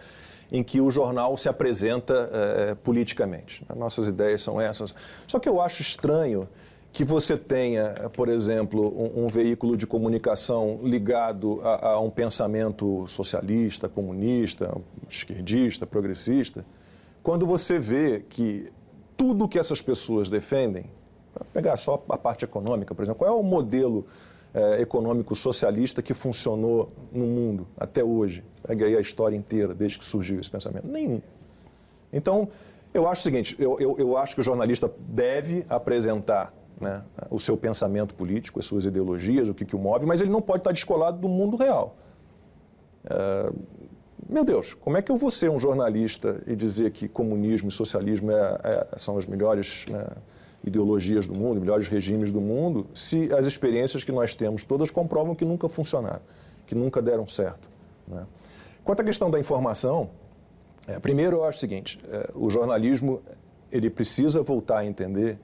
em 0.51 0.63
que 0.63 0.81
o 0.81 0.91
jornal 0.91 1.37
se 1.37 1.49
apresenta 1.49 2.29
uh, 2.29 2.77
politicamente. 2.77 3.65
Nossas 3.77 4.09
ideias 4.09 4.43
são 4.43 4.61
essas. 4.61 4.95
Só 5.29 5.39
que 5.39 5.49
eu 5.49 5.61
acho 5.61 5.83
estranho 5.83 6.49
que 6.95 7.03
você 7.03 7.37
tenha, 7.37 7.93
por 8.13 8.29
exemplo, 8.29 8.87
um, 8.97 9.25
um 9.25 9.27
veículo 9.27 9.77
de 9.77 9.85
comunicação 9.85 10.79
ligado 10.85 11.61
a, 11.65 11.89
a, 11.89 12.01
um 12.01 12.09
pensamento 12.09 13.05
socialista, 13.09 13.89
comunista, 13.89 14.81
esquerdista, 15.11 15.89
progressista, 15.89 16.65
quando 17.21 17.47
você 17.47 17.81
vê 17.81 18.21
que 18.21 18.71
tudo 19.17 19.49
que 19.49 19.59
essas 19.59 19.83
pessoas 19.83 20.31
defendem, 20.31 20.85
pegar 21.53 21.77
só 21.79 22.01
a 22.09 22.17
parte 22.17 22.45
econômica, 22.45 22.95
por 22.95 23.03
exemplo, 23.03 23.19
qual 23.19 23.29
é 23.29 23.35
o 23.35 23.43
modelo 23.43 24.07
é, 24.55 24.81
econômico 24.81 25.35
socialista 25.35 26.01
que 26.01 26.15
funcionou 26.15 26.93
no 27.11 27.27
mundo 27.27 27.67
até 27.77 28.05
hoje? 28.05 28.45
Pega 28.63 28.87
aí 28.87 28.97
a 28.97 29.01
história 29.01 29.37
inteira, 29.37 29.75
desde 29.75 29.99
que 29.99 30.05
surgiu 30.05 30.39
esse 30.39 30.49
pensamento. 30.49 30.87
Nenhum. 30.87 31.21
Então, 32.13 32.49
eu 32.93 33.09
acho 33.09 33.23
o 33.23 33.25
seguinte, 33.25 33.57
eu, 33.59 33.77
eu, 33.81 33.97
eu 33.99 34.17
acho 34.17 34.37
que 34.37 34.41
o 34.41 34.45
jornalista 34.45 34.89
deve 35.09 35.67
apresentar 35.69 36.55
né, 36.81 37.03
o 37.31 37.39
seu 37.39 37.57
pensamento 37.57 38.15
político, 38.15 38.59
as 38.59 38.67
suas 38.67 38.85
ideologias, 38.85 39.49
o 39.49 39.55
que, 39.55 39.65
que 39.65 39.77
o 39.77 39.79
move, 39.79 40.07
mas 40.07 40.21
ele 40.21 40.31
não 40.31 40.41
pode 40.41 40.61
estar 40.61 40.73
descolado 40.73 41.19
do 41.19 41.29
mundo 41.29 41.57
real. 41.57 41.97
É, 43.05 43.53
meu 44.29 44.45
Deus, 44.45 44.75
como 44.75 44.97
é 44.97 45.03
que 45.03 45.13
eu 45.13 45.17
vou 45.17 45.31
ser 45.31 45.51
um 45.51 45.59
jornalista 45.59 46.43
e 46.47 46.57
dizer 46.57 46.91
que 46.91 47.07
comunismo 47.09 47.69
e 47.69 47.73
socialismo 47.73 48.33
é, 48.33 48.59
é, 48.65 48.87
são 48.99 49.19
as 49.19 49.27
melhores 49.27 49.87
né, 49.89 50.07
ideologias 50.65 51.27
do 51.27 51.35
mundo, 51.35 51.61
melhores 51.61 51.89
regimes 51.89 52.31
do 52.31 52.41
mundo, 52.41 52.87
se 52.95 53.33
as 53.35 53.47
experiências 53.47 54.03
que 54.03 54.11
nós 54.11 54.35
temos 54.35 54.65
todas 54.65 54.91
comprovam 54.91 55.35
que 55.35 55.45
nunca 55.45 55.69
funcionaram, 55.69 56.23
que 56.67 56.75
nunca 56.75 57.03
deram 57.03 57.29
certo? 57.29 57.69
Né? 58.09 58.27
Quanto 58.83 59.01
à 59.01 59.05
questão 59.05 59.31
da 59.31 59.39
informação, 59.39 60.11
é, 60.87 60.99
primeiro 60.99 61.37
eu 61.37 61.45
acho 61.45 61.59
o 61.59 61.61
seguinte: 61.61 61.99
é, 62.09 62.31
o 62.35 62.49
jornalismo 62.49 63.23
ele 63.71 63.91
precisa 63.91 64.43
voltar 64.43 64.79
a 64.79 64.87
entender 64.87 65.39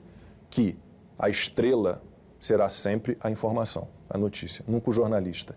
que 0.49 0.75
a 1.21 1.29
estrela 1.29 2.01
será 2.39 2.67
sempre 2.71 3.15
a 3.21 3.29
informação, 3.29 3.87
a 4.09 4.17
notícia, 4.17 4.65
nunca 4.67 4.89
o 4.89 4.93
jornalista. 4.93 5.55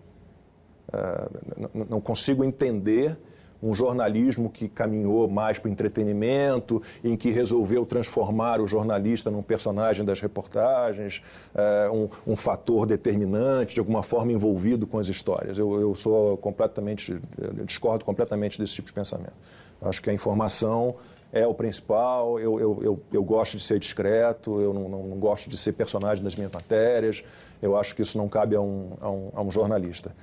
Uh, 0.87 1.85
não 1.89 1.99
consigo 1.99 2.43
entender 2.43 3.17
um 3.63 3.73
jornalismo 3.73 4.47
que 4.47 4.69
caminhou 4.69 5.27
mais 5.27 5.57
para 5.57 5.69
o 5.69 5.71
entretenimento, 5.71 6.83
em 7.03 7.17
que 7.17 7.31
resolveu 7.31 7.83
transformar 7.83 8.61
o 8.61 8.67
jornalista 8.67 9.31
num 9.31 9.41
personagem 9.41 10.05
das 10.05 10.21
reportagens, 10.21 11.23
uh, 11.55 12.09
um, 12.27 12.37
fator 12.37 12.85
determinante, 12.85 13.73
de 13.73 13.79
alguma 13.79 14.03
forma 14.03 14.31
envolvido 14.31 14.85
com 14.85 14.99
as 14.99 15.07
histórias. 15.07 15.57
Eu, 15.57 15.81
eu 15.81 15.95
sou 15.95 16.37
completamente, 16.37 17.19
eu 17.39 17.65
discordo 17.65 18.05
completamente 18.05 18.59
desse 18.59 18.75
tipo 18.75 18.87
de 18.87 18.93
pensamento. 18.93 19.33
Acho 19.81 19.99
que 19.99 20.11
a 20.11 20.13
informação 20.13 20.95
é 21.35 21.45
o 21.45 21.53
principal, 21.53 22.39
eu, 22.39 22.57
eu, 22.61 22.79
eu, 22.81 23.03
eu 23.11 23.21
gosto 23.21 23.57
de 23.57 23.63
ser 23.63 23.77
discreto, 23.77 24.61
eu 24.61 24.73
não, 24.73 24.87
não, 24.87 25.03
não, 25.03 25.19
gosto 25.19 25.49
de 25.49 25.57
ser 25.57 25.73
personagem 25.73 26.23
das 26.23 26.33
minhas 26.33 26.49
matérias, 26.49 27.25
eu 27.61 27.75
acho 27.75 27.93
que 27.93 28.01
isso 28.01 28.17
não 28.17 28.29
cabe 28.29 28.55
a 28.55 28.61
um, 28.61 28.93
a 29.01 29.11
um, 29.11 29.31
a 29.35 29.41
um 29.41 29.51
jornalista. 29.51 30.15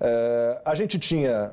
É, 0.00 0.60
a 0.64 0.74
gente 0.74 0.98
tinha 0.98 1.52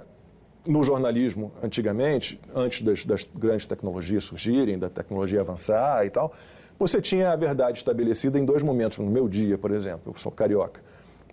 no 0.68 0.84
jornalismo, 0.84 1.52
antigamente, 1.62 2.41
antes 2.56 2.82
das, 2.82 3.06
das, 3.06 3.30
grandes 3.36 3.68
tecnologias 3.68 4.24
surgirem, 4.24 4.80
da 4.80 4.89
tecnologia 4.89 5.39
avançar 5.39 6.04
e 6.04 6.10
tal, 6.10 6.34
você 6.80 7.00
tinha 7.00 7.32
a 7.32 7.36
verdade 7.36 7.78
estabelecida 7.78 8.39
em 8.39 8.44
dois 8.44 8.63
momentos. 8.63 8.98
No 8.98 9.06
meu 9.06 9.30
dia, 9.30 9.56
por 9.56 9.70
exemplo, 9.70 10.13
eu 10.13 10.20
sou 10.20 10.32
carioca. 10.32 10.82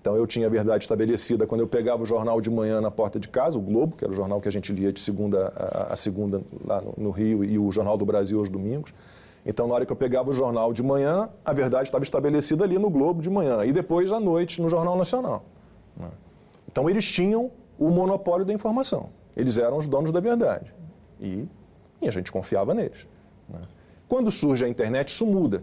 Então 0.03 0.17
eu 0.17 0.27
tinha 0.27 0.49
a 0.49 0.51
verdade 0.51 0.83
estabelecida 0.83 1.47
quando 1.47 1.61
eu 1.61 1.69
pegava 1.69 2.03
o 2.03 2.07
jornal 2.07 2.41
de 2.41 2.51
manhã 2.51 2.81
na 2.81 2.91
porta 2.91 3.21
de 3.21 3.29
casa, 3.29 3.57
o 3.57 3.62
Globo, 3.62 3.97
que 3.97 4.05
era 4.05 4.12
o 4.12 4.17
jornal 4.17 4.41
que 4.41 4.49
a 4.49 4.51
gente 4.51 4.73
lia 4.73 4.93
de 4.93 4.99
segunda 4.99 5.47
a, 5.88 5.95
segunda 5.95 6.43
lá 6.65 6.81
no, 6.81 6.93
no, 6.99 7.11
Rio, 7.12 7.45
e 7.45 7.57
o 7.57 7.71
Jornal 7.71 7.97
do 7.97 8.05
Brasil 8.05 8.41
aos 8.41 8.49
domingos. 8.49 8.93
Então, 9.47 9.69
na 9.69 9.75
hora 9.75 9.87
que 9.87 9.93
eu 9.93 9.97
pegava 9.97 10.29
o 10.29 10.33
jornal 10.33 10.73
de 10.73 10.83
manhã, 10.83 11.29
a 11.45 11.53
verdade 11.53 11.85
estava 11.85 12.03
estabelecida 12.03 12.65
ali 12.65 12.81
no 12.81 12.91
Globo 12.91 13.23
de 13.23 13.31
manhã, 13.31 13.65
e 13.65 13.73
depois 13.73 14.11
à 14.11 14.19
noite 14.19 14.61
no 14.61 14.69
Jornal 14.69 14.97
Nacional. 14.97 15.45
Né? 15.97 16.09
Então, 16.69 16.91
eles 16.91 17.05
tinham 17.05 17.53
o 17.79 17.88
monopólio 17.88 18.45
da 18.45 18.53
informação. 18.53 19.09
Eles 19.37 19.57
eram 19.57 19.79
os 19.79 19.87
donos 19.87 20.11
da 20.11 20.19
verdade. 20.19 20.75
E, 21.21 21.47
e 22.01 22.09
a 22.09 22.11
gente 22.11 22.33
confiava 22.33 22.75
neles. 22.75 23.07
Né? 23.49 23.61
Quando 24.09 24.33
surge 24.33 24.65
a 24.65 24.69
internet, 24.69 25.11
isso 25.11 25.25
muda. 25.25 25.62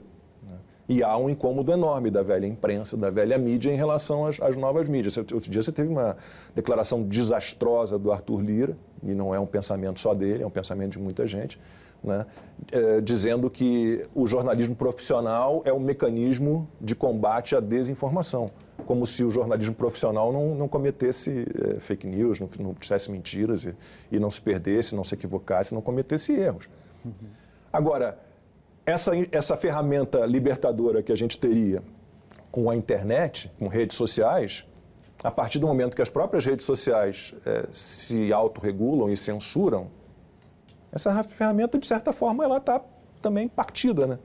E 0.89 1.04
há 1.04 1.15
um 1.15 1.30
incômodo 1.30 1.71
enorme 1.71 2.10
da 2.10 2.23
velha 2.23 2.47
imprensa, 2.47 2.97
da 2.97 3.12
velha 3.12 3.38
mídia 3.38 3.71
em 3.71 3.75
relação 3.75 4.25
às, 4.25 4.41
às 4.41 4.56
novas 4.56 4.89
mídias. 4.89 5.15
Outro 5.17 5.52
dia 5.52 5.62
você 5.62 5.71
teve 5.71 5.88
uma 5.88 6.17
declaração 6.56 7.04
desastrosa 7.04 7.99
do 7.99 8.12
Arthur 8.12 8.41
Lira, 8.41 8.75
e 9.04 9.13
não 9.13 9.34
é 9.34 9.39
um 9.39 9.45
pensamento 9.45 9.99
só 9.99 10.15
dele, 10.15 10.41
é 10.41 10.47
um 10.47 10.49
pensamento 10.49 10.93
de 10.93 10.99
muita 10.99 11.28
gente, 11.28 11.60
né? 12.04 12.25
é, 12.71 13.02
dizendo 13.02 13.52
que 13.52 14.04
o 14.15 14.25
jornalismo 14.28 14.75
profissional 14.75 15.62
é 15.63 15.71
um 15.71 15.80
mecanismo 15.80 16.67
de 16.82 16.95
combate 16.95 17.56
à 17.56 17.60
desinformação. 17.60 18.49
Como 18.86 19.06
se 19.06 19.23
o 19.23 19.30
jornalismo 19.30 19.75
profissional 19.75 20.34
não, 20.34 20.56
não 20.56 20.67
cometesse 20.67 21.45
é, 21.75 21.80
fake 21.80 22.08
news, 22.08 22.39
não, 22.39 22.49
não 22.60 22.73
dissesse 22.73 23.12
mentiras 23.12 23.63
e, 23.63 23.75
e, 24.12 24.19
não 24.19 24.32
se 24.32 24.41
perdesse, 24.41 24.95
não 24.95 25.04
se 25.04 25.13
equivocasse, 25.13 25.71
não 25.71 25.82
cometesse 25.82 26.34
erros. 26.34 26.67
Uhum. 27.06 27.12
Agora, 27.71 28.17
essa, 28.89 29.12
essa 29.32 29.58
ferramenta 29.58 30.25
libertadora 30.25 31.02
que 31.02 31.12
a 31.12 31.15
gente 31.15 31.38
teria 31.38 31.84
com 32.52 32.69
a 32.69 32.75
internet, 32.75 33.52
com 33.60 33.67
redes 33.67 33.95
sociais, 33.95 34.65
a 35.23 35.30
partir 35.32 35.60
do 35.60 35.67
momento 35.67 35.95
que 35.95 36.02
as 36.02 36.10
próprias 36.10 36.45
redes 36.45 36.65
sociais 36.65 37.34
é, 37.45 37.67
se 37.71 38.32
autorregulam 38.34 39.10
e 39.10 39.17
censuram, 39.17 39.91
essa 40.91 41.23
ferramenta, 41.23 41.78
de 41.78 41.86
certa 41.86 42.12
forma, 42.12 42.43
ela 42.43 42.58
está 42.58 42.82
também 43.21 43.47
partida, 43.47 44.08
né? 44.08 44.19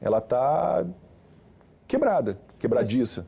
Ela 0.00 0.18
está 0.18 0.84
quebrada, 1.86 2.38
quebradiça. 2.58 3.26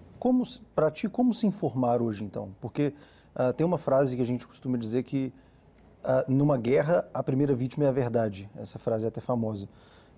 para 0.75 0.91
ti, 0.91 1.09
como 1.09 1.35
se 1.35 1.47
informar 1.47 2.01
hoje, 2.01 2.25
então? 2.25 2.55
Porque 2.61 2.95
uh, 3.37 3.53
tem 3.53 3.67
uma 3.67 3.77
frase 3.77 4.17
que 4.17 4.23
a 4.23 4.27
gente 4.27 4.47
costuma 4.47 4.79
dizer 4.79 5.03
que 5.03 5.33
uh, 6.03 6.33
numa 6.33 6.57
guerra, 6.57 7.07
a 7.13 7.23
primeira 7.23 7.55
vítima 7.55 7.85
é 7.85 7.89
a 7.89 7.93
verdade. 7.93 8.49
Essa 8.57 8.79
frase 8.79 9.05
é 9.05 9.09
até 9.09 9.21
famosa. 9.21 9.69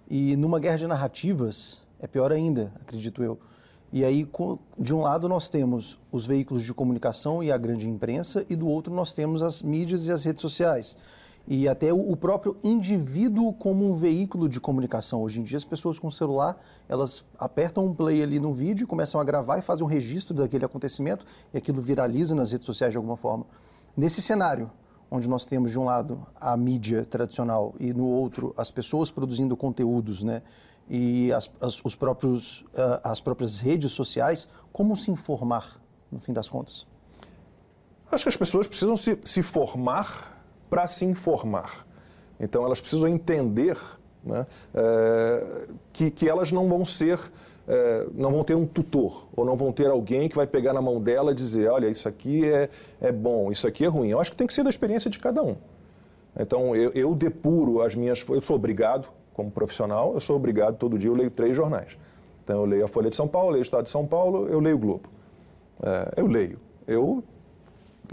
E 0.09 0.37
numa 0.37 0.61
guerra 0.61 0.77
de 0.77 0.87
narrativas 0.87 1.83
é 1.99 2.07
pior 2.07 2.31
ainda, 2.31 2.73
acredito 2.81 3.23
eu. 3.23 3.39
E 3.93 4.05
aí, 4.05 4.29
de 4.79 4.95
um 4.95 5.01
lado, 5.01 5.29
nós 5.29 5.49
temos 5.49 5.99
os 6.13 6.27
veículos 6.27 6.63
de 6.63 6.75
comunicação 6.75 7.43
e 7.43 7.51
a 7.51 7.57
grande 7.57 7.89
imprensa, 7.89 8.45
e 8.51 8.57
do 8.57 8.69
outro, 8.69 8.93
nós 8.93 9.13
temos 9.13 9.43
as 9.43 9.63
mídias 9.63 10.07
e 10.07 10.13
as 10.13 10.25
redes 10.25 10.43
sociais. 10.43 10.97
E 11.49 11.69
até 11.69 11.93
o 11.93 12.17
próprio 12.17 12.57
indivíduo 12.63 13.53
como 13.53 13.89
um 13.89 13.95
veículo 13.95 14.49
de 14.49 14.61
comunicação. 14.61 15.23
Hoje 15.23 15.39
em 15.41 15.45
dia, 15.45 15.57
as 15.57 15.65
pessoas 15.65 15.97
com 15.99 16.11
celular, 16.11 16.61
elas 16.89 17.25
apertam 17.39 17.87
um 17.87 17.95
play 17.95 18.21
ali 18.23 18.41
no 18.41 18.53
vídeo, 18.53 18.87
começam 18.87 19.21
a 19.21 19.25
gravar 19.25 19.59
e 19.59 19.63
fazem 19.63 19.85
um 19.85 19.89
registro 19.89 20.35
daquele 20.35 20.65
acontecimento, 20.65 21.25
e 21.55 21.59
aquilo 21.59 21.81
viraliza 21.81 22.35
nas 22.35 22.51
redes 22.51 22.67
sociais 22.67 22.93
de 22.93 22.97
alguma 22.97 23.17
forma. 23.17 23.47
Nesse 23.97 24.21
cenário, 24.21 24.71
onde 25.11 25.29
nós 25.29 25.47
temos 25.47 25.71
de 25.71 25.79
um 25.79 25.85
lado 25.85 26.27
a 26.41 26.57
mídia 26.57 27.05
tradicional 27.05 27.75
e 27.79 27.93
no 27.93 28.07
outro 28.07 28.55
as 28.57 28.71
pessoas 28.71 29.11
produzindo 29.11 29.57
conteúdos, 29.57 30.23
né? 30.23 30.43
E 30.89 31.33
as, 31.33 31.51
as, 31.61 31.85
os 31.85 31.97
próprios, 31.97 32.61
uh, 32.61 33.01
as 33.03 33.21
próprias 33.21 33.59
redes 33.59 33.93
sociais, 33.93 34.49
como 34.73 34.97
se 34.97 35.11
informar, 35.11 35.81
no 36.13 36.21
fim 36.21 36.33
das 36.33 36.49
contas? 36.49 36.87
Acho 38.11 38.25
que 38.25 38.29
as 38.29 38.37
pessoas 38.37 38.69
precisam 38.69 38.95
se, 38.95 39.19
se 39.25 39.43
formar 39.43 40.45
para 40.71 40.87
se 40.87 41.05
informar. 41.05 41.87
Então, 42.39 42.65
elas 42.65 42.81
precisam 42.81 43.09
entender 43.09 43.77
né, 44.23 44.47
é, 44.75 45.69
que, 45.93 46.11
que 46.11 46.29
elas 46.29 46.53
não 46.53 46.69
vão 46.69 46.85
ser 46.85 47.19
é, 47.69 48.07
não 48.15 48.31
vão 48.31 48.45
ter 48.45 48.55
um 48.55 48.65
tutor, 48.65 49.27
ou 49.35 49.45
não 49.45 49.57
vão 49.57 49.73
ter 49.73 49.89
alguém 49.91 50.29
que 50.29 50.37
vai 50.37 50.47
pegar 50.47 50.73
na 50.73 50.81
mão 50.81 51.01
dela 51.01 51.33
e 51.33 51.35
dizer, 51.35 51.69
olha, 51.69 51.89
isso 51.89 52.09
aqui 52.09 52.45
é, 52.45 52.69
é 53.01 53.11
bom, 53.11 53.51
isso 53.51 53.67
aqui 53.67 53.85
é 53.85 53.89
ruim. 53.89 54.09
Eu 54.09 54.21
acho 54.21 54.31
que 54.31 54.37
tem 54.37 54.47
que 54.47 54.55
ser 54.55 54.63
da 54.63 54.71
experiência 54.71 55.11
de 55.11 55.19
cada 55.19 55.43
um. 55.43 55.57
Então, 56.39 56.77
eu, 56.77 56.91
eu 56.93 57.15
depuro 57.15 57.83
as 57.83 57.95
minhas... 57.95 58.25
Eu 58.29 58.41
sou 58.41 58.57
obrigado, 58.57 59.09
como 59.35 59.51
profissional, 59.51 60.15
eu 60.15 60.21
sou 60.21 60.37
obrigado, 60.37 60.77
todo 60.77 60.99
dia 60.99 61.11
eu 61.11 61.15
leio 61.15 61.31
três 61.31 61.57
jornais. 61.57 61.99
Então, 62.45 62.61
eu 62.61 62.65
leio 62.65 62.85
a 62.85 62.89
Folha 62.89 63.11
de 63.11 63.17
São 63.17 63.27
Paulo, 63.27 63.51
leio 63.51 63.61
o 63.61 63.63
Estado 63.63 63.85
de 63.85 63.91
São 63.91 64.07
Paulo, 64.07 64.47
eu 64.49 64.61
leio 64.61 64.77
o 64.77 64.79
Globo. 64.79 65.09
É, 65.83 66.21
eu 66.21 66.27
leio. 66.27 66.59
Eu 66.87 67.25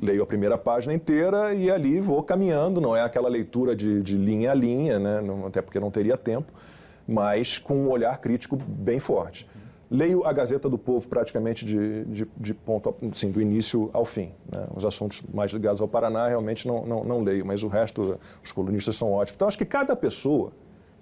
leio 0.02 0.24
a 0.24 0.26
primeira 0.26 0.58
página 0.58 0.94
inteira 0.94 1.54
e 1.54 1.70
ali 1.70 2.00
vou 2.00 2.24
caminhando, 2.24 2.82
não 2.82 2.96
é 2.96 3.02
aquela 3.02 3.30
leitura 3.30 3.76
de, 3.76 4.02
de 4.02 4.18
linha 4.18 4.52
a 4.52 4.56
linha, 4.56 4.98
né? 4.98 5.20
Até 5.46 5.62
porque 5.62 5.80
não 5.80 5.92
teria 5.92 6.18
tempo 6.18 6.52
mas 7.08 7.58
com 7.58 7.76
um 7.76 7.90
olhar 7.90 8.18
crítico 8.20 8.56
bem 8.56 9.00
forte. 9.00 9.48
Leio 9.90 10.26
a 10.26 10.34
Gazeta 10.34 10.68
do 10.68 10.78
Povo 10.78 11.08
praticamente 11.08 11.64
de, 11.64 12.04
de, 12.06 12.28
de 12.36 12.54
ponto, 12.54 12.96
assim, 13.12 13.30
do 13.30 13.40
início 13.40 13.90
ao 13.94 14.06
fim. 14.06 14.32
Né? 14.52 14.66
Os 14.76 14.84
assuntos 14.84 15.22
mais 15.34 15.52
ligados 15.52 15.82
ao 15.82 15.88
Paraná 15.88 16.28
realmente 16.28 16.68
não, 16.68 16.86
não, 16.86 17.04
não 17.04 17.22
leio, 17.22 17.46
mas 17.46 17.62
o 17.62 17.68
resto, 17.68 18.20
os 18.44 18.52
colunistas 18.52 18.96
são 18.96 19.12
ótimos. 19.12 19.36
Então, 19.36 19.48
acho 19.48 19.58
que 19.58 19.66
cada 19.66 19.96
pessoa 19.96 20.52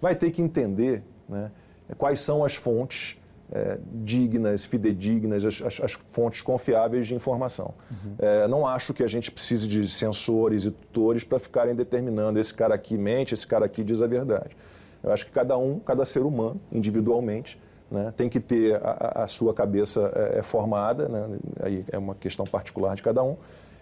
vai 0.02 0.14
ter 0.14 0.32
que 0.32 0.42
entender 0.42 1.04
né, 1.30 1.52
quais 1.98 2.20
são 2.20 2.44
as 2.44 2.56
fontes 2.56 3.18
é, 3.52 3.78
dignas, 4.04 4.64
fidedignas, 4.64 5.44
as, 5.44 5.62
as, 5.62 5.80
as, 5.82 5.92
fontes 5.94 6.42
confiáveis 6.42 7.06
de 7.06 7.14
informação. 7.14 7.74
Uhum. 7.90 8.16
É, 8.18 8.48
não 8.48 8.66
acho 8.66 8.94
que 8.94 9.04
a 9.04 9.08
gente 9.08 9.30
precise 9.30 9.68
de 9.68 9.88
censores 9.88 10.66
e 10.66 10.72
tutores 10.72 11.24
para 11.24 11.38
ficarem 11.38 11.76
determinando 11.76 12.40
esse 12.40 12.54
cara 12.54 12.76
aqui 12.76 12.98
mente, 12.98 13.34
esse 13.34 13.46
cara 13.46 13.66
aqui 13.66 13.84
diz 13.84 14.02
a 14.02 14.08
verdade. 14.08 14.56
Eu 15.04 15.12
acho 15.12 15.26
que 15.26 15.32
cada 15.32 15.58
um, 15.58 15.80
cada 15.80 16.06
ser 16.06 16.22
humano, 16.22 16.60
individualmente, 16.72 17.60
né, 17.90 18.14
tem 18.16 18.30
que 18.30 18.40
ter 18.40 18.80
a, 18.82 19.24
a 19.24 19.28
sua 19.28 19.54
cabeça 19.54 20.12
é, 20.16 20.40
é, 20.40 20.42
formada, 20.42 21.10
né, 21.10 21.40
aí 21.62 21.86
é 21.92 21.98
uma 21.98 22.16
questão 22.16 22.46
particular 22.46 22.96
de 22.96 23.04
cada 23.04 23.22
um, 23.22 23.36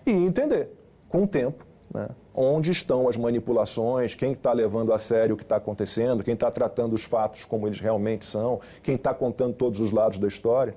e 0.06 0.12
entender, 0.12 0.70
com 1.08 1.24
o 1.24 1.28
tempo, 1.28 1.66
né, 1.94 2.08
onde 2.34 2.72
estão 2.72 3.08
as 3.08 3.18
manipulações, 3.18 4.16
quem 4.16 4.32
está 4.32 4.52
levando 4.52 4.94
a 4.94 5.00
sério 5.00 5.36
o 5.36 5.38
que 5.38 5.44
está 5.44 5.58
acontecendo, 5.58 6.24
quem 6.24 6.34
está 6.34 6.50
tratando 6.50 6.94
os 6.94 7.04
fatos 7.04 7.46
como 7.46 7.68
eles 7.68 7.80
realmente 7.80 8.26
são, 8.26 8.60
quem 8.82 8.96
está 8.96 9.14
contando 9.14 9.54
todos 9.54 9.80
os 9.80 9.92
lados 9.92 10.18
da 10.18 10.28
história. 10.28 10.76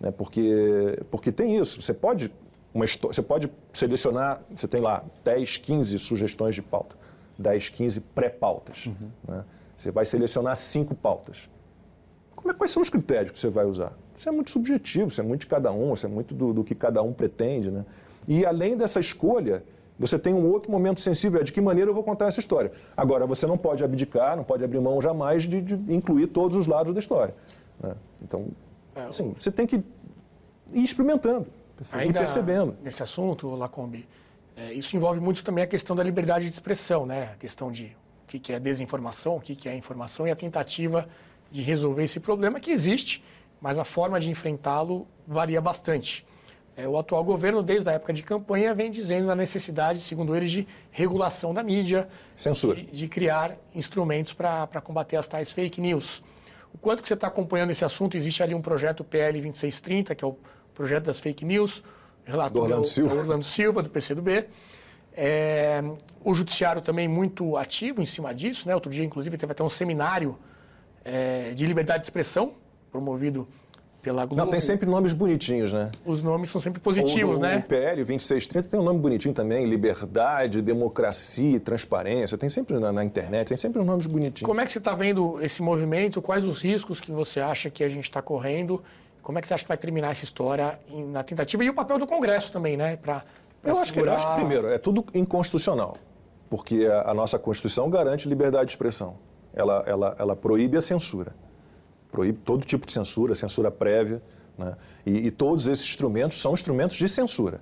Né, 0.00 0.10
porque, 0.10 0.98
porque 1.10 1.32
tem 1.32 1.56
isso, 1.56 1.80
você 1.80 1.94
pode, 1.94 2.32
uma, 2.74 2.84
você 2.86 3.22
pode 3.22 3.50
selecionar, 3.72 4.42
você 4.54 4.68
tem 4.68 4.80
lá 4.80 5.02
10, 5.24 5.56
15 5.58 5.98
sugestões 5.98 6.54
de 6.54 6.60
pauta, 6.62 6.96
10, 7.38 7.70
15 7.70 8.00
pré-pautas. 8.00 8.86
Uhum. 8.86 9.10
Né? 9.26 9.44
Você 9.78 9.90
vai 9.90 10.06
selecionar 10.06 10.56
cinco 10.56 10.94
pautas. 10.94 11.48
Como 12.34 12.50
é, 12.50 12.54
quais 12.54 12.70
são 12.70 12.82
os 12.82 12.90
critérios 12.90 13.32
que 13.32 13.38
você 13.38 13.48
vai 13.48 13.64
usar? 13.64 13.92
Isso 14.16 14.28
é 14.28 14.32
muito 14.32 14.50
subjetivo, 14.50 15.08
isso 15.08 15.20
é 15.20 15.24
muito 15.24 15.40
de 15.40 15.46
cada 15.46 15.72
um, 15.72 15.92
isso 15.92 16.06
é 16.06 16.08
muito 16.08 16.34
do, 16.34 16.52
do 16.52 16.64
que 16.64 16.74
cada 16.74 17.02
um 17.02 17.12
pretende. 17.12 17.70
Né? 17.70 17.84
E 18.26 18.46
além 18.46 18.76
dessa 18.76 18.98
escolha, 18.98 19.62
você 19.98 20.18
tem 20.18 20.32
um 20.32 20.50
outro 20.50 20.70
momento 20.70 21.00
sensível, 21.00 21.40
é 21.40 21.44
de 21.44 21.52
que 21.52 21.60
maneira 21.60 21.90
eu 21.90 21.94
vou 21.94 22.02
contar 22.02 22.26
essa 22.26 22.40
história. 22.40 22.72
Agora, 22.96 23.26
você 23.26 23.46
não 23.46 23.56
pode 23.56 23.82
abdicar, 23.82 24.36
não 24.36 24.44
pode 24.44 24.62
abrir 24.64 24.80
mão 24.80 25.00
jamais 25.00 25.44
de, 25.44 25.60
de 25.60 25.74
incluir 25.92 26.28
todos 26.28 26.56
os 26.56 26.66
lados 26.66 26.92
da 26.92 26.98
história. 26.98 27.34
Né? 27.82 27.94
Então, 28.22 28.46
é, 28.94 29.02
assim, 29.02 29.32
você 29.34 29.50
tem 29.50 29.66
que 29.66 29.76
ir 30.72 30.84
experimentando, 30.84 31.46
ir 32.04 32.12
percebendo. 32.12 32.76
Nesse 32.82 33.02
assunto, 33.02 33.48
Lacombe, 33.54 34.06
é, 34.56 34.72
isso 34.72 34.96
envolve 34.96 35.20
muito 35.20 35.44
também 35.44 35.64
a 35.64 35.66
questão 35.66 35.94
da 35.94 36.02
liberdade 36.02 36.46
de 36.46 36.50
expressão, 36.50 37.04
né? 37.04 37.30
a 37.32 37.36
questão 37.36 37.70
de 37.70 37.96
o 38.26 38.40
que 38.40 38.52
é 38.52 38.58
desinformação, 38.58 39.36
o 39.36 39.40
que 39.40 39.68
é 39.68 39.76
informação 39.76 40.26
e 40.26 40.30
a 40.30 40.36
tentativa 40.36 41.08
de 41.50 41.62
resolver 41.62 42.02
esse 42.04 42.18
problema 42.18 42.58
que 42.58 42.70
existe, 42.70 43.22
mas 43.60 43.78
a 43.78 43.84
forma 43.84 44.18
de 44.18 44.28
enfrentá-lo 44.28 45.06
varia 45.26 45.60
bastante. 45.60 46.26
É, 46.76 46.86
o 46.86 46.98
atual 46.98 47.24
governo, 47.24 47.62
desde 47.62 47.88
a 47.88 47.92
época 47.92 48.12
de 48.12 48.22
campanha, 48.22 48.74
vem 48.74 48.90
dizendo 48.90 49.28
da 49.28 49.34
necessidade, 49.34 49.98
segundo 50.00 50.36
eles, 50.36 50.50
de 50.50 50.68
regulação 50.90 51.54
da 51.54 51.62
mídia, 51.62 52.06
Censura. 52.34 52.82
De, 52.82 52.90
de 52.90 53.08
criar 53.08 53.56
instrumentos 53.74 54.34
para 54.34 54.80
combater 54.82 55.16
as 55.16 55.26
tais 55.26 55.50
fake 55.50 55.80
news. 55.80 56.22
O 56.74 56.78
quanto 56.78 57.00
que 57.00 57.08
você 57.08 57.14
está 57.14 57.28
acompanhando 57.28 57.70
esse 57.70 57.84
assunto? 57.84 58.16
Existe 58.16 58.42
ali 58.42 58.54
um 58.54 58.60
projeto 58.60 59.02
PL 59.02 59.40
2630, 59.40 60.14
que 60.14 60.22
é 60.22 60.28
o 60.28 60.36
projeto 60.74 61.04
das 61.04 61.18
fake 61.18 61.46
news, 61.46 61.82
relator 62.24 62.52
do 62.52 62.64
Orlando 62.64 62.86
Silva. 62.86 63.14
do 63.14 63.20
Orlando 63.20 63.44
Silva, 63.44 63.82
do 63.82 63.88
PCdoB 63.88 64.46
É, 65.16 65.82
o 66.22 66.34
judiciário 66.34 66.82
também 66.82 67.08
muito 67.08 67.56
ativo 67.56 68.02
em 68.02 68.06
cima 68.06 68.34
disso, 68.34 68.68
né? 68.68 68.74
Outro 68.74 68.90
dia, 68.90 69.04
inclusive, 69.04 69.36
teve 69.38 69.52
até 69.52 69.62
um 69.62 69.68
seminário 69.68 70.36
é, 71.04 71.52
de 71.54 71.64
liberdade 71.66 72.00
de 72.00 72.06
expressão 72.06 72.54
promovido 72.90 73.48
pela 74.06 74.24
Globo. 74.24 74.40
Não, 74.40 74.48
tem 74.48 74.60
sempre 74.60 74.86
nomes 74.86 75.12
bonitinhos, 75.12 75.72
né? 75.72 75.90
Os 76.04 76.22
nomes 76.22 76.48
são 76.50 76.60
sempre 76.60 76.80
positivos, 76.80 77.38
o, 77.38 77.40
né? 77.40 77.58
O 77.58 77.62
PL 77.68 77.96
2630 78.04 78.68
tem 78.68 78.78
um 78.78 78.82
nome 78.82 79.00
bonitinho 79.00 79.34
também, 79.34 79.66
liberdade, 79.66 80.62
democracia, 80.62 81.58
transparência. 81.58 82.38
Tem 82.38 82.48
sempre 82.48 82.78
na, 82.78 82.92
na 82.92 83.04
internet, 83.04 83.48
tem 83.48 83.56
sempre 83.56 83.82
nomes 83.82 84.06
bonitinhos. 84.06 84.46
Como 84.46 84.60
é 84.60 84.64
que 84.64 84.70
você 84.70 84.78
está 84.78 84.94
vendo 84.94 85.42
esse 85.42 85.60
movimento? 85.60 86.22
Quais 86.22 86.44
os 86.44 86.62
riscos 86.62 87.00
que 87.00 87.10
você 87.10 87.40
acha 87.40 87.68
que 87.68 87.82
a 87.82 87.88
gente 87.88 88.04
está 88.04 88.22
correndo? 88.22 88.82
Como 89.22 89.38
é 89.38 89.42
que 89.42 89.48
você 89.48 89.54
acha 89.54 89.64
que 89.64 89.68
vai 89.68 89.76
terminar 89.76 90.12
essa 90.12 90.24
história 90.24 90.78
na 91.08 91.24
tentativa? 91.24 91.64
E 91.64 91.68
o 91.68 91.74
papel 91.74 91.98
do 91.98 92.06
Congresso 92.06 92.52
também, 92.52 92.76
né? 92.76 92.96
Eu, 93.64 93.78
acho 93.78 93.92
que, 93.92 94.00
eu 94.00 94.12
acho 94.12 94.26
que, 94.28 94.34
primeiro, 94.34 94.68
é 94.68 94.78
tudo 94.78 95.04
inconstitucional. 95.14 95.96
Porque 96.48 96.86
a, 96.86 97.10
a 97.10 97.14
nossa 97.14 97.38
Constituição 97.38 97.90
garante 97.90 98.28
liberdade 98.28 98.66
de 98.66 98.72
expressão. 98.72 99.16
Ela, 99.52 99.82
ela, 99.86 100.16
ela 100.18 100.36
proíbe 100.36 100.76
a 100.76 100.80
censura 100.80 101.34
proíbe 102.16 102.38
todo 102.38 102.64
tipo 102.64 102.86
de 102.86 102.92
censura, 102.94 103.34
censura 103.34 103.70
prévia. 103.70 104.22
Né? 104.56 104.74
E, 105.04 105.26
e, 105.26 105.30
todos 105.30 105.66
esses 105.66 105.84
instrumentos 105.84 106.40
são 106.40 106.54
instrumentos 106.54 106.96
de 106.96 107.06
censura. 107.08 107.60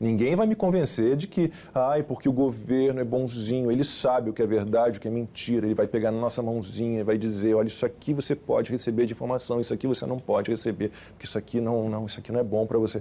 Ninguém 0.00 0.34
vai 0.34 0.48
me 0.48 0.56
convencer 0.56 1.14
de 1.14 1.28
que, 1.28 1.52
ai, 1.72 2.02
porque 2.02 2.28
o 2.28 2.32
governo 2.32 2.98
é 2.98 3.04
bonzinho, 3.04 3.70
ele 3.70 3.84
sabe 3.84 4.30
o 4.30 4.32
que 4.32 4.42
é 4.42 4.46
verdade, 4.46 4.98
o 4.98 5.00
que 5.00 5.06
é 5.06 5.10
mentira, 5.10 5.64
ele 5.64 5.74
vai 5.74 5.86
pegar 5.86 6.10
na 6.10 6.18
nossa 6.18 6.42
mãozinha, 6.42 7.04
vai 7.04 7.16
dizer, 7.16 7.54
olha, 7.54 7.68
isso 7.68 7.86
aqui 7.86 8.12
você 8.12 8.34
pode 8.34 8.72
receber 8.72 9.06
de 9.06 9.12
informação, 9.12 9.60
isso 9.60 9.72
aqui 9.72 9.86
você 9.86 10.04
não 10.04 10.16
pode 10.16 10.50
receber, 10.50 10.90
porque 11.10 11.24
isso 11.24 11.38
aqui 11.38 11.60
não, 11.60 11.88
não, 11.88 12.06
isso 12.06 12.18
aqui 12.18 12.32
não 12.32 12.40
é 12.40 12.42
bom 12.42 12.66
para 12.66 12.78
você. 12.78 13.00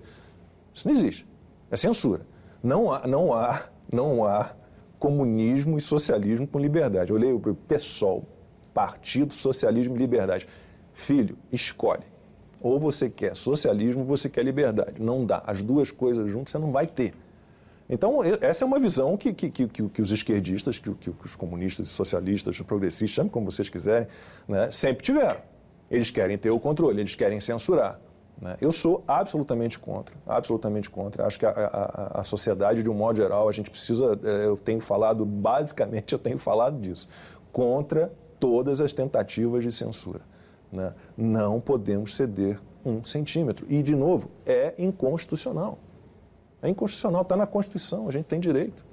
Isso 0.75 0.87
não 0.87 0.93
existe. 0.93 1.25
É 1.71 1.77
censura. 1.77 2.27
Não 2.61 2.91
há, 2.91 3.07
não 3.07 3.33
há, 3.33 3.63
não 3.91 4.25
há 4.25 4.53
comunismo 4.99 5.77
e 5.77 5.81
socialismo 5.81 6.45
com 6.45 6.59
liberdade. 6.59 7.11
Eu 7.11 7.17
leio 7.17 7.37
o 7.37 7.55
PSOL, 7.55 8.27
Partido 8.73 9.33
Socialismo 9.33 9.95
e 9.95 9.97
Liberdade. 9.97 10.47
Filho, 10.93 11.37
escolhe. 11.51 12.03
Ou 12.61 12.77
você 12.77 13.09
quer 13.09 13.35
socialismo 13.35 14.01
ou 14.01 14.07
você 14.07 14.29
quer 14.29 14.43
liberdade. 14.43 15.01
Não 15.01 15.25
dá. 15.25 15.41
As 15.47 15.63
duas 15.63 15.89
coisas 15.89 16.29
juntas 16.29 16.51
você 16.51 16.59
não 16.59 16.71
vai 16.71 16.85
ter. 16.85 17.15
Então, 17.89 18.19
essa 18.39 18.63
é 18.63 18.67
uma 18.67 18.79
visão 18.79 19.17
que, 19.17 19.33
que, 19.33 19.49
que, 19.49 19.67
que 19.67 20.01
os 20.01 20.11
esquerdistas, 20.11 20.79
que, 20.79 20.93
que, 20.93 21.09
os 21.09 21.35
comunistas, 21.35 21.89
socialistas, 21.89 22.57
os 22.57 22.65
progressistas, 22.65 23.09
chame 23.09 23.29
como 23.29 23.51
vocês 23.51 23.67
quiserem, 23.67 24.07
né, 24.47 24.71
sempre 24.71 25.03
tiveram. 25.03 25.41
Eles 25.89 26.09
querem 26.09 26.37
ter 26.37 26.51
o 26.51 26.59
controle, 26.59 27.01
eles 27.01 27.15
querem 27.15 27.41
censurar. 27.41 27.99
Né? 28.41 28.57
Eu 28.59 28.71
sou 28.71 29.03
absolutamente 29.07 29.77
contra, 29.77 30.15
absolutamente 30.25 30.89
contra. 30.89 31.27
Acho 31.27 31.37
que 31.37 31.45
a, 31.45 31.51
a, 31.51 32.21
a, 32.21 32.23
sociedade, 32.23 32.81
de 32.81 32.89
um 32.89 32.93
modo 32.93 33.17
geral, 33.17 33.47
a 33.47 33.51
gente 33.51 33.69
precisa, 33.69 34.19
é, 34.23 34.47
eu 34.47 34.57
tenho 34.57 34.81
falado, 34.81 35.23
basicamente 35.23 36.11
eu 36.13 36.19
tenho 36.19 36.39
falado 36.39 36.79
disso, 36.79 37.07
contra 37.51 38.11
todas 38.39 38.81
as 38.81 38.91
tentativas 38.93 39.63
de 39.63 39.71
censura. 39.71 40.21
Né? 40.71 40.91
Não 41.15 41.61
podemos 41.61 42.15
ceder 42.15 42.59
um 42.83 43.03
centímetro. 43.03 43.67
E, 43.69 43.83
de 43.83 43.95
novo, 43.95 44.31
é 44.43 44.73
inconstitucional. 44.79 45.77
É 46.63 46.69
inconstitucional, 46.69 47.21
está 47.21 47.37
na 47.37 47.45
Constituição, 47.45 48.07
a 48.07 48.11
gente 48.11 48.25
tem 48.25 48.39
direito. 48.39 48.83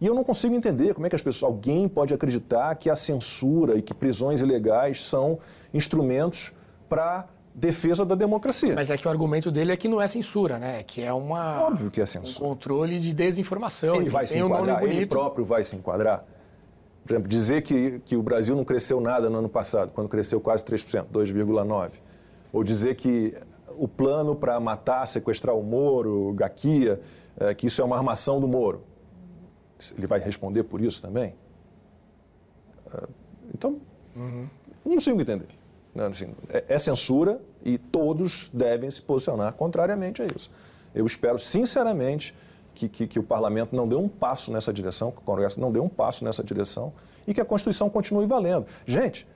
E 0.00 0.06
eu 0.06 0.14
não 0.14 0.22
consigo 0.22 0.54
entender 0.54 0.94
como 0.94 1.06
é 1.06 1.10
que 1.10 1.16
as 1.16 1.22
pessoas, 1.22 1.52
alguém 1.52 1.88
pode 1.88 2.14
acreditar 2.14 2.74
que 2.76 2.88
a 2.88 2.94
censura 2.94 3.76
e 3.76 3.82
que 3.82 3.92
prisões 3.92 4.40
ilegais 4.40 5.04
são 5.04 5.38
instrumentos 5.74 6.52
para 6.88 7.28
defesa 7.54 8.04
da 8.04 8.14
democracia. 8.14 8.74
Mas 8.74 8.90
é 8.90 8.96
que 8.96 9.06
o 9.06 9.10
argumento 9.10 9.50
dele 9.50 9.72
é 9.72 9.76
que 9.76 9.88
não 9.88 10.00
é 10.00 10.08
censura, 10.08 10.58
né? 10.58 10.82
Que 10.82 11.02
é 11.02 11.12
uma 11.12 11.62
Óbvio 11.62 11.90
que 11.90 12.00
é 12.00 12.06
censura. 12.06 12.46
um 12.46 12.50
controle 12.50 13.00
de 13.00 13.12
desinformação. 13.12 13.96
Ele 13.96 14.08
vai 14.08 14.26
se 14.26 14.38
enquadrar, 14.38 14.82
um 14.82 14.86
ele 14.86 15.06
próprio 15.06 15.44
vai 15.44 15.64
se 15.64 15.76
enquadrar. 15.76 16.24
Por 17.04 17.12
exemplo, 17.14 17.28
dizer 17.28 17.62
que, 17.62 18.00
que 18.04 18.16
o 18.16 18.22
Brasil 18.22 18.54
não 18.54 18.64
cresceu 18.64 19.00
nada 19.00 19.28
no 19.28 19.38
ano 19.38 19.48
passado, 19.48 19.90
quando 19.92 20.08
cresceu 20.08 20.40
quase 20.40 20.62
3%, 20.64 21.06
2,9%. 21.12 21.92
Ou 22.52 22.62
dizer 22.62 22.94
que 22.94 23.36
o 23.76 23.88
plano 23.88 24.36
para 24.36 24.58
matar, 24.60 25.06
sequestrar 25.08 25.56
o 25.56 25.62
Moro, 25.62 26.32
Gaquia, 26.34 27.00
é, 27.38 27.54
que 27.54 27.66
isso 27.66 27.80
é 27.80 27.84
uma 27.84 27.96
armação 27.96 28.40
do 28.40 28.46
Moro. 28.46 28.84
Ele 29.96 30.06
vai 30.06 30.20
responder 30.20 30.64
por 30.64 30.80
isso 30.80 31.00
também? 31.00 31.34
É, 32.92 33.02
então, 33.54 33.80
uhum. 34.14 34.46
não 34.84 34.94
consigo 34.94 35.20
entender. 35.20 35.59
Assim, 35.96 36.32
é, 36.48 36.78
censura 36.78 37.40
e 37.64 37.76
todos 37.76 38.48
devem 38.52 38.90
se 38.90 39.02
posicionar 39.02 39.52
contrariamente 39.54 40.22
a 40.22 40.26
isso. 40.34 40.50
Eu 40.94 41.04
espero, 41.06 41.38
sinceramente, 41.38 42.34
que, 42.74 42.88
que, 42.88 43.06
que, 43.06 43.18
o 43.18 43.22
parlamento 43.22 43.74
não 43.74 43.88
deu 43.88 44.00
um 44.00 44.08
passo 44.08 44.52
nessa 44.52 44.72
direção, 44.72 45.10
que 45.10 45.18
o 45.18 45.22
Congresso 45.22 45.60
não 45.60 45.72
deu 45.72 45.82
um 45.82 45.88
passo 45.88 46.24
nessa 46.24 46.42
direção 46.42 46.92
e 47.26 47.34
que 47.34 47.40
a 47.40 47.44
Constituição 47.44 47.90
continue 47.90 48.26
valendo. 48.26 48.66
Gente, 48.86 49.26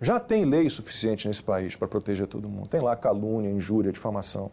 já 0.00 0.20
tem 0.20 0.44
lei 0.44 0.68
suficiente 0.70 1.26
nesse 1.26 1.42
país 1.42 1.76
para 1.76 1.88
proteger 1.88 2.26
todo 2.26 2.48
mundo. 2.48 2.68
Tem 2.68 2.80
lá 2.80 2.94
calúnia, 2.96 3.50
injúria, 3.50 3.92
difamação. 3.92 4.50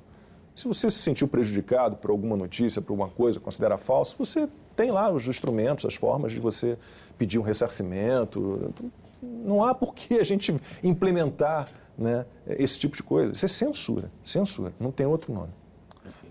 Se 0.56 0.68
você 0.68 0.90
se 0.90 1.00
sentiu 1.00 1.28
prejudicado 1.28 1.96
por 1.96 2.12
alguma 2.12 2.36
notícia, 2.36 2.82
por 2.82 2.94
alguma 2.94 3.10
coisa, 3.10 3.40
considera 3.40 3.78
falso, 3.78 4.16
você 4.18 4.48
tem 4.76 4.92
lá 4.92 5.12
os 5.12 5.28
instrumentos, 5.28 5.86
as 5.86 5.96
formas 5.96 6.32
de 6.32 6.40
você 6.40 6.78
pedir 7.18 7.40
um 7.40 7.42
ressarcimento. 7.42 8.74
Não 9.22 9.64
há 9.64 9.74
por 9.74 9.94
que 9.94 10.16
a 10.20 10.24
gente 10.24 10.56
implementar 10.84 11.68
né, 11.98 12.26
esse 12.48 12.80
tipo 12.80 12.96
de 12.96 13.04
coisa. 13.04 13.34
Isso 13.34 13.46
é 13.46 13.48
censura. 13.48 14.12
Censura. 14.24 14.74
Não 14.80 14.92
tem 14.92 15.06
outro 15.06 15.34
nome. 15.34 15.54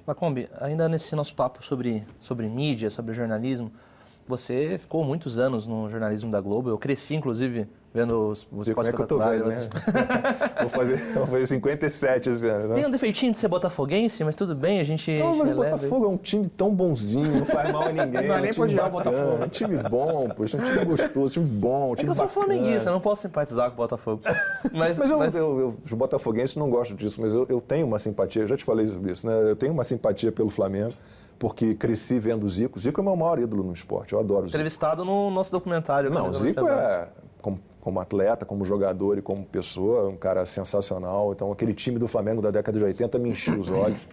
Lacombe, 0.07 0.49
ainda 0.61 0.89
nesse 0.89 1.15
nosso 1.15 1.35
papo 1.35 1.65
sobre, 1.65 2.05
sobre 2.21 2.49
mídia, 2.49 2.91
sobre 2.91 3.15
jornalismo, 3.15 3.71
você 4.31 4.79
ficou 4.79 5.05
muitos 5.05 5.39
anos 5.39 5.67
no 5.67 5.89
jornalismo 5.89 6.31
da 6.31 6.41
Globo. 6.41 6.71
Eu 6.71 6.79
cresci, 6.79 7.15
inclusive, 7.15 7.67
vendo 7.93 8.29
os, 8.29 8.47
os 8.53 8.69
Como 8.69 8.89
é 8.89 8.93
que 8.93 9.01
eu 9.01 9.07
tô 9.07 9.19
velho, 9.19 9.47
né? 9.47 9.69
vou, 10.61 10.69
fazer, 10.71 11.13
vou 11.13 11.27
fazer 11.27 11.47
57 11.47 12.31
esse 12.31 12.47
ano. 12.47 12.69
Né? 12.69 12.75
Tem 12.77 12.87
um 12.87 12.91
defeitinho 12.91 13.33
de 13.33 13.39
ser 13.39 13.49
botafoguense, 13.49 14.23
mas 14.23 14.37
tudo 14.37 14.55
bem, 14.55 14.81
a 14.81 14.85
gente. 14.85 15.19
Não, 15.19 15.37
mas 15.37 15.51
o 15.51 15.55
Botafogo 15.55 15.97
isso. 15.97 16.05
é 16.05 16.09
um 16.09 16.17
time 16.17 16.49
tão 16.49 16.73
bonzinho, 16.73 17.41
não 17.41 17.45
faz 17.45 17.73
mal 17.73 17.83
a 17.83 17.93
ninguém. 17.93 18.29
Não 18.29 18.37
é 18.37 18.41
nem 18.41 18.55
pode 18.55 18.79
o 18.79 18.91
Botafogo. 18.91 19.43
É 19.43 19.45
um 19.45 19.49
time 19.49 19.77
bom, 19.77 20.29
poxa, 20.29 20.57
um 20.57 20.61
time 20.61 20.85
gostoso, 20.85 21.27
um 21.27 21.29
time 21.29 21.47
bom, 21.47 21.93
um 21.93 21.97
time 21.97 22.03
é 22.03 22.05
que 22.05 22.11
eu 22.11 22.15
sou 22.15 22.29
flamenguista, 22.29 22.91
não 22.91 23.01
posso 23.01 23.23
simpatizar 23.23 23.67
com 23.69 23.75
o 23.75 23.77
Botafogo. 23.77 24.23
Mas, 24.73 24.99
mas, 24.99 25.11
eu, 25.11 25.19
mas... 25.19 25.35
Eu, 25.35 25.59
eu, 25.59 25.77
os 25.85 25.93
botafoguenses 25.93 26.55
não 26.55 26.71
gostam 26.71 26.97
disso, 26.97 27.21
mas 27.21 27.35
eu, 27.35 27.47
eu 27.49 27.61
tenho 27.61 27.87
uma 27.87 27.99
simpatia, 27.99 28.43
eu 28.43 28.47
já 28.47 28.57
te 28.57 28.65
falei 28.65 28.87
sobre 28.87 29.13
isso, 29.13 29.27
né? 29.27 29.51
Eu 29.51 29.57
tenho 29.57 29.73
uma 29.73 29.85
simpatia 29.85 30.31
pelo 30.31 30.49
Flamengo 30.49 30.93
porque 31.41 31.75
cresci 31.75 32.19
vendo 32.19 32.45
o 32.45 32.49
Zico. 32.49 32.79
Zico 32.79 33.01
é 33.01 33.03
o 33.03 33.05
meu 33.05 33.17
maior 33.17 33.39
ídolo 33.39 33.65
no 33.65 33.73
esporte, 33.73 34.13
eu 34.13 34.21
adoro 34.21 34.41
o 34.41 34.49
Zico. 34.49 34.59
Entrevistado 34.59 35.07
no 35.07 35.31
nosso 35.31 35.51
documentário. 35.51 36.11
Não, 36.11 36.29
o 36.29 36.35
Zico 36.35 36.69
é, 36.69 37.09
como, 37.41 37.59
como, 37.81 37.99
atleta, 37.99 38.45
como 38.45 38.63
jogador 38.63 39.17
e 39.17 39.23
como 39.23 39.43
pessoa, 39.47 40.11
um 40.11 40.17
cara 40.17 40.45
sensacional. 40.45 41.33
Então, 41.33 41.51
aquele 41.51 41.73
time 41.73 41.99
do 41.99 42.07
Flamengo 42.07 42.43
da 42.43 42.51
década 42.51 42.79
de 42.79 42.85
80 42.85 43.19
me 43.19 43.31
encheu 43.31 43.59
os 43.59 43.71
olhos. 43.71 44.07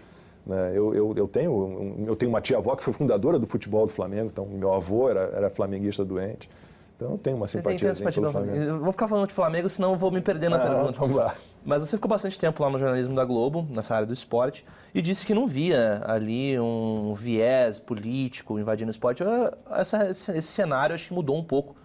Né? 0.46 0.72
Eu, 0.74 0.96
eu, 0.96 1.14
eu, 1.18 1.28
tenho, 1.28 2.06
eu 2.08 2.16
tenho 2.16 2.30
uma 2.30 2.40
tia-avó 2.40 2.74
que 2.78 2.84
foi 2.84 2.94
fundadora 2.94 3.38
do 3.38 3.46
futebol 3.46 3.86
do 3.86 3.92
Flamengo, 3.92 4.30
então 4.32 4.46
meu 4.46 4.74
avô 4.74 5.10
era, 5.10 5.30
era 5.36 5.50
flamenguista 5.50 6.06
doente. 6.06 6.50
Então 6.96 7.12
eu 7.12 7.18
tenho 7.18 7.36
uma 7.36 7.48
simpatia, 7.48 7.94
simpatia 7.94 8.22
pelo 8.22 8.32
Flamengo. 8.32 8.58
Eu 8.58 8.80
vou 8.80 8.94
ficar 8.94 9.10
falando 9.10 9.28
de 9.28 9.34
Flamengo, 9.34 9.68
senão 9.68 9.92
eu 9.92 9.98
vou 9.98 10.10
me 10.10 10.22
perder 10.22 10.50
na 10.50 10.56
ah, 10.56 10.68
pergunta. 10.70 10.98
Vamos 10.98 11.18
lá. 11.18 11.36
Mas 11.68 11.82
você 11.82 11.98
ficou 11.98 12.08
bastante 12.08 12.40
tempo 12.40 12.64
lá 12.64 12.70
no 12.70 12.80
jornalismo 12.80 13.14
da 13.14 13.26
Globo, 13.26 13.68
nessa 13.70 13.94
área 13.94 14.08
do 14.08 14.14
esporte, 14.14 14.64
e 14.96 15.02
disse 15.02 15.26
que 15.26 15.34
não 15.34 15.46
via 15.46 16.02
ali 16.08 16.58
um 16.58 17.14
viés 17.14 17.78
político 17.78 18.58
invadindo 18.58 18.90
o 18.90 18.92
esporte. 18.92 19.22
Essa, 19.70 20.10
esse 20.10 20.44
cenário 20.44 20.96
acho 20.96 21.10
que 21.10 21.14
mudou 21.14 21.38
um 21.38 21.44
pouco 21.44 21.76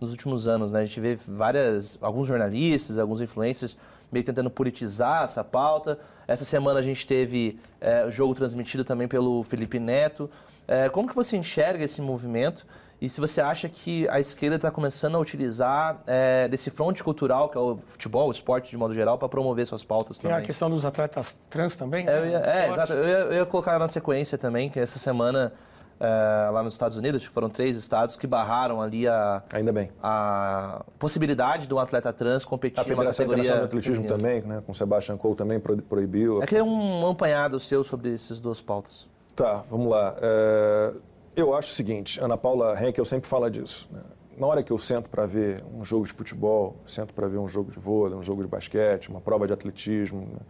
nos 0.00 0.10
últimos 0.10 0.48
anos. 0.48 0.72
Né? 0.72 0.80
A 0.80 0.84
gente 0.86 0.98
vê 0.98 1.16
várias, 1.16 1.98
alguns 2.00 2.26
jornalistas, 2.26 2.96
alguns 2.96 3.20
influencers 3.20 3.76
meio 4.10 4.24
tentando 4.24 4.48
politizar 4.48 5.24
essa 5.24 5.44
pauta. 5.44 5.98
Essa 6.26 6.46
semana 6.46 6.78
a 6.80 6.82
gente 6.82 7.06
teve 7.06 7.60
é, 7.78 8.10
jogo 8.10 8.34
transmitido 8.34 8.84
também 8.84 9.06
pelo 9.06 9.42
Felipe 9.42 9.78
Neto. 9.78 10.30
É, 10.66 10.88
como 10.88 11.06
que 11.06 11.14
você 11.14 11.36
enxerga 11.36 11.84
esse 11.84 12.00
movimento? 12.00 12.66
E 13.00 13.08
se 13.08 13.20
você 13.20 13.40
acha 13.40 13.68
que 13.68 14.08
a 14.08 14.18
esquerda 14.18 14.56
está 14.56 14.70
começando 14.70 15.16
a 15.16 15.18
utilizar 15.18 16.02
é, 16.06 16.48
desse 16.48 16.70
fronte 16.70 17.04
cultural, 17.04 17.50
que 17.50 17.58
é 17.58 17.60
o 17.60 17.76
futebol, 17.76 18.28
o 18.28 18.30
esporte 18.30 18.70
de 18.70 18.76
modo 18.76 18.94
geral, 18.94 19.18
para 19.18 19.28
promover 19.28 19.66
suas 19.66 19.84
pautas 19.84 20.18
também. 20.18 20.34
Tem 20.34 20.44
a 20.44 20.46
questão 20.46 20.70
dos 20.70 20.84
atletas 20.84 21.38
trans 21.50 21.76
também? 21.76 22.08
É, 22.08 22.28
ia, 22.28 22.38
é 22.38 22.70
exato. 22.70 22.92
Eu 22.94 23.06
ia, 23.06 23.18
eu 23.18 23.32
ia, 23.34 23.46
colocar 23.46 23.78
na 23.78 23.86
sequência 23.86 24.38
também, 24.38 24.70
que 24.70 24.80
essa 24.80 24.98
semana, 24.98 25.52
é, 26.00 26.50
lá 26.50 26.62
nos 26.62 26.72
Estados 26.72 26.96
Unidos, 26.96 27.22
foram 27.24 27.50
três 27.50 27.76
estados 27.76 28.16
que 28.16 28.26
barraram 28.26 28.80
ali 28.80 29.06
a... 29.06 29.42
Ainda 29.52 29.72
bem. 29.72 29.90
A 30.02 30.82
possibilidade 30.98 31.66
de 31.66 31.74
um 31.74 31.78
atleta 31.78 32.10
trans 32.14 32.46
competir 32.46 32.80
a 32.80 32.84
Federação 32.84 33.26
Internacional 33.26 33.60
de 33.60 33.66
Atletismo 33.66 34.06
também, 34.06 34.40
né, 34.40 34.62
com 34.66 34.72
Sebastian 34.72 35.18
Coe 35.18 35.34
também 35.34 35.60
proibiu. 35.60 36.42
É 36.42 36.46
que 36.46 36.56
é 36.56 36.62
um 36.62 37.06
apanhado 37.10 37.60
seu 37.60 37.84
sobre 37.84 38.14
essas 38.14 38.40
duas 38.40 38.62
pautas. 38.62 39.06
Tá, 39.34 39.62
vamos 39.68 39.90
lá. 39.90 40.16
É 40.22 40.92
eu 41.36 41.54
acho 41.54 41.70
o 41.70 41.74
seguinte, 41.74 42.18
Ana 42.18 42.36
Paula 42.36 42.74
Henkel 42.82 43.04
sempre 43.04 43.28
fala 43.28 43.50
disso. 43.50 43.86
Né? 43.92 44.00
Na 44.38 44.46
hora 44.46 44.62
que 44.62 44.72
eu 44.72 44.78
sento 44.78 45.08
para 45.08 45.26
ver 45.26 45.62
um 45.72 45.84
jogo 45.84 46.06
de 46.06 46.12
futebol, 46.12 46.76
sento 46.86 47.12
para 47.12 47.28
ver 47.28 47.38
um 47.38 47.46
jogo 47.46 47.70
de 47.70 47.78
vôlei, 47.78 48.16
um 48.16 48.22
jogo 48.22 48.42
de 48.42 48.48
basquete, 48.48 49.08
uma 49.10 49.20
prova 49.20 49.46
de 49.46 49.52
atletismo, 49.52 50.20
né? 50.22 50.40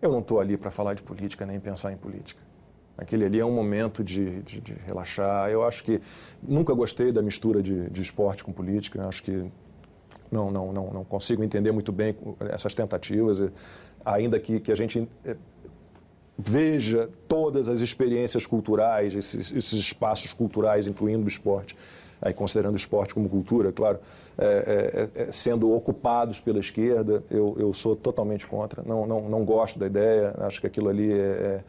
eu 0.00 0.12
não 0.12 0.20
estou 0.20 0.38
ali 0.38 0.56
para 0.56 0.70
falar 0.70 0.94
de 0.94 1.02
política 1.02 1.46
nem 1.46 1.58
pensar 1.58 1.90
em 1.90 1.96
política. 1.96 2.40
Aquele 2.98 3.24
ali 3.24 3.40
é 3.40 3.44
um 3.44 3.52
momento 3.52 4.04
de, 4.04 4.42
de, 4.42 4.60
de 4.60 4.74
relaxar. 4.86 5.50
Eu 5.50 5.64
acho 5.64 5.84
que 5.84 6.00
nunca 6.42 6.72
gostei 6.72 7.12
da 7.12 7.20
mistura 7.20 7.62
de, 7.62 7.90
de 7.90 8.02
esporte 8.02 8.42
com 8.42 8.52
política. 8.52 8.98
Eu 8.98 9.08
acho 9.08 9.22
que 9.22 9.50
não, 10.30 10.50
não, 10.50 10.72
não, 10.72 10.90
não 10.92 11.04
consigo 11.04 11.42
entender 11.42 11.72
muito 11.72 11.92
bem 11.92 12.14
essas 12.50 12.74
tentativas, 12.74 13.40
ainda 14.04 14.40
que, 14.40 14.60
que 14.60 14.72
a 14.72 14.76
gente 14.76 15.06
eh, 15.24 15.36
veja 16.38 17.08
todas 17.26 17.68
as 17.68 17.80
experiências 17.80 18.44
culturais, 18.44 19.14
esses, 19.14 19.52
esses 19.52 19.72
espaços 19.72 20.32
culturais, 20.32 20.86
incluindo 20.86 21.24
o 21.24 21.28
esporte, 21.28 21.74
aí 22.20 22.32
considerando 22.34 22.74
o 22.74 22.76
esporte 22.76 23.14
como 23.14 23.28
cultura, 23.28 23.72
claro, 23.72 23.98
é, 24.36 25.08
é, 25.16 25.22
é, 25.22 25.32
sendo 25.32 25.74
ocupados 25.74 26.40
pela 26.40 26.58
esquerda, 26.58 27.22
eu, 27.30 27.56
eu 27.58 27.72
sou 27.72 27.96
totalmente 27.96 28.46
contra. 28.46 28.82
Não, 28.82 29.06
não, 29.06 29.28
não 29.28 29.44
gosto 29.44 29.78
da 29.78 29.86
ideia, 29.86 30.34
acho 30.40 30.60
que 30.60 30.66
aquilo 30.66 30.88
ali 30.88 31.10
é, 31.10 31.60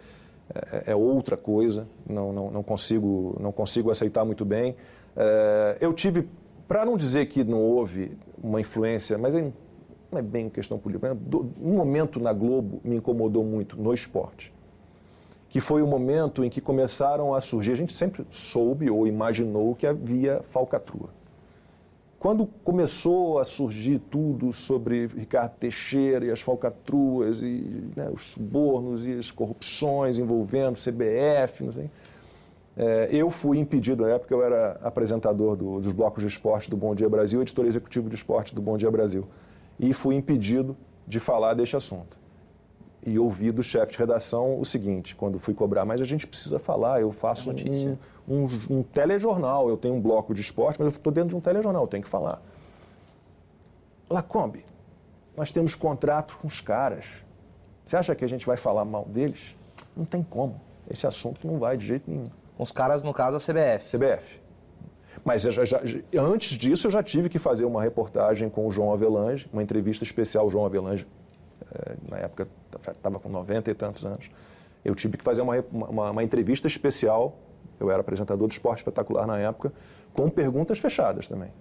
é, 0.54 0.84
é 0.88 0.96
outra 0.96 1.38
coisa, 1.38 1.88
não, 2.08 2.34
não, 2.34 2.52
não, 2.52 2.64
consigo, 2.64 3.38
não 3.40 3.54
consigo 3.54 3.90
aceitar 3.90 4.26
muito 4.26 4.44
bem. 4.44 4.76
É, 5.16 5.78
eu 5.80 5.94
tive, 5.94 6.28
para 6.68 6.86
não 6.86 6.98
dizer 6.98 7.28
que 7.28 7.44
não 7.44 7.62
houve 7.62 8.18
uma 8.44 8.60
influência, 8.60 9.18
mas 9.18 9.34
não 9.34 9.54
é 10.14 10.22
bem 10.22 10.50
questão 10.50 10.78
política, 10.78 11.18
um 11.62 11.74
momento 11.74 12.20
na 12.20 12.34
Globo 12.34 12.82
me 12.84 12.98
incomodou 12.98 13.46
muito 13.46 13.78
no 13.78 13.94
esporte 13.94 14.57
que 15.58 15.62
foi 15.62 15.82
o 15.82 15.88
momento 15.88 16.44
em 16.44 16.52
que 16.52 16.62
começaram 16.62 17.34
a 17.34 17.42
surgir. 17.42 17.72
A 17.72 17.76
gente 17.76 17.98
sempre 17.98 18.24
soube 18.30 18.92
ou 18.92 19.08
imaginou 19.08 19.74
que 19.74 19.88
havia 19.88 20.40
falcatrua. 20.52 21.10
Quando 22.20 22.46
começou 22.64 23.40
a 23.40 23.44
surgir 23.44 23.98
tudo 23.98 24.54
sobre 24.54 25.08
Ricardo 25.08 25.54
Teixeira 25.54 26.26
e 26.26 26.30
as 26.30 26.42
falcatruas 26.42 27.42
e 27.42 27.90
né, 27.96 28.08
os 28.14 28.34
subornos 28.34 29.04
e 29.04 29.14
as 29.14 29.32
corrupções 29.32 30.20
envolvendo 30.20 30.78
CBF, 30.78 31.64
não 31.64 31.72
sei, 31.72 31.90
é, 32.78 33.08
eu 33.12 33.32
fui 33.32 33.58
impedido, 33.58 34.04
na 34.04 34.12
época 34.12 34.36
eu 34.36 34.44
era 34.44 34.80
apresentador 34.84 35.56
do, 35.56 35.80
dos 35.80 35.92
blocos 35.92 36.22
de 36.22 36.28
esporte 36.28 36.70
do 36.70 36.78
Bom 36.78 36.94
Dia 36.94 37.10
Brasil, 37.10 37.42
editor 37.42 37.66
executivo 37.66 38.10
de 38.10 38.16
esporte 38.16 38.54
do 38.54 38.62
Bom 38.62 38.78
Dia 38.78 38.92
Brasil, 38.92 39.26
e 39.80 39.92
fui 39.92 40.14
impedido 40.14 40.78
de 41.08 41.20
falar 41.20 41.56
deste 41.56 41.76
assunto 41.76 42.17
e 43.06 43.18
ouvi 43.18 43.52
do 43.52 43.64
chefe 43.64 43.94
de 43.94 43.98
redação 44.00 44.60
o 44.60 44.66
seguinte, 44.66 45.16
quando 45.16 45.40
fui 45.40 45.54
cobrar, 45.54 45.86
mas 45.86 46.02
a 46.02 46.06
gente 46.06 46.28
precisa 46.28 46.60
falar, 46.60 47.02
eu 47.02 47.12
faço 47.12 47.52
um, 47.52 47.98
um, 48.28 48.48
um, 48.70 48.84
telejornal, 48.84 49.70
eu 49.70 49.78
tenho 49.78 49.94
um 49.94 50.02
bloco 50.02 50.34
de 50.34 50.42
esporte, 50.42 50.80
mas 50.80 50.92
eu 50.92 50.98
estou 50.98 51.12
dentro 51.14 51.30
de 51.30 51.36
um 51.36 51.42
telejornal, 51.42 51.84
eu 51.84 51.88
tenho 51.88 52.04
que 52.04 52.10
falar. 52.10 52.42
Lacombe, 54.10 54.66
nós 55.36 55.52
temos 55.52 55.76
contrato 55.76 56.38
com 56.42 56.48
os 56.48 56.62
caras. 56.62 57.24
Você 57.86 57.96
acha 57.96 58.16
que 58.16 58.26
a 58.26 58.28
gente 58.28 58.46
vai 58.46 58.58
falar 58.58 58.84
mal 58.84 59.06
deles? 59.06 59.56
Não 59.96 60.04
tem 60.04 60.24
como. 60.24 60.60
Esse 60.90 61.06
assunto 61.06 61.46
não 61.46 61.60
vai 61.60 61.78
de 61.78 61.86
jeito 61.86 62.10
nenhum. 62.10 62.26
Os 62.58 62.72
caras, 62.72 63.04
no 63.04 63.14
caso, 63.14 63.38
a 63.38 63.40
CBF. 63.40 63.98
CBF. 63.98 64.42
Mas 65.24 65.44
já, 65.44 65.66
já, 65.66 65.82
antes 66.18 66.58
disso, 66.58 66.88
eu 66.88 66.92
já 66.92 67.04
tive 67.04 67.30
que 67.30 67.38
fazer 67.38 67.66
uma 67.66 67.82
reportagem 67.82 68.50
com 68.50 68.68
o 68.68 68.72
João 68.72 68.94
Avelange, 68.94 69.48
uma 69.52 69.62
entrevista 69.62 70.04
especial. 70.04 70.48
O 70.48 70.50
João 70.50 70.66
Avelange, 70.66 71.06
eh, 71.74 71.96
na 72.10 72.18
época, 72.18 72.48
estava 72.90 73.20
com 73.20 73.30
90 73.30 73.72
e 73.72 73.74
tantos 73.74 74.06
anos. 74.06 74.30
Eu 74.84 74.96
tive 74.96 75.18
que 75.18 75.24
fazer 75.24 75.42
uma, 75.42 75.56
uma, 75.72 76.12
uma, 76.12 76.24
entrevista 76.24 76.68
especial, 76.68 77.38
eu 77.80 77.92
era 77.92 78.02
apresentador 78.02 78.48
do 78.48 78.52
Esporte 78.52 78.80
Espetacular 78.80 79.28
na 79.28 79.38
época, 79.38 79.74
com 80.14 80.30
perguntas 80.30 80.80
fechadas 80.80 81.28
também. 81.28 81.52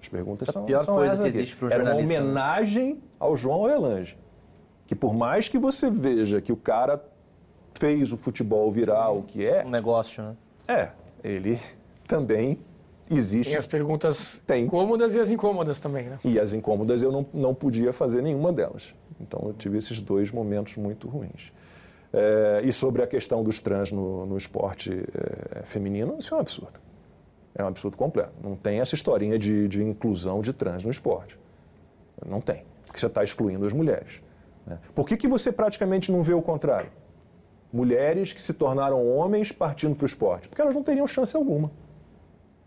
As 0.00 0.08
perguntas 0.08 0.48
Essa 0.48 0.58
são, 0.58 0.64
pior 0.64 0.84
são 0.84 0.94
coisa 0.94 1.22
que 1.22 1.28
existe 1.28 1.56
para 1.56 1.68
o 1.68 1.72
Era 1.72 1.82
uma 1.82 1.94
né? 1.94 2.02
homenagem 2.02 3.02
ao 3.18 3.36
João 3.36 3.66
Avelange. 3.66 4.16
Que 4.86 4.94
por 4.94 5.14
mais 5.14 5.48
que 5.48 5.58
você 5.58 5.90
veja 5.90 6.40
que 6.40 6.52
o 6.52 6.56
cara 6.56 7.02
fez 7.74 8.12
o 8.12 8.16
futebol 8.16 8.70
virar 8.70 9.10
o 9.10 9.22
que 9.22 9.44
é... 9.44 9.64
Um 9.64 9.70
negócio, 9.70 10.22
né? 10.22 10.36
É, 10.66 10.90
ele 11.22 11.60
também 12.06 12.58
existe. 13.10 13.50
Tem 13.50 13.58
as 13.58 13.66
perguntas 13.66 14.40
Tem. 14.46 14.66
cômodas 14.66 15.14
e 15.14 15.20
as 15.20 15.30
incômodas 15.30 15.78
também, 15.78 16.04
né? 16.04 16.18
E 16.24 16.38
as 16.38 16.54
incômodas 16.54 17.02
eu 17.02 17.10
não, 17.10 17.26
não 17.32 17.54
podia 17.54 17.92
fazer 17.92 18.22
nenhuma 18.22 18.52
delas. 18.52 18.94
Então 19.20 19.40
eu 19.46 19.52
tive 19.52 19.78
esses 19.78 20.00
dois 20.00 20.30
momentos 20.30 20.76
muito 20.76 21.08
ruins. 21.08 21.52
É, 22.12 22.62
e 22.64 22.72
sobre 22.72 23.02
a 23.02 23.06
questão 23.06 23.42
dos 23.42 23.60
trans 23.60 23.92
no, 23.92 24.24
no 24.24 24.36
esporte 24.36 24.90
é, 24.90 25.62
feminino, 25.62 26.16
isso 26.18 26.34
é 26.34 26.36
um 26.36 26.40
absurdo. 26.40 26.80
É 27.54 27.62
um 27.62 27.66
absurdo 27.66 27.96
completo. 27.96 28.32
Não 28.42 28.56
tem 28.56 28.80
essa 28.80 28.94
historinha 28.94 29.38
de, 29.38 29.68
de 29.68 29.82
inclusão 29.82 30.40
de 30.40 30.52
trans 30.52 30.84
no 30.84 30.90
esporte. 30.90 31.38
Não 32.24 32.40
tem. 32.40 32.64
Porque 32.86 32.98
você 32.98 33.06
está 33.06 33.22
excluindo 33.22 33.66
as 33.66 33.72
mulheres. 33.72 34.22
Né? 34.66 34.78
Por 34.94 35.06
que, 35.06 35.16
que 35.16 35.28
você 35.28 35.52
praticamente 35.52 36.10
não 36.10 36.22
vê 36.22 36.34
o 36.34 36.42
contrário? 36.42 36.90
Mulheres 37.72 38.32
que 38.32 38.40
se 38.40 38.54
tornaram 38.54 39.06
homens 39.06 39.52
partindo 39.52 39.94
para 39.94 40.04
o 40.04 40.06
esporte. 40.06 40.48
Porque 40.48 40.62
elas 40.62 40.74
não 40.74 40.82
teriam 40.82 41.06
chance 41.06 41.36
alguma. 41.36 41.70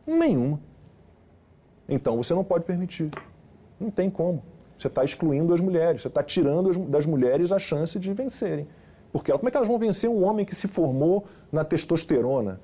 Nenhuma. 0.05 0.59
Então 1.87 2.17
você 2.17 2.33
não 2.33 2.43
pode 2.43 2.65
permitir. 2.65 3.09
Não 3.79 3.89
tem 3.89 4.09
como. 4.09 4.43
Você 4.81 4.87
está 4.87 5.03
excluindo 5.03 5.53
as 5.53 5.61
mulheres, 5.61 6.01
você 6.01 6.07
está 6.07 6.23
tirando 6.23 6.71
as, 6.71 6.77
das 6.77 7.05
mulheres 7.05 7.51
a 7.51 7.59
chance 7.59 7.99
de 7.99 8.11
vencerem. 8.13 8.67
Porque 9.13 9.31
como 9.31 9.47
é 9.47 9.51
que 9.51 9.57
elas 9.57 9.67
vão 9.67 9.77
vencer 9.77 10.09
um 10.09 10.23
homem 10.23 10.43
que 10.43 10.55
se 10.55 10.67
formou 10.67 11.25
na 11.51 11.63
testosterona, 11.63 12.59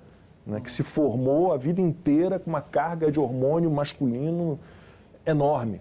né, 0.46 0.60
que 0.60 0.72
se 0.72 0.82
formou 0.82 1.54
a 1.54 1.58
vida 1.58 1.80
inteira 1.80 2.40
com 2.40 2.50
uma 2.50 2.62
carga 2.62 3.12
de 3.12 3.20
hormônio 3.20 3.70
masculino 3.70 4.60
enorme? 5.28 5.80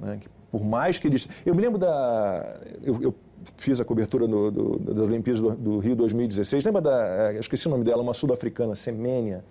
Né, 0.00 0.18
que 0.20 0.28
por 0.50 0.64
mais 0.64 0.98
que 1.00 1.08
eles. 1.08 1.28
Eu 1.44 1.54
me 1.54 1.60
lembro 1.60 1.78
da. 1.78 2.60
Eu, 2.82 3.02
eu 3.02 3.14
fiz 3.58 3.80
a 3.80 3.84
cobertura 3.84 4.26
do, 4.26 4.52
do, 4.52 4.78
das 4.78 5.08
Olimpíadas 5.08 5.42
do, 5.42 5.50
do, 5.50 5.78
Rio 5.80 5.96
2016. 5.96 6.64
Lembra 6.64 6.80
da. 6.80 7.32
Eu 7.34 7.40
esqueci 7.40 7.66
o 7.66 7.70
nome 7.70 7.84
dela, 7.84 8.00
uma 8.00 8.14
sul-africana, 8.14 8.74
Semênia. 8.74 9.44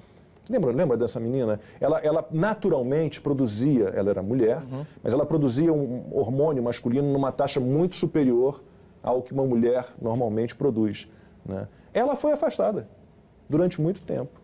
Lembra, 0.49 0.71
lembra 0.71 0.97
dessa 0.97 1.19
menina? 1.19 1.59
Ela, 1.79 1.99
ela 1.99 2.27
naturalmente 2.31 3.21
produzia, 3.21 3.85
ela 3.95 4.09
era 4.09 4.21
mulher, 4.21 4.61
uhum. 4.69 4.85
mas 5.01 5.13
ela 5.13 5.25
produzia 5.25 5.71
um 5.71 6.09
hormônio 6.11 6.61
masculino 6.61 7.11
numa 7.11 7.31
taxa 7.31 7.59
muito 7.59 7.95
superior 7.95 8.61
ao 9.01 9.21
que 9.21 9.33
uma 9.33 9.45
mulher 9.45 9.87
normalmente 10.01 10.55
produz. 10.55 11.07
Né? 11.45 11.67
Ela 11.93 12.15
foi 12.15 12.33
afastada 12.33 12.87
durante 13.47 13.79
muito 13.79 14.01
tempo, 14.01 14.41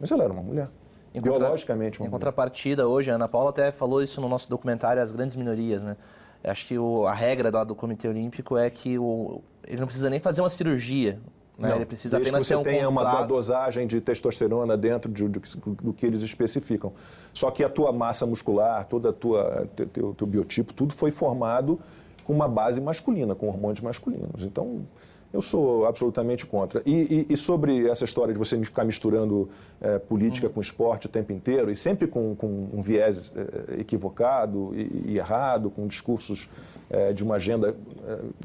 mas 0.00 0.10
ela 0.10 0.24
era 0.24 0.32
uma 0.32 0.42
mulher. 0.42 0.68
Em 1.14 1.20
biologicamente 1.20 2.00
uma 2.00 2.08
Em 2.08 2.10
contrapartida, 2.10 2.86
hoje, 2.86 3.10
a 3.10 3.14
Ana 3.14 3.28
Paula 3.28 3.50
até 3.50 3.70
falou 3.70 4.02
isso 4.02 4.20
no 4.20 4.28
nosso 4.28 4.50
documentário 4.50 5.00
As 5.00 5.10
Grandes 5.12 5.34
Minorias, 5.34 5.82
né? 5.82 5.96
Acho 6.44 6.66
que 6.66 6.78
o, 6.78 7.06
a 7.06 7.14
regra 7.14 7.50
lá 7.52 7.64
do 7.64 7.74
Comitê 7.74 8.06
Olímpico 8.06 8.56
é 8.56 8.68
que 8.68 8.98
o, 8.98 9.42
ele 9.66 9.80
não 9.80 9.86
precisa 9.86 10.10
nem 10.10 10.20
fazer 10.20 10.42
uma 10.42 10.50
cirurgia. 10.50 11.18
Né? 11.58 11.70
Não, 11.70 11.76
ele 11.76 11.86
precisa 11.86 12.18
apenas 12.18 12.42
que 12.42 12.48
você 12.48 12.56
um 12.56 12.62
tenha 12.62 12.88
uma, 12.88 13.02
contrato. 13.02 13.20
uma 13.20 13.26
dosagem 13.26 13.86
de 13.86 14.00
testosterona 14.00 14.76
dentro 14.76 15.10
de, 15.10 15.26
do, 15.26 15.40
do, 15.82 15.92
que 15.92 16.04
eles 16.04 16.22
especificam. 16.22 16.92
Só 17.32 17.50
que 17.50 17.64
a 17.64 17.68
tua 17.68 17.92
massa 17.92 18.26
muscular, 18.26 18.84
toda 18.86 19.10
a 19.10 19.12
tua 19.12 19.66
teu, 19.74 19.86
teu, 19.86 20.14
teu 20.14 20.26
biotipo, 20.26 20.74
tudo 20.74 20.92
foi 20.92 21.10
formado 21.10 21.80
com 22.24 22.32
uma 22.32 22.48
base 22.48 22.80
masculina, 22.80 23.34
com 23.34 23.48
hormônios 23.48 23.80
masculinos. 23.80 24.44
Então, 24.44 24.86
eu 25.32 25.42
sou 25.42 25.86
absolutamente 25.86 26.46
contra. 26.46 26.82
E, 26.86 27.26
e, 27.28 27.32
e, 27.32 27.36
sobre 27.36 27.88
essa 27.88 28.04
história 28.04 28.32
de 28.32 28.38
você 28.38 28.62
ficar 28.64 28.84
misturando 28.84 29.48
é, 29.80 29.98
política 29.98 30.48
com 30.48 30.60
esporte 30.60 31.06
o 31.06 31.08
tempo 31.08 31.32
inteiro, 31.32 31.70
e 31.70 31.76
sempre 31.76 32.06
com, 32.06 32.34
com 32.34 32.68
um 32.72 32.80
viés 32.80 33.32
é, 33.36 33.80
equivocado 33.80 34.72
e, 34.74 35.12
e, 35.12 35.18
errado, 35.18 35.70
com 35.70 35.86
discursos 35.86 36.48
é, 36.88 37.12
de 37.12 37.22
uma 37.22 37.36
agenda 37.36 37.74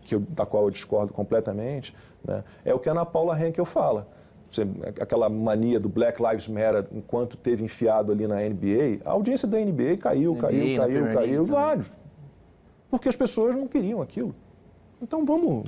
que 0.04 0.16
eu, 0.16 0.20
da 0.20 0.46
qual 0.46 0.64
eu 0.64 0.70
discordo 0.70 1.14
completamente, 1.14 1.96
né, 2.24 2.44
é 2.66 2.74
o 2.74 2.80
que 2.80 2.90
a 2.90 2.92
Ana 2.92 3.06
Paula 3.06 3.40
Henkel 3.40 3.66
fala. 3.66 4.08
Você, 4.50 4.68
aquela 5.00 5.30
mania 5.30 5.80
do 5.80 5.88
Black 5.88 6.22
Lives 6.22 6.48
Matter, 6.50 6.86
enquanto 6.92 7.38
teve 7.38 7.64
enfiado 7.64 8.12
ali 8.12 8.28
na 8.28 8.36
NBA, 8.42 9.00
a 9.06 9.12
audiência 9.12 9.48
da 9.48 9.58
NBA 9.58 9.98
caiu, 10.02 10.34
NBA, 10.34 10.42
caiu, 10.42 10.78
caiu, 10.78 11.14
caiu, 11.14 11.38
League 11.38 11.52
vários. 11.52 11.88
Porque 12.90 13.08
as 13.08 13.16
pessoas 13.16 13.56
não 13.56 13.66
queriam 13.66 14.02
aquilo. 14.02 14.36
Então 15.02 15.24
vamos 15.24 15.64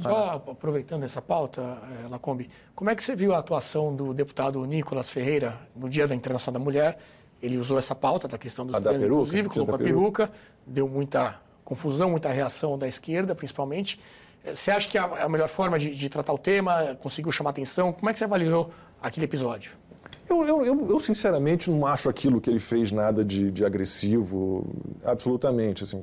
só 0.00 0.42
aproveitando 0.50 1.02
essa 1.04 1.20
pauta, 1.20 1.60
eh, 2.04 2.08
Lacombe, 2.08 2.48
como 2.74 2.90
é 2.90 2.94
que 2.94 3.02
você 3.02 3.14
viu 3.14 3.34
a 3.34 3.38
atuação 3.38 3.94
do 3.94 4.14
deputado 4.14 4.64
Nicolas 4.64 5.10
Ferreira 5.10 5.58
no 5.74 5.88
Dia 5.88 6.06
da 6.06 6.14
Internacional 6.14 6.58
da 6.60 6.64
Mulher? 6.64 6.98
Ele 7.42 7.58
usou 7.58 7.78
essa 7.78 7.94
pauta 7.94 8.26
da 8.26 8.38
questão 8.38 8.66
dos 8.66 8.76
A 8.76 8.80
trans, 8.80 8.98
peruca, 8.98 9.22
inclusive, 9.22 9.48
colocou 9.48 9.74
a 9.74 9.78
peruca. 9.78 10.30
deu 10.66 10.88
muita 10.88 11.40
confusão, 11.64 12.10
muita 12.10 12.30
reação 12.30 12.78
da 12.78 12.88
esquerda, 12.88 13.34
principalmente. 13.34 14.00
Eh, 14.44 14.54
Você 14.54 14.70
acha 14.70 14.88
que 14.88 14.96
é 14.96 15.00
a 15.00 15.28
melhor 15.28 15.48
forma 15.48 15.78
de, 15.78 15.94
de 15.94 16.08
tratar 16.08 16.32
o 16.32 16.38
tema? 16.38 16.96
Conseguiu 17.02 17.30
chamar 17.32 17.50
atenção? 17.50 17.92
Como 17.92 18.08
é 18.08 18.12
que 18.12 18.18
você 18.18 18.24
avaliou 18.24 18.70
aquele 19.02 19.24
episódio? 19.26 19.72
Eu, 20.28 20.42
eu, 20.46 20.64
eu, 20.64 20.88
eu, 20.88 21.00
sinceramente 21.00 21.70
não 21.70 21.86
acho 21.86 22.08
aquilo 22.08 22.40
que 22.40 22.48
ele 22.48 22.58
fez 22.58 22.90
nada 22.90 23.22
de, 23.22 23.50
de 23.50 23.62
agressivo, 23.62 24.64
absolutamente. 25.04 25.84
Assim, 25.84 26.02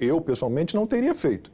eu, 0.00 0.20
pessoalmente, 0.20 0.74
não 0.74 0.88
teria 0.88 1.14
feito. 1.14 1.52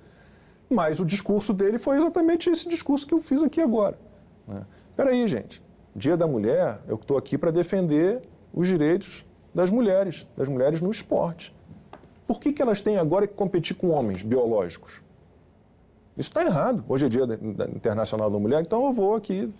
Mas 0.69 1.01
o 1.01 1.05
discurso 1.05 1.53
dele 1.53 1.79
foi 1.79 1.97
exatamente 1.97 2.51
esse 2.51 2.69
discurso 2.69 3.07
que 3.07 3.15
eu 3.15 3.21
fiz 3.21 3.43
aqui 3.43 3.61
agora. 3.61 3.99
Né? 4.47 4.63
Peraí, 4.97 5.27
gente. 5.29 5.63
Dia 5.95 6.17
da 6.17 6.27
Mulher, 6.27 6.81
eu 6.87 6.97
estou 6.97 7.17
aqui 7.17 7.39
para 7.39 7.51
defender 7.51 8.21
os 8.53 8.67
direitos 8.69 9.25
das 9.55 9.71
mulheres, 9.71 10.27
das 10.37 10.49
mulheres 10.49 10.81
no 10.81 10.91
esporte. 10.91 11.55
Por 12.27 12.41
que, 12.41 12.53
que 12.53 12.61
elas 12.61 12.83
têm 12.83 12.99
agora 12.99 13.27
que 13.27 13.35
competir 13.35 13.77
com 13.77 13.91
homens 13.91 14.23
biológicos? 14.23 15.01
Isso 16.17 16.31
está 16.31 16.43
errado. 16.43 16.85
Hoje 16.89 17.07
é 17.07 17.09
dia 17.09 17.25
Internacional 17.75 18.31
da 18.31 18.39
Mulher, 18.39 18.63
então 18.63 18.87
eu 18.87 18.93
vou 18.93 19.15
aqui 19.15 19.53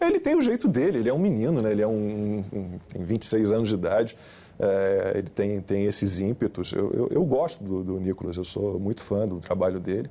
Ele 0.00 0.20
tem 0.20 0.36
o 0.36 0.40
jeito 0.40 0.68
dele, 0.68 0.98
ele 0.98 1.08
é 1.08 1.14
um 1.14 1.18
menino, 1.18 1.60
né? 1.60 1.72
ele 1.72 1.82
é 1.82 1.86
um, 1.86 2.44
um, 2.52 2.78
tem 2.88 3.02
26 3.02 3.52
anos 3.52 3.68
de 3.68 3.74
idade, 3.74 4.16
é, 4.58 5.12
ele 5.16 5.28
tem, 5.28 5.60
tem 5.60 5.84
esses 5.86 6.20
ímpetos. 6.20 6.72
Eu, 6.72 6.90
eu, 6.92 7.08
eu 7.10 7.24
gosto 7.24 7.62
do, 7.62 7.82
do, 7.82 8.00
Nicolas, 8.00 8.36
eu 8.36 8.44
sou 8.44 8.78
muito 8.78 9.02
fã 9.02 9.26
do 9.26 9.40
trabalho 9.40 9.80
dele. 9.80 10.08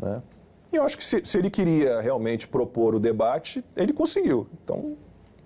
Né? 0.00 0.22
E 0.72 0.76
eu 0.76 0.84
acho 0.84 0.96
que 0.96 1.04
se, 1.04 1.20
se 1.24 1.38
ele 1.38 1.50
queria 1.50 2.00
realmente 2.00 2.46
propor 2.46 2.94
o 2.94 3.00
debate, 3.00 3.64
ele 3.76 3.92
conseguiu. 3.92 4.46
Então, 4.62 4.96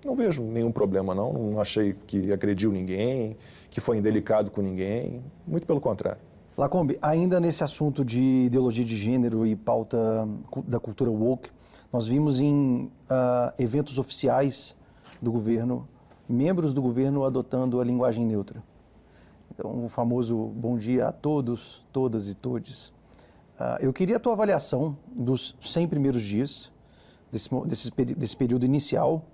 não 0.04 0.14
vejo 0.14 0.42
nenhum 0.42 0.70
problema, 0.70 1.14
não. 1.14 1.32
Não 1.32 1.60
achei 1.60 1.94
que 2.06 2.32
agrediu 2.32 2.70
ninguém, 2.70 3.36
que 3.70 3.80
foi 3.80 3.96
indelicado 3.96 4.50
com 4.50 4.60
ninguém. 4.60 5.22
Muito 5.46 5.66
pelo 5.66 5.80
contrário. 5.80 6.20
Lacombe, 6.56 6.96
ainda 7.02 7.40
nesse 7.40 7.64
assunto 7.64 8.04
de 8.04 8.20
ideologia 8.20 8.84
de 8.84 8.96
gênero 8.96 9.44
e 9.44 9.56
pauta 9.56 10.28
da 10.68 10.78
cultura 10.78 11.10
woke, 11.10 11.50
nós 11.92 12.06
vimos 12.06 12.40
em 12.40 12.84
uh, 13.10 13.52
eventos 13.58 13.98
oficiais 13.98 14.76
do 15.20 15.32
governo, 15.32 15.88
membros 16.28 16.72
do 16.72 16.80
governo 16.80 17.24
adotando 17.24 17.80
a 17.80 17.84
linguagem 17.84 18.24
neutra. 18.24 18.62
Então, 19.52 19.84
o 19.84 19.88
famoso 19.88 20.36
bom 20.36 20.76
dia 20.76 21.08
a 21.08 21.12
todos, 21.12 21.84
todas 21.92 22.28
e 22.28 22.34
todes. 22.34 22.93
Uh, 23.64 23.80
eu 23.80 23.92
queria 23.94 24.16
a 24.16 24.20
tua 24.20 24.34
avaliação 24.34 24.94
dos 25.10 25.56
100 25.62 25.88
primeiros 25.88 26.22
dias, 26.22 26.70
desse, 27.32 27.48
desse, 27.64 27.90
desse 27.90 28.36
período 28.36 28.66
inicial 28.66 29.24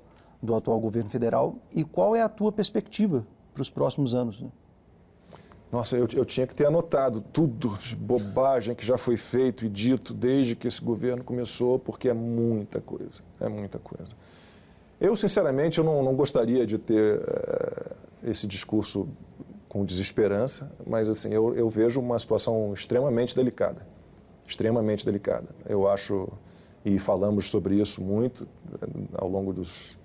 do 0.41 0.55
atual 0.55 0.79
governo 0.79 1.11
federal, 1.11 1.57
e 1.75 1.83
qual 1.83 2.15
é 2.15 2.23
a 2.23 2.29
tua 2.29 2.53
perspectiva 2.53 3.27
para 3.53 3.63
os 3.63 3.69
próximos 3.69 4.15
anos? 4.15 4.41
Né? 4.41 4.49
Nossa, 5.73 5.97
eu, 5.97 6.07
eu, 6.15 6.25
tinha 6.25 6.47
que 6.47 6.55
ter 6.55 6.67
anotado 6.67 7.21
tudo 7.21 7.77
de 7.79 7.97
bobagem 7.97 8.75
que 8.75 8.87
já 8.87 8.97
foi 8.97 9.17
feito 9.17 9.65
e 9.65 9.69
dito 9.69 10.15
desde 10.15 10.55
que 10.55 10.69
esse 10.69 10.81
governo 10.81 11.25
começou, 11.25 11.79
porque 11.79 12.09
é 12.09 12.15
muita 12.15 12.81
coisa, 12.81 13.23
é 13.41 13.49
muita 13.49 13.79
coisa. 13.79 14.15
Eu, 15.01 15.17
sinceramente, 15.17 15.79
eu 15.79 15.85
não, 15.85 16.03
não 16.03 16.15
gostaria 16.15 16.65
de 16.65 16.79
ter 16.79 17.19
uh, 17.19 17.97
esse 18.23 18.47
discurso 18.47 19.09
com 19.69 19.85
desesperança, 19.85 20.71
mas 20.87 21.09
assim, 21.09 21.33
eu, 21.33 21.55
eu 21.55 21.69
vejo 21.69 22.01
uma 22.01 22.19
situação 22.19 22.73
extremamente 22.75 23.35
delicada, 23.35 23.87
extremamente 24.51 25.07
delicada. 25.07 25.49
Eu 25.67 25.89
acho, 25.89 26.29
e 26.85 26.99
falamos 26.99 27.47
sobre 27.47 27.77
isso 27.77 28.03
muito 28.03 28.47
eh, 28.83 28.87
ao 29.15 29.29
longo 29.29 29.53
dos, 29.53 29.97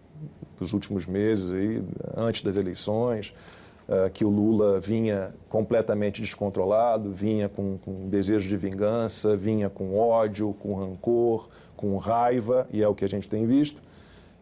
dos 0.58 0.72
últimos 0.72 1.08
meses, 1.08 1.52
aí, 1.52 1.84
antes 2.16 2.42
das 2.42 2.56
eleições, 2.56 3.34
uh, 3.90 4.10
que 4.12 4.24
o 4.24 4.30
Lula 4.30 4.80
vinha 4.80 5.34
completamente 5.50 6.22
descontrolado, 6.22 7.12
vinha 7.12 7.50
com, 7.50 7.78
com 7.80 8.08
desejo 8.08 8.48
de 8.48 8.56
vingança, 8.56 9.36
vinha 9.36 9.70
com 9.70 9.98
ódio, 9.98 10.56
com 10.60 10.76
rancor, 10.76 11.50
com 11.76 11.98
raiva, 11.98 12.68
e 12.72 12.84
é 12.84 12.88
o 12.88 12.94
que 12.94 13.04
a 13.04 13.10
gente 13.10 13.28
tem 13.28 13.46
visto. 13.46 13.82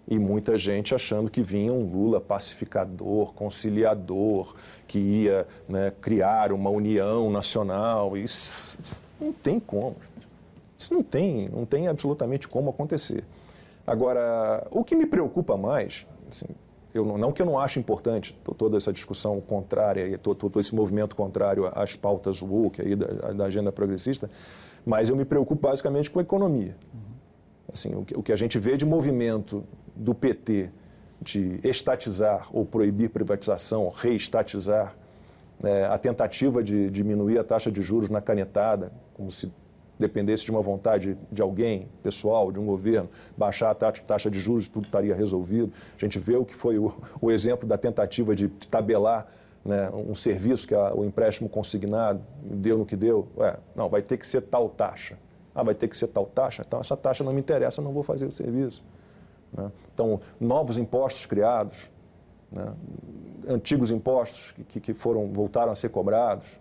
E 0.06 0.20
muita 0.20 0.58
gente 0.58 0.93
achando 0.93 1.32
que 1.32 1.41
vinha 1.41 1.72
um 1.72 1.89
Lula 1.89 2.20
pacificador, 2.20 3.34
conciliador, 3.34 4.54
que 4.86 4.99
ia 4.99 5.47
né, 5.68 5.93
criar 6.01 6.51
uma 6.51 6.70
união 6.70 7.32
nacional. 7.32 8.18
Isso, 8.18 8.78
isso 8.84 9.03
não 9.24 9.34
tem 9.34 9.59
como. 9.59 9.95
Isso 10.78 10.93
não 10.93 11.03
tem, 11.03 11.49
não 11.49 11.65
tem 11.65 11.88
absolutamente 11.88 12.47
como 12.47 12.69
acontecer. 12.69 13.24
Agora, 13.86 14.65
o 14.71 14.84
que 14.84 14.95
me 14.95 15.05
preocupa 15.05 15.57
mais, 15.57 16.05
assim, 16.30 16.47
eu 16.93 17.05
não, 17.05 17.17
não, 17.17 17.32
que 17.32 17.41
eu 17.41 17.45
não 17.45 17.59
ache 17.59 17.80
importante 17.80 18.38
toda 18.57 18.78
essa 18.78 18.93
discussão 18.93 19.41
contrária 19.41 20.07
e 20.07 20.17
todo, 20.17 20.38
todo, 20.38 20.59
esse 20.59 20.76
movimento 20.76 21.15
contrário 21.15 21.69
às 21.74 21.95
pautas 21.95 22.41
woke 22.41 22.82
aí 22.82 22.95
da, 22.95 23.32
da, 23.34 23.45
agenda 23.45 23.71
progressista, 23.71 24.30
mas 24.86 25.09
eu 25.09 25.15
me 25.15 25.26
preocupo 25.26 25.67
basicamente 25.67 26.09
com 26.11 26.19
a 26.19 26.21
economia. 26.21 26.76
Assim, 27.71 27.95
o 27.95 28.05
que, 28.05 28.17
o 28.17 28.21
que 28.21 28.32
a 28.32 28.36
gente 28.36 28.59
vê 28.59 28.78
de 28.78 28.86
movimento 28.86 29.63
do 29.95 30.13
PT 30.13 30.69
de 31.19 31.59
estatizar 31.63 32.47
ou 32.51 32.65
proibir 32.65 33.09
privatização, 33.09 33.89
reestatizar, 33.89 34.95
é, 35.64 35.86
a 35.86 35.97
tentativa 35.97 36.64
de 36.64 36.89
diminuir 36.89 37.38
a 37.38 37.43
taxa 37.43 37.72
de 37.72 37.82
juros 37.82 38.10
na 38.10 38.22
canetada, 38.22 38.91
como 39.14 39.32
se 39.32 39.51
dependesse 39.97 40.45
de 40.45 40.51
uma 40.51 40.62
vontade 40.62 41.18
de 41.32 41.41
alguém, 41.41 41.88
pessoal, 42.01 42.51
de 42.51 42.60
um 42.60 42.66
governo, 42.66 43.10
baixar 43.38 43.70
a 43.70 43.76
taxa 43.76 44.30
de 44.30 44.39
juros, 44.39 44.68
tudo 44.68 44.86
estaria 44.86 45.16
resolvido. 45.16 45.72
A 45.95 45.99
gente 45.99 46.20
vê 46.20 46.36
o 46.36 46.43
que 46.43 46.54
foi 46.54 46.78
o, 46.78 46.93
o 47.22 47.32
exemplo 47.32 47.68
da 47.68 47.78
tentativa 47.78 48.36
de 48.36 48.49
tabelar 48.49 49.28
né, 49.64 49.89
um 49.91 50.14
serviço 50.14 50.68
que 50.68 50.76
a, 50.76 50.93
o 50.93 51.06
empréstimo 51.06 51.47
consignado 51.47 52.22
deu 52.41 52.78
no 52.78 52.86
que 52.86 52.95
deu. 52.95 53.28
Ué, 53.38 53.58
não, 53.76 53.88
vai 53.88 54.01
ter 54.01 54.18
que 54.18 54.28
ser 54.28 54.41
tal 54.41 54.68
taxa. 54.68 55.18
Ah, 55.56 55.64
vai 55.64 55.76
ter 55.76 55.88
que 55.88 55.95
ser 55.95 56.08
tal 56.08 56.26
taxa? 56.26 56.64
Então, 56.66 56.80
essa 56.80 56.97
taxa 56.97 57.24
não 57.24 57.32
me 57.32 57.39
interessa, 57.39 57.80
eu 57.80 57.86
não 57.86 57.93
vou 57.93 58.04
fazer 58.04 58.26
o 58.26 58.32
serviço. 58.32 58.84
Né? 59.54 59.72
Então, 59.93 60.20
novos 60.39 60.78
impostos 60.78 61.26
criados, 61.26 61.89
né? 62.51 62.74
Antigos 63.47 63.91
impostos 63.91 64.53
que, 64.67 64.79
que 64.79 64.93
foram, 64.93 65.31
voltaram 65.31 65.71
a 65.71 65.75
ser 65.75 65.89
cobrados. 65.89 66.59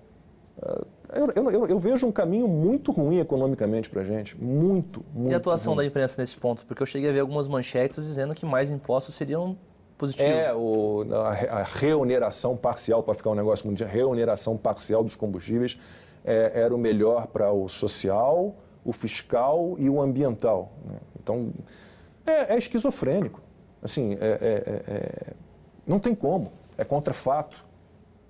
Uh, 0.59 0.87
eu, 1.35 1.51
eu, 1.51 1.67
eu, 1.67 1.79
vejo 1.79 2.07
um 2.07 2.13
caminho 2.13 2.49
muito 2.49 2.91
ruim 2.91 3.19
economicamente 3.19 3.91
para 3.91 4.03
a 4.03 4.05
gente. 4.05 4.37
Muito, 4.43 5.05
muito. 5.13 5.31
E 5.31 5.35
a 5.35 5.37
atuação 5.37 5.75
ruim. 5.75 5.85
da 5.85 5.87
imprensa 5.87 6.21
nesse 6.21 6.37
ponto? 6.37 6.65
Porque 6.65 6.83
eu 6.83 6.87
cheguei 6.87 7.11
a 7.11 7.13
ver 7.13 7.21
algumas 7.21 7.49
manchetes 7.49 8.05
dizendo 8.05 8.35
que 8.35 8.47
mais 8.47 8.71
impostos 8.71 9.15
seriam 9.15 9.57
positivos. 9.99 10.33
É, 10.33 10.55
o, 10.55 11.05
a, 11.13 11.61
a 11.61 11.63
reoneração 11.63 12.57
parcial, 12.57 13.03
para 13.03 13.15
ficar 13.15 13.31
um 13.31 13.35
negócio 13.35 13.67
muito 13.67 13.85
reoneração 13.85 14.57
parcial 14.57 15.05
dos 15.05 15.15
combustíveis 15.15 15.77
é, 16.25 16.53
era 16.55 16.75
o 16.75 16.79
melhor 16.79 17.27
para 17.27 17.53
o 17.53 17.69
social, 17.69 18.55
o 18.85 18.93
fiscal 18.93 19.77
e 19.79 19.89
o 19.89 20.01
ambiental. 20.01 20.73
Né? 20.85 20.97
Então, 21.23 21.53
é, 22.27 22.55
é, 22.55 22.59
esquizofrênico. 22.59 23.41
Assim, 23.83 24.17
é, 24.21 24.39
é, 24.41 24.93
é, 24.93 25.33
não 25.87 25.99
tem 25.99 26.15
como. 26.15 26.53
É 26.77 26.85
contra 26.85 27.13
fato. 27.13 27.65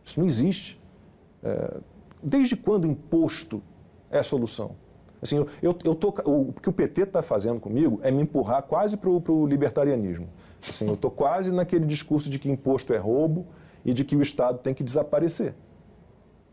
Isso 0.05 0.19
não 0.19 0.27
existe. 0.27 0.81
É, 1.43 1.81
Desde 2.23 2.57
quando 2.57 2.87
imposto 2.87 3.61
é 4.11 4.21
a 4.21 4.23
solução? 4.23 4.77
Assim, 5.21 5.37
eu, 5.37 5.49
eu, 5.61 5.79
eu 5.85 5.95
tô, 5.95 6.09
o 6.25 6.53
que 6.53 6.69
o 6.69 6.73
PT 6.73 7.03
está 7.03 7.23
fazendo 7.23 7.59
comigo 7.59 7.99
é 8.03 8.11
me 8.11 8.23
empurrar 8.23 8.63
quase 8.63 8.97
para 8.97 9.11
o 9.11 9.47
libertarianismo. 9.47 10.29
Assim, 10.69 10.87
eu 10.87 10.95
estou 10.95 11.11
quase 11.11 11.51
naquele 11.51 11.85
discurso 11.85 12.31
de 12.31 12.39
que 12.39 12.51
imposto 12.51 12.93
é 12.93 12.99
roubo 12.99 13.47
e 13.85 13.93
de 13.93 14.05
que 14.05 14.15
o 14.15 14.23
Estado 14.23 14.59
tem 14.59 14.73
que 14.73 14.85
desaparecer. 14.85 15.55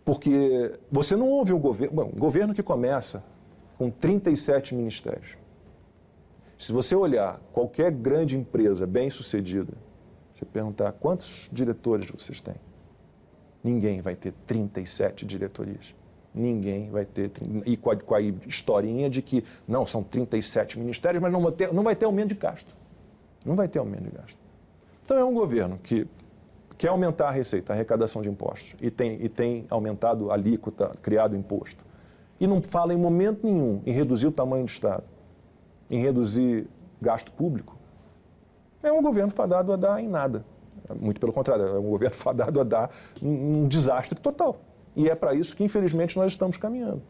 Porque 0.03 0.71
você 0.91 1.15
não 1.15 1.29
ouve 1.29 1.53
um 1.53 1.59
governo, 1.59 2.03
um 2.03 2.19
governo 2.19 2.53
que 2.53 2.63
começa 2.63 3.23
com 3.77 3.91
37 3.91 4.73
ministérios. 4.73 5.37
Se 6.57 6.71
você 6.71 6.95
olhar 6.95 7.39
qualquer 7.53 7.91
grande 7.91 8.37
empresa 8.37 8.87
bem 8.87 9.09
sucedida, 9.09 9.73
você 10.39 10.45
perguntar 10.45 10.91
quantos 10.93 11.49
diretores 11.51 12.09
vocês 12.09 12.39
têm? 12.41 12.55
Ninguém 13.63 14.01
vai 14.01 14.15
ter 14.15 14.33
37 14.47 15.25
diretorias. 15.25 15.95
Ninguém 16.33 16.89
vai 16.89 17.05
ter. 17.05 17.31
E 17.65 17.75
com 17.75 17.91
a, 17.91 17.95
com 17.97 18.15
a 18.15 18.21
historinha 18.21 19.09
de 19.09 19.21
que, 19.21 19.43
não, 19.67 19.85
são 19.85 20.03
37 20.03 20.79
ministérios, 20.79 21.21
mas 21.21 21.31
não 21.31 21.41
vai, 21.41 21.51
ter, 21.51 21.73
não 21.73 21.83
vai 21.83 21.95
ter 21.95 22.05
aumento 22.05 22.29
de 22.29 22.35
gasto. 22.35 22.75
Não 23.45 23.55
vai 23.55 23.67
ter 23.67 23.79
aumento 23.79 24.03
de 24.03 24.11
gasto. 24.11 24.37
Então 25.03 25.17
é 25.17 25.23
um 25.23 25.33
governo 25.33 25.77
que 25.77 26.07
quer 26.77 26.89
aumentar 26.89 27.27
a 27.27 27.31
receita, 27.31 27.73
a 27.73 27.75
arrecadação 27.75 28.21
de 28.21 28.29
impostos, 28.29 28.75
e 28.81 28.89
tem, 28.89 29.21
e 29.21 29.27
tem 29.27 29.65
aumentado 29.69 30.31
a 30.31 30.35
alíquota, 30.35 30.91
criado 31.01 31.35
imposto. 31.35 31.83
E 32.39 32.47
não 32.47 32.61
fala 32.61 32.93
em 32.93 32.97
momento 32.97 33.45
nenhum 33.45 33.81
em 33.85 33.91
reduzir 33.91 34.27
o 34.27 34.31
tamanho 34.31 34.63
do 34.63 34.69
Estado, 34.69 35.03
em 35.91 35.99
reduzir 35.99 36.67
gasto 37.01 37.31
público. 37.33 37.78
É 38.82 38.91
um 38.91 39.01
governo 39.01 39.32
fadado 39.32 39.73
a 39.73 39.75
dar 39.75 40.01
em 40.01 40.07
nada. 40.07 40.45
Muito 40.99 41.19
pelo 41.19 41.32
contrário, 41.32 41.65
é 41.65 41.80
um 41.80 41.89
governo 41.89 42.15
fadado 42.17 42.59
a 42.59 42.63
dar 42.63 42.89
um, 43.21 43.63
um 43.63 43.67
desastre 43.67 44.19
total. 44.19 44.61
E 44.95 45.09
é 45.09 45.15
para 45.15 45.34
isso 45.34 45.55
que, 45.55 45.63
infelizmente, 45.63 46.17
nós 46.17 46.32
estamos 46.32 46.57
caminhando. 46.57 47.01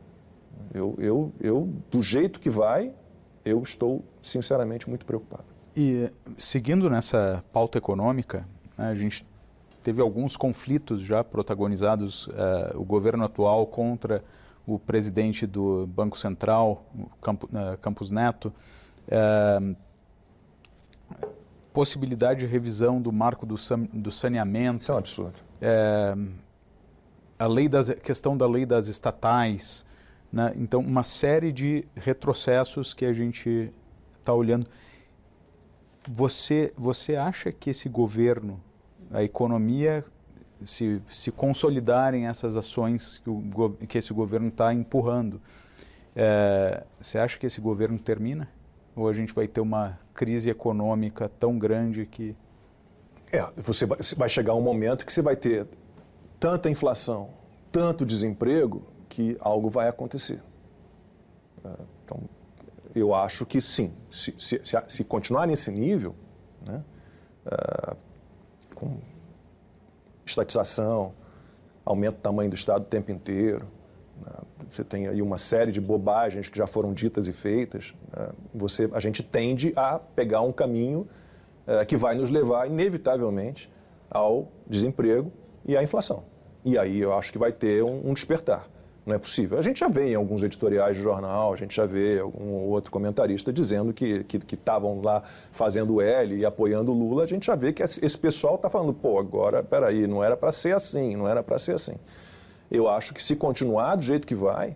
Eu, 0.74 0.96
eu, 1.00 1.32
eu, 1.40 1.70
do 1.90 2.02
jeito 2.02 2.40
que 2.40 2.50
vai, 2.50 2.94
eu 3.44 3.62
estou, 3.64 4.04
sinceramente, 4.22 4.88
muito 4.90 5.06
preocupado. 5.06 5.46
E 5.76 6.10
seguindo 6.38 6.90
nessa 6.90 7.44
pauta 7.54 7.78
econômica, 7.78 8.46
né, 8.78 8.90
a 8.90 8.96
gente 8.96 9.26
teve 9.82 10.02
alguns 10.02 10.36
conflitos 10.36 11.02
já 11.02 11.24
protagonizados, 11.24 12.28
uh, 12.28 12.32
o 12.76 12.84
governo 12.84 13.24
atual 13.24 13.66
contra 13.66 14.24
o 14.68 14.78
presidente 14.78 15.48
do 15.48 15.88
Banco 15.88 16.18
Central, 16.18 16.86
uh, 16.94 17.78
Campos 17.82 18.12
Neto. 18.12 18.54
Uh, 19.08 19.76
possibilidade 21.74 22.42
de 22.42 22.46
revisão 22.46 23.02
do 23.02 23.12
marco 23.12 23.46
do, 23.46 23.56
do 23.94 24.12
saneamento. 24.12 24.82
Isso 24.82 24.92
é 24.92 24.96
um 24.96 24.98
absurdo. 24.98 25.40
É, 25.62 26.16
a 27.38 27.48
lei 27.48 27.70
das, 27.70 27.90
questão 27.90 28.36
da 28.36 28.48
lei 28.48 28.66
das 28.66 28.88
estatais. 28.88 29.86
Né? 30.32 30.54
Então, 30.56 30.82
uma 30.82 31.04
série 31.04 31.52
de 31.52 31.86
retrocessos 31.96 32.94
que 32.94 33.06
a 33.06 33.14
gente 33.14 33.72
está 34.20 34.34
olhando. 34.34 34.68
Você, 36.08 36.74
você 36.76 37.16
acha 37.16 37.52
que 37.52 37.70
esse 37.70 37.88
governo, 37.88 38.62
a 39.12 39.24
economia, 39.24 40.04
se, 40.66 41.02
se 41.10 41.32
consolidarem 41.32 42.28
essas 42.28 42.56
ações 42.56 43.20
que, 43.20 43.30
o, 43.30 43.72
que 43.88 43.98
esse 43.98 44.14
governo 44.14 44.50
está 44.50 44.74
empurrando, 44.74 45.42
é, 46.16 46.84
você 47.00 47.18
acha 47.18 47.38
que 47.38 47.46
esse 47.46 47.62
governo 47.62 47.98
termina? 48.00 48.50
Ou 48.96 49.08
a 49.08 49.14
gente 49.14 49.34
vai 49.34 49.48
ter 49.48 49.62
uma 49.62 49.98
crise 50.14 50.50
econômica 50.50 51.30
tão 51.40 51.58
grande 51.58 52.06
que. 52.06 52.36
É, 53.32 53.48
você 53.58 53.86
vai, 53.86 54.28
chegar 54.28 54.56
um 54.56 54.62
momento 54.62 55.06
que 55.06 55.14
você 55.14 55.22
vai 55.22 55.36
ter 55.36 55.68
tanta 56.40 56.70
inflação, 56.70 57.30
tanto 57.72 58.06
desemprego, 58.06 58.82
que 59.08 59.38
algo 59.40 59.70
vai 59.70 59.88
acontecer. 59.88 60.42
É, 61.64 61.70
então, 62.04 62.22
eu 62.96 63.14
acho 63.14 63.46
que 63.46 63.62
sim. 63.62 63.94
Se, 64.12 64.34
se, 64.38 64.62
se, 64.64 64.84
se 64.88 65.04
continuar 65.04 65.46
nesse 65.46 65.72
nível, 65.72 66.16
né, 66.66 66.84
uh, 67.46 67.96
com 68.74 68.98
estatização, 70.26 71.14
aumento 71.86 72.16
do 72.16 72.22
tamanho 72.22 72.50
do 72.50 72.56
Estado 72.56 72.84
o 72.84 72.86
tempo 72.86 73.12
inteiro, 73.12 73.68
você 74.70 74.84
tem 74.84 75.08
aí 75.08 75.22
uma 75.22 75.38
série 75.38 75.72
de 75.72 75.80
bobagens 75.80 76.50
que 76.50 76.58
já 76.58 76.68
foram 76.68 76.94
ditas 76.94 77.28
e 77.28 77.32
feitas, 77.32 77.94
né, 78.16 78.30
você, 78.54 78.90
a 78.94 79.00
gente 79.00 79.24
tende 79.24 79.74
a 79.76 80.00
pegar 80.00 80.42
um 80.42 80.52
caminho 80.52 81.08
uh, 81.68 81.86
que 81.86 81.96
vai 81.96 82.16
nos 82.16 82.30
levar, 82.30 82.68
inevitavelmente, 82.68 83.72
ao 84.10 84.48
desemprego 84.68 85.32
e 85.66 85.78
à 85.78 85.84
inflação. 85.84 86.24
E 86.66 86.78
aí 86.78 87.00
eu 87.00 87.14
acho 87.14 87.32
que 87.32 87.38
vai 87.38 87.52
ter 87.52 87.84
um, 87.84 88.10
um 88.10 88.14
despertar. 88.14 88.68
Não 89.06 89.16
é 89.16 89.18
possível. 89.18 89.58
A 89.58 89.62
gente 89.62 89.80
já 89.80 89.88
vê 89.88 90.12
em 90.12 90.16
alguns 90.16 90.44
editoriais 90.44 90.96
de 90.96 91.02
jornal, 91.02 91.52
a 91.52 91.56
gente 91.56 91.76
já 91.76 91.86
vê 91.86 92.20
algum 92.20 92.68
outro 92.68 92.92
comentarista 92.92 93.52
dizendo 93.52 93.92
que 93.92 94.26
estavam 94.54 94.96
que, 94.96 95.00
que 95.00 95.06
lá 95.06 95.24
fazendo 95.52 96.00
L 96.00 96.36
e 96.36 96.46
apoiando 96.46 96.94
Lula. 96.94 97.24
A 97.24 97.28
gente 97.28 97.48
já 97.48 97.56
vê 97.56 97.74
que 97.74 97.82
esse 97.82 98.18
pessoal 98.18 98.56
está 98.56 98.70
falando, 98.70 98.94
pô, 98.94 99.18
agora, 99.18 99.64
peraí, 99.64 100.06
não 100.06 100.24
era 100.24 100.38
para 100.38 100.52
ser 100.52 100.76
assim, 100.76 101.16
não 101.16 101.28
era 101.28 101.42
para 101.42 101.58
ser 101.58 101.74
assim. 101.74 101.96
Eu 102.72 102.88
acho 102.88 103.14
que 103.14 103.22
se 103.22 103.36
continuar 103.36 103.96
do 103.96 104.04
jeito 104.04 104.28
que 104.28 104.36
vai, 104.36 104.76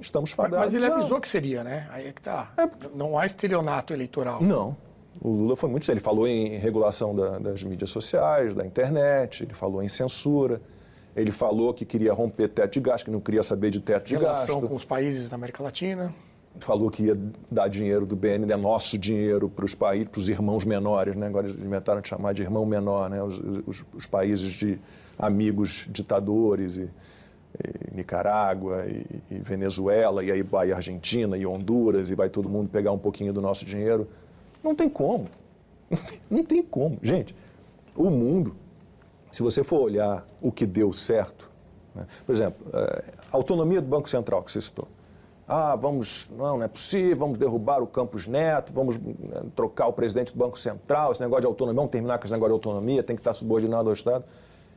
estamos 0.00 0.32
fadados. 0.32 0.58
Mas 0.58 0.74
ele 0.74 0.86
avisou 0.86 1.20
que 1.20 1.28
seria, 1.28 1.64
né? 1.64 1.88
Aí 1.90 2.08
é 2.08 2.12
que 2.12 2.20
tá. 2.20 2.52
É... 2.56 2.68
Não 2.94 3.18
há 3.18 3.26
estelionato 3.26 3.92
eleitoral. 3.92 4.42
Não. 4.42 4.76
O 5.20 5.28
Lula 5.30 5.56
foi 5.56 5.68
muito. 5.68 5.90
Ele 5.90 6.00
falou 6.00 6.26
em 6.26 6.56
regulação 6.56 7.14
da, 7.14 7.38
das 7.38 7.62
mídias 7.62 7.90
sociais, 7.90 8.54
da 8.54 8.64
internet, 8.66 9.42
ele 9.42 9.54
falou 9.54 9.82
em 9.82 9.88
censura. 9.88 10.60
Ele 11.16 11.32
falou 11.32 11.74
que 11.74 11.84
queria 11.84 12.12
romper 12.12 12.48
teto 12.48 12.74
de 12.74 12.80
gasto, 12.80 13.06
que 13.06 13.10
não 13.10 13.20
queria 13.20 13.42
saber 13.42 13.70
de 13.70 13.80
teto 13.80 14.06
de, 14.06 14.16
de 14.16 14.22
gasto. 14.22 14.46
Relação 14.46 14.68
com 14.68 14.74
os 14.74 14.84
países 14.84 15.28
da 15.28 15.34
América 15.34 15.62
Latina. 15.62 16.14
Falou 16.58 16.90
que 16.90 17.04
ia 17.04 17.18
dar 17.50 17.68
dinheiro 17.68 18.04
do 18.04 18.16
BN, 18.16 18.50
é 18.50 18.56
nosso 18.56 18.98
dinheiro 18.98 19.48
para 19.48 19.64
os 19.64 19.74
países, 19.74 20.08
para 20.08 20.20
os 20.20 20.28
irmãos 20.28 20.64
menores, 20.64 21.14
né? 21.16 21.26
Agora 21.26 21.48
eles 21.48 21.62
inventaram 21.62 22.00
de 22.00 22.08
chamar 22.08 22.34
de 22.34 22.42
irmão 22.42 22.66
menor, 22.66 23.08
né? 23.08 23.22
Os, 23.22 23.38
os, 23.66 23.84
os 23.94 24.06
países 24.06 24.52
de 24.52 24.78
amigos 25.18 25.86
ditadores 25.88 26.76
e, 26.76 26.82
e 26.82 27.94
Nicarágua 27.94 28.84
e, 28.86 29.06
e, 29.30 29.38
Venezuela 29.38 30.24
e 30.24 30.30
aí 30.30 30.42
vai 30.42 30.72
Argentina 30.72 31.36
e 31.38 31.46
Honduras 31.46 32.10
e 32.10 32.14
vai 32.14 32.28
todo 32.28 32.48
mundo 32.48 32.68
pegar 32.68 32.92
um 32.92 32.98
pouquinho 32.98 33.32
do 33.32 33.40
nosso 33.40 33.64
dinheiro. 33.64 34.08
Não 34.62 34.74
tem 34.74 34.88
como. 34.88 35.26
Não 36.30 36.44
tem 36.44 36.62
como, 36.62 36.98
gente. 37.02 37.34
O 37.96 38.10
mundo 38.10 38.54
se 39.30 39.42
você 39.42 39.62
for 39.62 39.80
olhar 39.80 40.26
o 40.42 40.50
que 40.50 40.66
deu 40.66 40.92
certo, 40.92 41.48
né? 41.94 42.06
por 42.26 42.34
exemplo, 42.34 42.66
é, 42.72 43.04
a 43.32 43.36
autonomia 43.36 43.80
do 43.80 43.86
Banco 43.86 44.10
Central 44.10 44.42
que 44.42 44.50
você 44.50 44.60
citou. 44.60 44.88
Ah, 45.52 45.74
vamos, 45.74 46.28
não, 46.30 46.58
não 46.58 46.62
é 46.62 46.68
possível, 46.68 47.16
vamos 47.16 47.36
derrubar 47.36 47.82
o 47.82 47.86
Campos 47.88 48.24
Neto, 48.28 48.72
vamos 48.72 48.96
né, 48.98 49.42
trocar 49.56 49.88
o 49.88 49.92
presidente 49.92 50.32
do 50.32 50.38
Banco 50.38 50.56
Central, 50.56 51.10
esse 51.10 51.20
negócio 51.20 51.40
de 51.40 51.46
autonomia, 51.48 51.74
vamos 51.74 51.90
terminar 51.90 52.18
com 52.18 52.24
esse 52.24 52.32
negócio 52.32 52.50
de 52.50 52.54
autonomia, 52.54 53.02
tem 53.02 53.16
que 53.16 53.20
estar 53.20 53.34
subordinado 53.34 53.88
ao 53.88 53.92
Estado. 53.92 54.24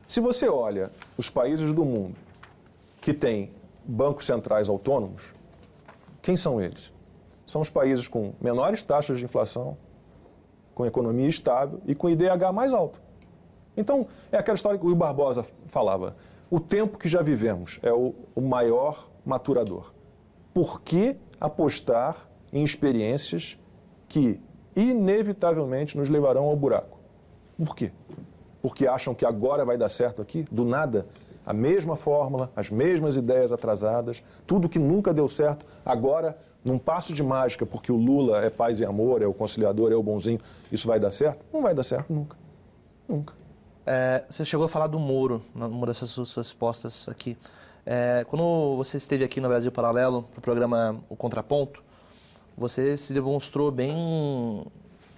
Se 0.08 0.18
você 0.18 0.48
olha 0.48 0.90
os 1.16 1.30
países 1.30 1.72
do 1.72 1.84
mundo 1.84 2.16
que 3.00 3.14
têm 3.14 3.52
bancos 3.84 4.26
centrais 4.26 4.68
autônomos, 4.68 5.22
quem 6.20 6.36
são 6.36 6.60
eles? 6.60 6.92
São 7.46 7.60
os 7.60 7.70
países 7.70 8.08
com 8.08 8.32
menores 8.40 8.82
taxas 8.82 9.18
de 9.18 9.24
inflação, 9.24 9.76
com 10.74 10.84
economia 10.84 11.28
estável 11.28 11.80
e 11.86 11.94
com 11.94 12.10
IDH 12.10 12.52
mais 12.52 12.72
alto. 12.72 13.00
Então, 13.76 14.08
é 14.32 14.38
aquela 14.38 14.56
história 14.56 14.76
que 14.76 14.84
o 14.84 14.92
Barbosa 14.96 15.46
falava. 15.68 16.16
O 16.50 16.58
tempo 16.58 16.98
que 16.98 17.08
já 17.08 17.22
vivemos 17.22 17.78
é 17.80 17.92
o, 17.92 18.12
o 18.34 18.40
maior 18.40 19.08
maturador. 19.24 19.93
Por 20.54 20.80
que 20.80 21.16
apostar 21.40 22.28
em 22.52 22.64
experiências 22.64 23.58
que 24.08 24.40
inevitavelmente 24.76 25.98
nos 25.98 26.08
levarão 26.08 26.44
ao 26.44 26.56
buraco? 26.56 26.98
Por 27.58 27.74
quê? 27.74 27.90
Porque 28.62 28.86
acham 28.86 29.14
que 29.14 29.26
agora 29.26 29.64
vai 29.64 29.76
dar 29.76 29.88
certo 29.88 30.22
aqui, 30.22 30.44
do 30.50 30.64
nada, 30.64 31.06
a 31.44 31.52
mesma 31.52 31.96
fórmula, 31.96 32.50
as 32.56 32.70
mesmas 32.70 33.16
ideias 33.16 33.52
atrasadas, 33.52 34.22
tudo 34.46 34.68
que 34.68 34.78
nunca 34.78 35.12
deu 35.12 35.28
certo, 35.28 35.66
agora, 35.84 36.38
num 36.64 36.78
passo 36.78 37.12
de 37.12 37.22
mágica, 37.22 37.66
porque 37.66 37.92
o 37.92 37.96
Lula 37.96 38.44
é 38.44 38.48
paz 38.48 38.80
e 38.80 38.84
amor, 38.84 39.20
é 39.20 39.26
o 39.26 39.34
conciliador, 39.34 39.92
é 39.92 39.96
o 39.96 40.02
bonzinho, 40.02 40.38
isso 40.72 40.86
vai 40.86 40.98
dar 40.98 41.10
certo? 41.10 41.44
Não 41.52 41.62
vai 41.62 41.74
dar 41.74 41.82
certo 41.82 42.12
nunca. 42.12 42.36
Nunca. 43.08 43.34
É, 43.84 44.24
você 44.28 44.44
chegou 44.44 44.64
a 44.64 44.68
falar 44.68 44.86
do 44.86 44.98
Moro, 44.98 45.42
numa 45.54 45.86
dessas 45.86 46.08
suas 46.08 46.34
respostas 46.34 47.06
aqui. 47.08 47.36
É, 47.86 48.24
quando 48.28 48.76
você 48.76 48.96
esteve 48.96 49.24
aqui 49.24 49.40
no 49.40 49.48
Brasil 49.48 49.70
Paralelo, 49.70 50.22
para 50.22 50.38
o 50.38 50.42
programa 50.42 51.00
O 51.08 51.16
Contraponto, 51.16 51.82
você 52.56 52.96
se 52.96 53.12
demonstrou 53.12 53.70
bem 53.70 54.64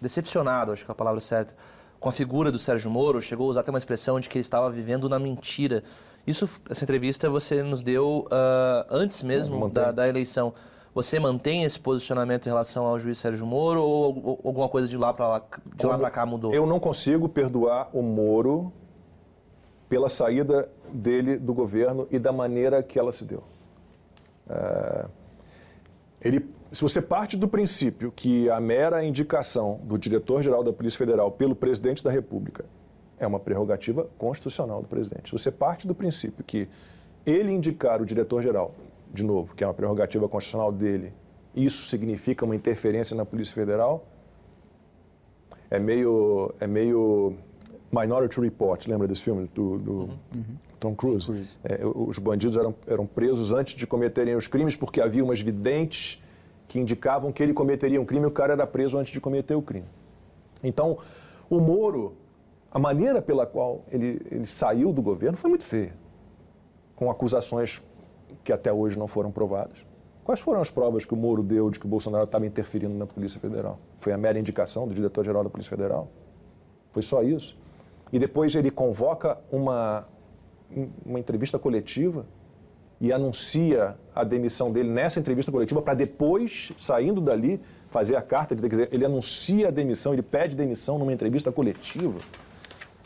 decepcionado, 0.00 0.72
acho 0.72 0.84
que 0.84 0.90
é 0.90 0.92
a 0.92 0.94
palavra 0.94 1.20
certa, 1.20 1.54
com 2.00 2.08
a 2.08 2.12
figura 2.12 2.50
do 2.52 2.58
Sérgio 2.58 2.90
Moro, 2.90 3.20
chegou 3.20 3.46
a 3.46 3.50
usar 3.50 3.60
até 3.60 3.70
uma 3.70 3.78
expressão 3.78 4.20
de 4.20 4.28
que 4.28 4.36
ele 4.36 4.42
estava 4.42 4.70
vivendo 4.70 5.08
na 5.08 5.18
mentira. 5.18 5.82
Isso, 6.26 6.48
essa 6.68 6.84
entrevista 6.84 7.30
você 7.30 7.62
nos 7.62 7.82
deu 7.82 8.26
uh, 8.26 8.86
antes 8.90 9.22
mesmo 9.22 9.68
da, 9.68 9.92
da 9.92 10.08
eleição. 10.08 10.52
Você 10.94 11.20
mantém 11.20 11.64
esse 11.64 11.78
posicionamento 11.78 12.46
em 12.46 12.48
relação 12.48 12.86
ao 12.86 12.98
juiz 12.98 13.18
Sérgio 13.18 13.46
Moro 13.46 13.82
ou, 13.82 14.40
alguma 14.44 14.68
coisa 14.68 14.88
de 14.88 14.96
lá 14.96 15.12
para 15.12 15.28
lá, 15.28 15.42
de 15.76 15.86
lá 15.86 15.98
para 15.98 16.10
cá 16.10 16.24
mudou? 16.24 16.54
Eu 16.54 16.66
não 16.66 16.80
consigo 16.80 17.28
perdoar 17.28 17.90
o 17.92 18.02
Moro 18.02 18.72
pela 19.89 20.09
saída 20.09 20.68
dele 20.93 21.37
do 21.37 21.55
governo 21.55 22.07
e 22.11 22.18
da 22.18 22.32
maneira 22.32 22.82
que 22.82 22.99
ela 22.99 23.12
se 23.12 23.24
deu. 23.24 23.43
É, 24.49 25.07
ele, 26.20 26.49
se 26.70 26.82
você 26.82 27.01
parte 27.01 27.37
do 27.37 27.49
princípio 27.49 28.12
que 28.12 28.49
a 28.51 28.61
mera 28.61 29.05
indicação 29.05 29.80
do 29.84 29.99
diretor-geral 29.99 30.64
da 30.64 30.72
Polícia 30.72 30.99
Federal 30.99 31.30
pelo 31.30 31.55
presidente 31.55 32.03
da 32.03 32.11
República 32.11 32.64
é 33.18 33.26
uma 33.26 33.41
prerrogativa 33.41 34.09
constitucional 34.18 34.82
do 34.82 34.89
presidente. 34.89 35.30
Se 35.30 35.32
você 35.32 35.51
parte 35.51 35.87
do 35.87 35.95
princípio 35.95 36.45
que 36.45 36.68
ele 37.24 37.51
indicar 37.51 38.01
o 38.01 38.07
diretor-geral 38.07 38.74
de 39.12 39.24
novo, 39.24 39.55
que 39.55 39.64
é 39.64 39.66
uma 39.66 39.74
prerrogativa 39.74 40.28
constitucional 40.28 40.70
dele, 40.70 41.12
isso 41.55 41.89
significa 41.89 42.45
uma 42.45 42.55
interferência 42.55 43.16
na 43.16 43.24
Polícia 43.24 43.55
Federal? 43.55 44.05
É 45.70 45.78
meio, 45.78 46.55
é 46.61 46.66
meio 46.66 47.34
Minority 47.93 48.41
Report, 48.41 48.87
lembra 48.87 49.07
desse 49.07 49.22
filme 49.22 49.49
do, 49.55 49.78
do 49.78 49.93
uhum. 49.93 50.57
Tom 50.78 50.95
Cruise? 50.95 51.30
É, 51.62 51.80
os 51.84 52.18
bandidos 52.18 52.57
eram, 52.57 52.74
eram 52.87 53.07
presos 53.07 53.53
antes 53.53 53.74
de 53.74 53.87
cometerem 53.87 54.34
os 54.34 54.49
crimes 54.49 54.76
porque 54.76 55.01
havia 55.01 55.22
umas 55.22 55.41
videntes 55.41 56.22
que 56.68 56.80
indicavam 56.80 57.32
que 57.32 57.43
ele 57.43 57.53
cometeria 57.53 58.01
um 58.01 58.05
crime 58.05 58.24
e 58.24 58.26
o 58.26 58.30
cara 58.30 58.53
era 58.53 58.66
preso 58.66 58.99
antes 58.99 59.12
de 59.12 59.20
cometer 59.20 59.55
o 59.55 59.62
crime. 59.62 59.87
Então, 60.62 60.99
o 61.49 61.61
Moro, 61.61 62.14
a 62.70 62.78
maneira 62.78 63.22
pela 63.22 63.47
qual 63.47 63.84
ele, 63.91 64.20
ele 64.30 64.47
saiu 64.47 64.93
do 64.93 65.01
governo 65.01 65.37
foi 65.37 65.49
muito 65.49 65.64
feia, 65.64 65.95
com 66.97 67.11
acusações 67.11 67.80
que 68.43 68.53
até 68.53 68.72
hoje 68.72 68.99
não 68.99 69.07
foram 69.07 69.30
provadas. 69.30 69.87
Quais 70.24 70.41
foram 70.41 70.61
as 70.61 70.70
provas 70.70 71.05
que 71.05 71.14
o 71.14 71.16
Moro 71.16 71.41
deu 71.41 71.70
de 71.70 71.78
que 71.78 71.87
o 71.87 71.89
Bolsonaro 71.89 72.24
estava 72.24 72.45
interferindo 72.45 72.95
na 72.95 73.07
Polícia 73.07 73.39
Federal? 73.39 73.78
Foi 73.97 74.12
a 74.12 74.18
mera 74.18 74.37
indicação 74.37 74.89
do 74.89 74.93
diretor-geral 74.93 75.45
da 75.45 75.49
Polícia 75.49 75.70
Federal? 75.70 76.09
Foi 76.91 77.01
só 77.01 77.22
isso? 77.22 77.57
E 78.12 78.18
depois 78.18 78.54
ele 78.54 78.70
convoca 78.70 79.38
uma, 79.50 80.07
uma 81.04 81.18
entrevista 81.18 81.59
coletiva 81.59 82.26
e 83.00 83.12
anuncia 83.12 83.96
a 84.14 84.24
demissão 84.24 84.72
dele 84.72 84.88
nessa 84.88 85.20
entrevista 85.20 85.52
coletiva 85.52 85.82
para 85.82 85.94
depois, 85.94 86.72
saindo 86.78 87.20
dali, 87.20 87.61
fazer 87.88 88.16
a 88.16 88.22
carta 88.22 88.54
de 88.54 88.66
dizer, 88.66 88.88
ele 88.92 89.04
anuncia 89.04 89.68
a 89.68 89.70
demissão, 89.70 90.12
ele 90.12 90.22
pede 90.22 90.57
demissão 90.57 90.98
numa 90.98 91.12
entrevista 91.12 91.52
coletiva. 91.52 92.18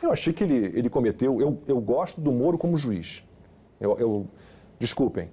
Eu 0.02 0.12
achei 0.12 0.32
que 0.32 0.44
ele, 0.44 0.72
ele 0.78 0.88
cometeu. 0.88 1.40
Eu, 1.40 1.58
eu 1.66 1.80
gosto 1.80 2.20
do 2.20 2.32
Moro 2.32 2.56
como 2.56 2.76
juiz. 2.76 3.24
Eu, 3.80 3.98
eu, 3.98 4.26
Desculpem, 4.80 5.28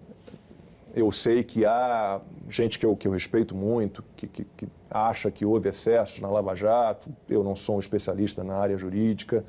eu 0.97 1.11
sei 1.11 1.43
que 1.43 1.63
há 1.63 2.19
gente 2.49 2.79
que 2.79 2.85
eu, 2.85 2.95
que 2.95 3.07
eu 3.07 3.11
respeito 3.11 3.55
muito, 3.55 4.03
que, 4.15 4.25
que, 4.25 4.43
que, 4.57 4.67
acha 4.89 5.29
que 5.29 5.45
houve 5.45 5.69
excessos 5.69 6.19
na 6.19 6.27
Lava 6.27 6.55
Jato. 6.55 7.07
Eu 7.29 7.43
não 7.43 7.55
sou 7.55 7.75
um 7.75 7.79
especialista 7.79 8.43
na 8.43 8.55
área 8.55 8.75
jurídica. 8.75 9.45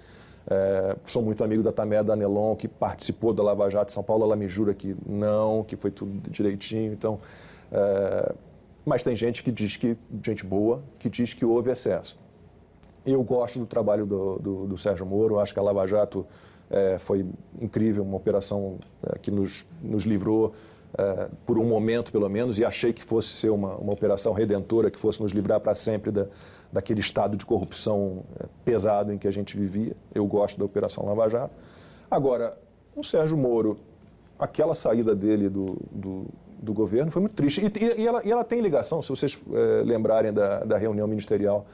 É, 0.51 0.95
sou 1.07 1.23
muito 1.23 1.43
amigo 1.43 1.63
da 1.63 1.73
Tamé 1.73 2.03
Danelon, 2.03 2.55
que 2.55 2.69
participou 2.69 3.33
da 3.33 3.43
Lava 3.43 3.71
Jato 3.71 3.87
de 3.87 3.93
São 3.95 4.03
Paulo. 4.03 4.25
Ela 4.25 4.37
me 4.37 4.47
jura 4.47 4.75
que 4.75 4.95
não, 5.07 5.65
que 5.65 5.75
foi 5.75 5.91
tudo 5.91 6.31
direitinho. 6.31 6.93
Então, 6.93 7.19
é, 7.73 8.35
mas 8.85 9.03
tem 9.03 9.17
gente 9.17 9.43
que 9.43 9.51
diz 9.51 9.75
que, 9.75 9.97
gente 10.23 10.45
boa, 10.45 10.83
que 10.99 11.09
diz 11.09 11.33
que 11.33 11.47
houve 11.47 11.71
excesso. 11.71 12.19
Eu 13.07 13.23
gosto 13.23 13.59
do 13.59 13.65
trabalho 13.65 14.05
do, 14.05 14.39
do, 14.39 14.67
do 14.67 14.77
Sérgio 14.77 15.07
Moro, 15.07 15.39
acho 15.39 15.55
que 15.55 15.61
a 15.61 15.63
Lava 15.63 15.87
Jato 15.87 16.27
é, 16.69 16.99
foi 16.99 17.25
incrível, 17.59 18.03
uma 18.03 18.19
operação 18.19 18.79
é, 19.03 19.19
que 19.19 19.31
nos, 19.31 19.65
nos 19.83 20.05
livrou 20.05 20.53
uh, 20.95 21.35
por 21.47 21.59
um 21.59 21.65
momento 21.65 22.13
pelo 22.13 22.29
menos, 22.29 22.59
e 22.59 22.65
achei 22.65 22.93
que 22.93 23.03
fosse 23.03 23.29
ser 23.29 23.51
uma, 23.51 23.77
uma 23.77 23.93
operação 23.93 24.33
redentora, 24.33 24.91
que 24.91 24.99
fosse 24.99 25.21
nos 25.21 25.33
livrar 25.33 25.61
para 25.61 25.75
sempre 25.75 26.11
da, 26.11 26.27
daquele 26.73 27.01
estado 27.01 27.37
de 27.37 27.45
corrupção 27.45 28.25
uh, 28.41 28.49
pesado 28.65 29.13
em 29.13 29.19
que 29.19 29.29
a 29.29 29.31
gente 29.31 29.57
vivia. 29.57 29.97
Eu 30.15 30.27
gosto 30.27 30.59
da 30.59 30.65
Operação 30.65 31.05
Lava 31.05 31.29
Jato. 31.29 31.55
Agora, 32.11 32.57
o 32.97 33.05
Sérgio 33.05 33.37
Moro, 33.37 33.79
aquela 34.39 34.75
saída 34.75 35.15
dele 35.15 35.49
do, 35.49 35.77
do, 35.91 36.27
do 36.61 36.73
governo 36.73 37.11
foi 37.11 37.21
muito 37.21 37.35
triste. 37.35 37.61
E, 37.61 37.85
e, 37.85 38.03
e, 38.03 38.07
ela, 38.07 38.23
e, 38.25 38.31
ela, 38.31 38.45
tem 38.45 38.61
ligação, 38.61 39.03
se 39.03 39.09
vocês 39.09 39.35
uh, 39.35 39.85
lembrarem 39.85 40.33
da, 40.33 40.65
da 40.65 40.79
reunião 40.79 41.07
ministerial 41.07 41.67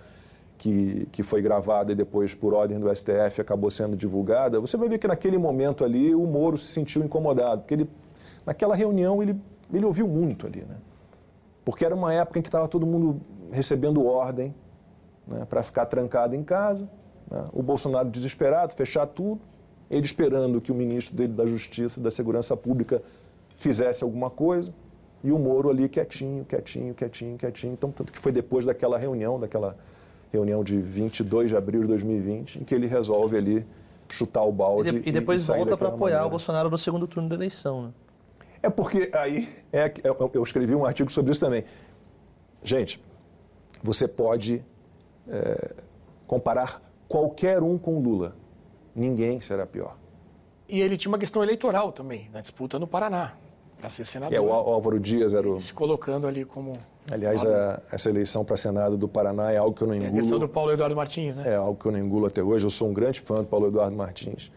que, 0.59 1.07
que 1.13 1.23
foi 1.23 1.43
gravada 1.43 1.93
e 1.93 1.95
depois, 1.95 2.35
por 2.35 2.55
ordem 2.55 2.79
do 2.79 2.95
STF, 2.95 3.41
acabou 3.41 3.71
sendo 3.71 3.97
divulgada, 3.97 4.61
você 4.61 4.77
vai 4.77 4.89
ver 4.89 4.99
que 4.99 5.07
naquele 5.07 5.39
momento 5.39 5.85
ali 5.85 6.15
o 6.15 6.27
Moro 6.27 6.57
se 6.57 6.67
sentiu 6.67 7.03
incomodado, 7.03 7.63
porque 7.63 7.75
ele, 7.75 7.91
naquela 8.45 8.75
reunião 8.75 9.23
ele, 9.23 9.37
ele 9.73 9.85
ouviu 9.85 10.07
muito 10.07 10.47
ali, 10.47 10.61
né? 10.61 10.77
Porque 11.65 11.85
era 11.85 11.95
uma 11.95 12.13
época 12.13 12.39
em 12.39 12.43
que 12.43 12.49
estava 12.49 12.69
todo 12.69 12.87
mundo 12.87 13.21
recebendo 13.51 14.05
ordem 14.07 14.55
né, 15.27 15.47
para 15.49 15.63
ficar 15.63 15.87
trancado 15.87 16.35
em 16.35 16.43
casa, 16.43 16.89
né? 17.31 17.47
o 17.53 17.63
Bolsonaro 17.63 18.11
desesperado, 18.11 18.75
fechar 18.75 19.07
tudo, 19.07 19.41
ele 19.91 20.05
esperando 20.05 20.61
que 20.61 20.71
o 20.71 20.75
ministro 20.75 21.17
dele 21.17 21.33
da 21.33 21.47
Justiça 21.47 22.01
e 22.01 22.03
da 22.03 22.11
Segurança 22.11 22.57
Pública 22.57 23.03
fizesse 23.57 24.05
alguma 24.05 24.29
coisa, 24.29 24.75
e 25.23 25.33
o 25.33 25.39
Moro 25.39 25.71
ali 25.71 25.89
quietinho, 25.89 26.45
quietinho, 26.45 26.93
quietinho, 26.93 27.39
quietinho. 27.39 27.73
Então, 27.73 27.91
tanto 27.91 28.13
que 28.13 28.19
foi 28.19 28.31
depois 28.31 28.67
daquela 28.67 28.99
reunião, 28.99 29.41
daquela 29.41 29.75
reunião 30.31 30.63
de 30.63 30.77
22 30.79 31.49
de 31.49 31.57
abril 31.57 31.81
de 31.81 31.89
2020, 31.89 32.61
em 32.61 32.65
que 32.65 32.75
ele 32.75 32.87
resolve 32.87 33.39
ali 33.39 33.67
chutar 34.11 34.43
o 34.43 34.53
balde. 34.53 34.91
E, 34.91 35.01
de, 35.01 35.09
e 35.09 35.13
depois 35.13 35.45
e 35.45 35.47
volta 35.47 35.79
para 35.79 35.89
apoiar 35.89 36.17
maneira. 36.17 36.27
o 36.27 36.31
Bolsonaro 36.31 36.69
no 36.69 36.77
segundo 36.77 37.07
turno 37.07 37.29
da 37.29 37.35
eleição, 37.35 37.85
né? 37.85 37.91
É 38.65 38.71
porque 38.71 39.11
aí, 39.13 39.47
é, 39.71 39.93
eu 40.33 40.43
escrevi 40.43 40.75
um 40.75 40.87
artigo 40.87 41.13
sobre 41.13 41.31
isso 41.31 41.41
também. 41.41 41.65
Gente, 42.63 42.99
você 43.83 44.09
pode 44.09 44.65
é, 45.29 45.75
comparar 46.27 46.81
qualquer 47.07 47.63
um 47.63 47.77
com 47.77 48.01
Lula. 48.01 48.35
Ninguém 48.97 49.39
será 49.39 49.67
pior. 49.67 49.99
E 50.67 50.81
ele 50.81 50.97
tinha 50.97 51.13
uma 51.13 51.19
questão 51.19 51.43
eleitoral 51.43 51.93
também, 51.93 52.31
na 52.33 52.41
disputa 52.41 52.79
no 52.79 52.87
Paraná, 52.87 53.35
para 53.79 53.91
ser 53.91 54.07
senador. 54.07 54.35
É, 54.35 54.41
o 54.41 54.51
Álvaro 54.51 54.99
Dias 54.99 55.35
era 55.35 55.47
o... 55.47 55.61
Se 55.61 55.75
colocando 55.75 56.27
ali 56.27 56.47
como 56.47 56.79
Aliás, 57.13 57.45
a, 57.45 57.83
essa 57.93 58.09
eleição 58.09 58.47
para 58.47 58.57
Senado 58.57 58.97
do 58.97 59.07
Paraná 59.07 59.53
é 59.53 59.59
algo 59.59 59.77
que 59.77 59.83
eu 59.83 59.89
não 59.89 59.95
engulo. 59.95 60.09
É 60.09 60.13
a 60.13 60.21
questão 60.23 60.39
do 60.39 60.49
Paulo 60.49 60.73
Eduardo 60.73 60.97
Martins, 60.97 61.37
né? 61.37 61.53
É 61.53 61.57
algo 61.57 61.79
que 61.79 61.85
eu 61.85 61.93
não 61.93 61.99
engulo 61.99 62.25
até 62.25 62.43
hoje. 62.43 62.65
Eu 62.65 62.71
sou 62.71 62.89
um 62.89 62.95
grande 62.95 63.21
fã 63.21 63.43
do 63.43 63.47
Paulo 63.47 63.67
Eduardo 63.67 63.95
Martins 63.95 64.51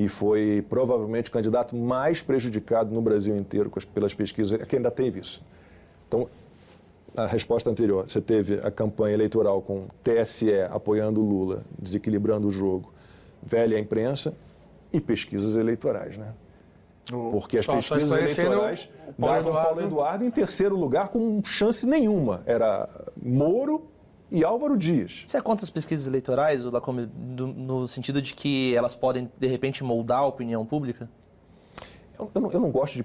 e 0.00 0.08
foi 0.08 0.64
provavelmente 0.66 1.28
o 1.28 1.32
candidato 1.32 1.76
mais 1.76 2.22
prejudicado 2.22 2.90
no 2.90 3.02
Brasil 3.02 3.36
inteiro 3.36 3.70
pelas 3.92 4.14
pesquisas, 4.14 4.64
que 4.64 4.76
ainda 4.76 4.90
teve 4.90 5.20
isso. 5.20 5.44
Então, 6.08 6.26
a 7.14 7.26
resposta 7.26 7.68
anterior, 7.68 8.08
você 8.08 8.18
teve 8.18 8.60
a 8.62 8.70
campanha 8.70 9.12
eleitoral 9.12 9.60
com 9.60 9.88
TSE 10.02 10.62
apoiando 10.70 11.20
Lula, 11.20 11.64
desequilibrando 11.78 12.48
o 12.48 12.50
jogo, 12.50 12.90
velha 13.42 13.78
imprensa 13.78 14.32
e 14.90 14.98
pesquisas 15.02 15.54
eleitorais, 15.54 16.16
né? 16.16 16.32
Porque 17.06 17.58
as 17.58 17.66
só, 17.66 17.74
pesquisas 17.74 18.08
só 18.08 18.16
eleitorais 18.16 18.88
davam. 19.18 19.52
Paulo 19.52 19.82
Eduardo 19.82 20.24
em 20.24 20.30
terceiro 20.30 20.76
lugar 20.76 21.08
com 21.08 21.42
chance 21.44 21.86
nenhuma. 21.86 22.42
Era 22.46 22.88
Moro 23.20 23.82
e 24.30 24.44
Álvaro 24.44 24.76
Dias. 24.76 25.24
Você 25.26 25.36
é 25.36 25.40
contra 25.40 25.64
as 25.64 25.70
pesquisas 25.70 26.06
eleitorais, 26.06 26.64
no 26.64 27.88
sentido 27.88 28.22
de 28.22 28.34
que 28.34 28.74
elas 28.74 28.94
podem, 28.94 29.30
de 29.38 29.46
repente, 29.46 29.82
moldar 29.82 30.20
a 30.20 30.26
opinião 30.26 30.64
pública? 30.64 31.10
Eu, 32.18 32.30
eu, 32.34 32.40
não, 32.40 32.50
eu 32.52 32.60
não, 32.60 32.70
gosto, 32.70 32.96
de, 32.96 33.04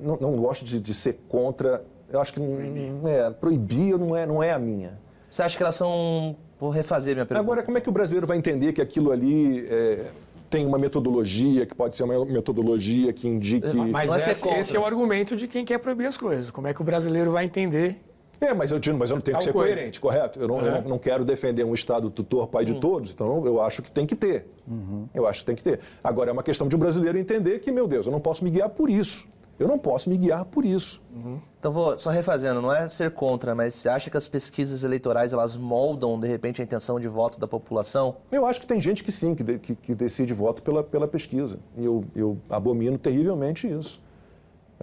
não, 0.00 0.16
não 0.16 0.36
gosto 0.36 0.64
de, 0.64 0.80
de, 0.80 0.94
ser 0.94 1.20
contra. 1.28 1.84
Eu 2.10 2.20
acho 2.20 2.32
que 2.32 2.40
é, 2.40 3.30
proibir 3.30 3.98
não 3.98 4.16
é, 4.16 4.26
não 4.26 4.42
é 4.42 4.52
a 4.52 4.58
minha. 4.58 4.98
Você 5.30 5.42
acha 5.42 5.56
que 5.56 5.62
elas 5.62 5.76
são. 5.76 6.36
Vou 6.58 6.70
refazer 6.70 7.14
minha 7.14 7.26
pergunta. 7.26 7.44
Agora, 7.44 7.62
como 7.62 7.76
é 7.76 7.80
que 7.80 7.88
o 7.88 7.92
brasileiro 7.92 8.26
vai 8.26 8.38
entender 8.38 8.72
que 8.72 8.80
aquilo 8.80 9.12
ali. 9.12 9.66
É, 9.68 10.10
tem 10.50 10.64
uma 10.64 10.78
metodologia 10.78 11.66
que 11.66 11.74
pode 11.74 11.96
ser 11.96 12.04
uma 12.04 12.24
metodologia 12.24 13.12
que 13.12 13.26
indique. 13.26 13.76
Mas 13.90 14.28
esse, 14.28 14.48
esse, 14.48 14.76
é 14.76 14.78
o 14.78 14.86
argumento 14.86 15.34
de 15.34 15.48
quem 15.48 15.64
quer 15.64 15.78
proibir 15.78 16.06
as 16.06 16.16
coisas. 16.16 16.48
Como 16.48 16.68
é 16.68 16.72
que 16.72 16.80
o 16.80 16.84
brasileiro 16.84 17.32
vai 17.32 17.44
entender? 17.44 18.00
É, 18.44 18.52
mas 18.52 18.70
eu 18.70 18.78
digo, 18.78 18.98
mas 18.98 19.10
eu 19.10 19.16
não 19.16 19.22
tenho 19.22 19.38
que 19.38 19.44
ser 19.44 19.52
coisa. 19.52 19.74
coerente, 19.74 20.00
correto? 20.00 20.38
Eu 20.38 20.46
não, 20.46 20.60
é. 20.60 20.78
eu 20.78 20.88
não, 20.88 20.98
quero 20.98 21.24
defender 21.24 21.64
um 21.64 21.72
Estado 21.72 22.10
tutor, 22.10 22.46
pai 22.48 22.66
Sim. 22.66 22.74
de 22.74 22.80
todos, 22.80 23.10
então 23.12 23.44
eu 23.46 23.60
acho 23.60 23.82
que 23.82 23.90
tem 23.90 24.06
que 24.06 24.14
ter. 24.14 24.46
Uhum. 24.68 25.08
Eu 25.14 25.26
acho 25.26 25.40
que 25.40 25.46
tem 25.46 25.56
que 25.56 25.62
ter. 25.62 25.80
Agora, 26.02 26.30
é 26.30 26.32
uma 26.32 26.42
questão 26.42 26.68
de 26.68 26.76
um 26.76 26.78
brasileiro 26.78 27.16
entender 27.16 27.58
que, 27.60 27.72
meu 27.72 27.88
Deus, 27.88 28.06
eu 28.06 28.12
não 28.12 28.20
posso 28.20 28.44
me 28.44 28.50
guiar 28.50 28.68
por 28.68 28.90
isso. 28.90 29.26
Eu 29.58 29.68
não 29.68 29.78
posso 29.78 30.10
me 30.10 30.16
guiar 30.16 30.44
por 30.44 30.64
isso. 30.64 31.00
Uhum. 31.14 31.38
Então, 31.58 31.70
vou 31.70 31.96
só 31.96 32.10
refazendo, 32.10 32.60
não 32.60 32.72
é 32.72 32.88
ser 32.88 33.12
contra, 33.12 33.54
mas 33.54 33.74
você 33.74 33.88
acha 33.88 34.10
que 34.10 34.16
as 34.16 34.26
pesquisas 34.26 34.82
eleitorais 34.82 35.32
elas 35.32 35.56
moldam, 35.56 36.18
de 36.18 36.26
repente, 36.26 36.60
a 36.60 36.64
intenção 36.64 36.98
de 36.98 37.06
voto 37.06 37.38
da 37.38 37.46
população? 37.46 38.16
Eu 38.32 38.44
acho 38.46 38.60
que 38.60 38.66
tem 38.66 38.80
gente 38.80 39.04
que 39.04 39.12
sim, 39.12 39.34
que, 39.34 39.44
de, 39.44 39.58
que, 39.58 39.74
que 39.76 39.94
decide 39.94 40.34
voto 40.34 40.60
pela, 40.60 40.82
pela 40.82 41.06
pesquisa. 41.06 41.58
E 41.76 41.84
eu, 41.84 42.04
eu 42.16 42.36
abomino 42.50 42.98
terrivelmente 42.98 43.68
isso. 43.68 44.02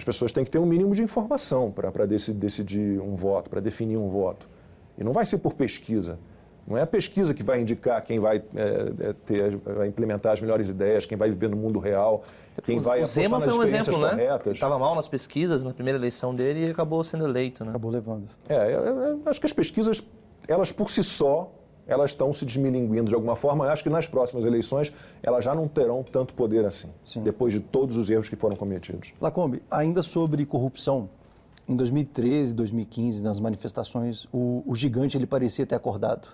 As 0.02 0.04
pessoas 0.04 0.32
têm 0.32 0.44
que 0.44 0.50
ter 0.50 0.58
um 0.58 0.66
mínimo 0.66 0.96
de 0.96 1.04
informação 1.04 1.70
para 1.70 2.08
decidir, 2.08 3.00
um 3.00 3.14
voto, 3.14 3.52
para 3.52 3.60
definir 3.60 3.98
um 3.98 4.10
voto. 4.10 4.50
E 4.98 5.04
não 5.04 5.14
vai 5.14 5.28
ser 5.28 5.38
por 5.38 5.54
pesquisa. 5.54 6.18
Não 6.68 6.76
é 6.76 6.82
a 6.82 6.88
pesquisa 6.88 7.36
que 7.36 7.44
vai 7.44 7.62
indicar 7.62 8.02
quem 8.04 8.18
vai, 8.18 8.38
é, 8.56 9.10
é 9.10 9.14
ter, 9.14 9.58
vai 9.58 9.88
implementar 9.88 10.34
as 10.34 10.42
melhores 10.42 10.70
ideias, 10.70 11.06
quem 11.06 11.16
vai 11.16 11.30
viver 11.30 11.50
no 11.50 11.56
mundo 11.56 11.78
real, 11.78 12.24
quem 12.64 12.80
o, 12.80 12.82
vai 12.82 13.02
o 13.02 13.06
Zema 13.06 13.40
foi 13.40 13.54
um 13.54 13.62
exemplo, 13.62 13.94
corretas. 13.94 14.46
né? 14.46 14.52
Estava 14.54 14.80
mal 14.80 14.96
nas 14.96 15.08
pesquisas 15.08 15.64
na 15.64 15.72
primeira 15.72 16.00
eleição 16.00 16.34
dele 16.34 16.66
e 16.66 16.72
acabou 16.72 17.04
sendo 17.04 17.28
eleito, 17.28 17.64
né? 17.64 17.70
Acabou 17.70 17.92
levando. 17.92 18.28
É, 18.50 18.56
é, 18.56 18.72
é, 18.72 19.30
acho 19.30 19.40
que 19.40 19.46
as 19.46 19.54
pesquisas, 19.54 20.02
elas 20.48 20.72
por 20.72 20.90
si 20.90 21.04
só, 21.04 21.52
elas 21.88 22.12
estão 22.12 22.34
se 22.34 22.46
desmilinguindo 22.46 23.10
de 23.10 23.16
alguma 23.16 23.36
forma. 23.36 23.66
Eu 23.66 23.72
acho 23.72 23.84
que 23.84 23.90
nas 23.90 24.08
próximas 24.08 24.46
eleições 24.46 24.92
elas 25.22 25.44
já 25.44 25.54
não 25.54 25.68
terão 25.68 26.04
tanto 26.04 26.34
poder 26.34 26.66
assim, 26.66 26.90
Sim. 27.04 27.22
depois 27.22 27.54
de 27.54 27.60
todos 27.60 27.98
os 27.98 28.10
erros 28.10 28.30
que 28.30 28.36
foram 28.36 28.56
cometidos. 28.56 29.14
Lacombe, 29.20 29.62
ainda 29.70 30.04
sobre 30.04 30.46
corrupção, 30.46 31.10
em 31.68 31.76
2013, 31.76 32.54
2015, 32.54 33.22
nas 33.22 33.40
manifestações, 33.40 34.26
o, 34.32 34.64
o 34.66 34.76
gigante 34.76 35.18
ele 35.18 35.28
parecia 35.28 35.66
ter 35.66 35.76
acordado. 35.76 36.28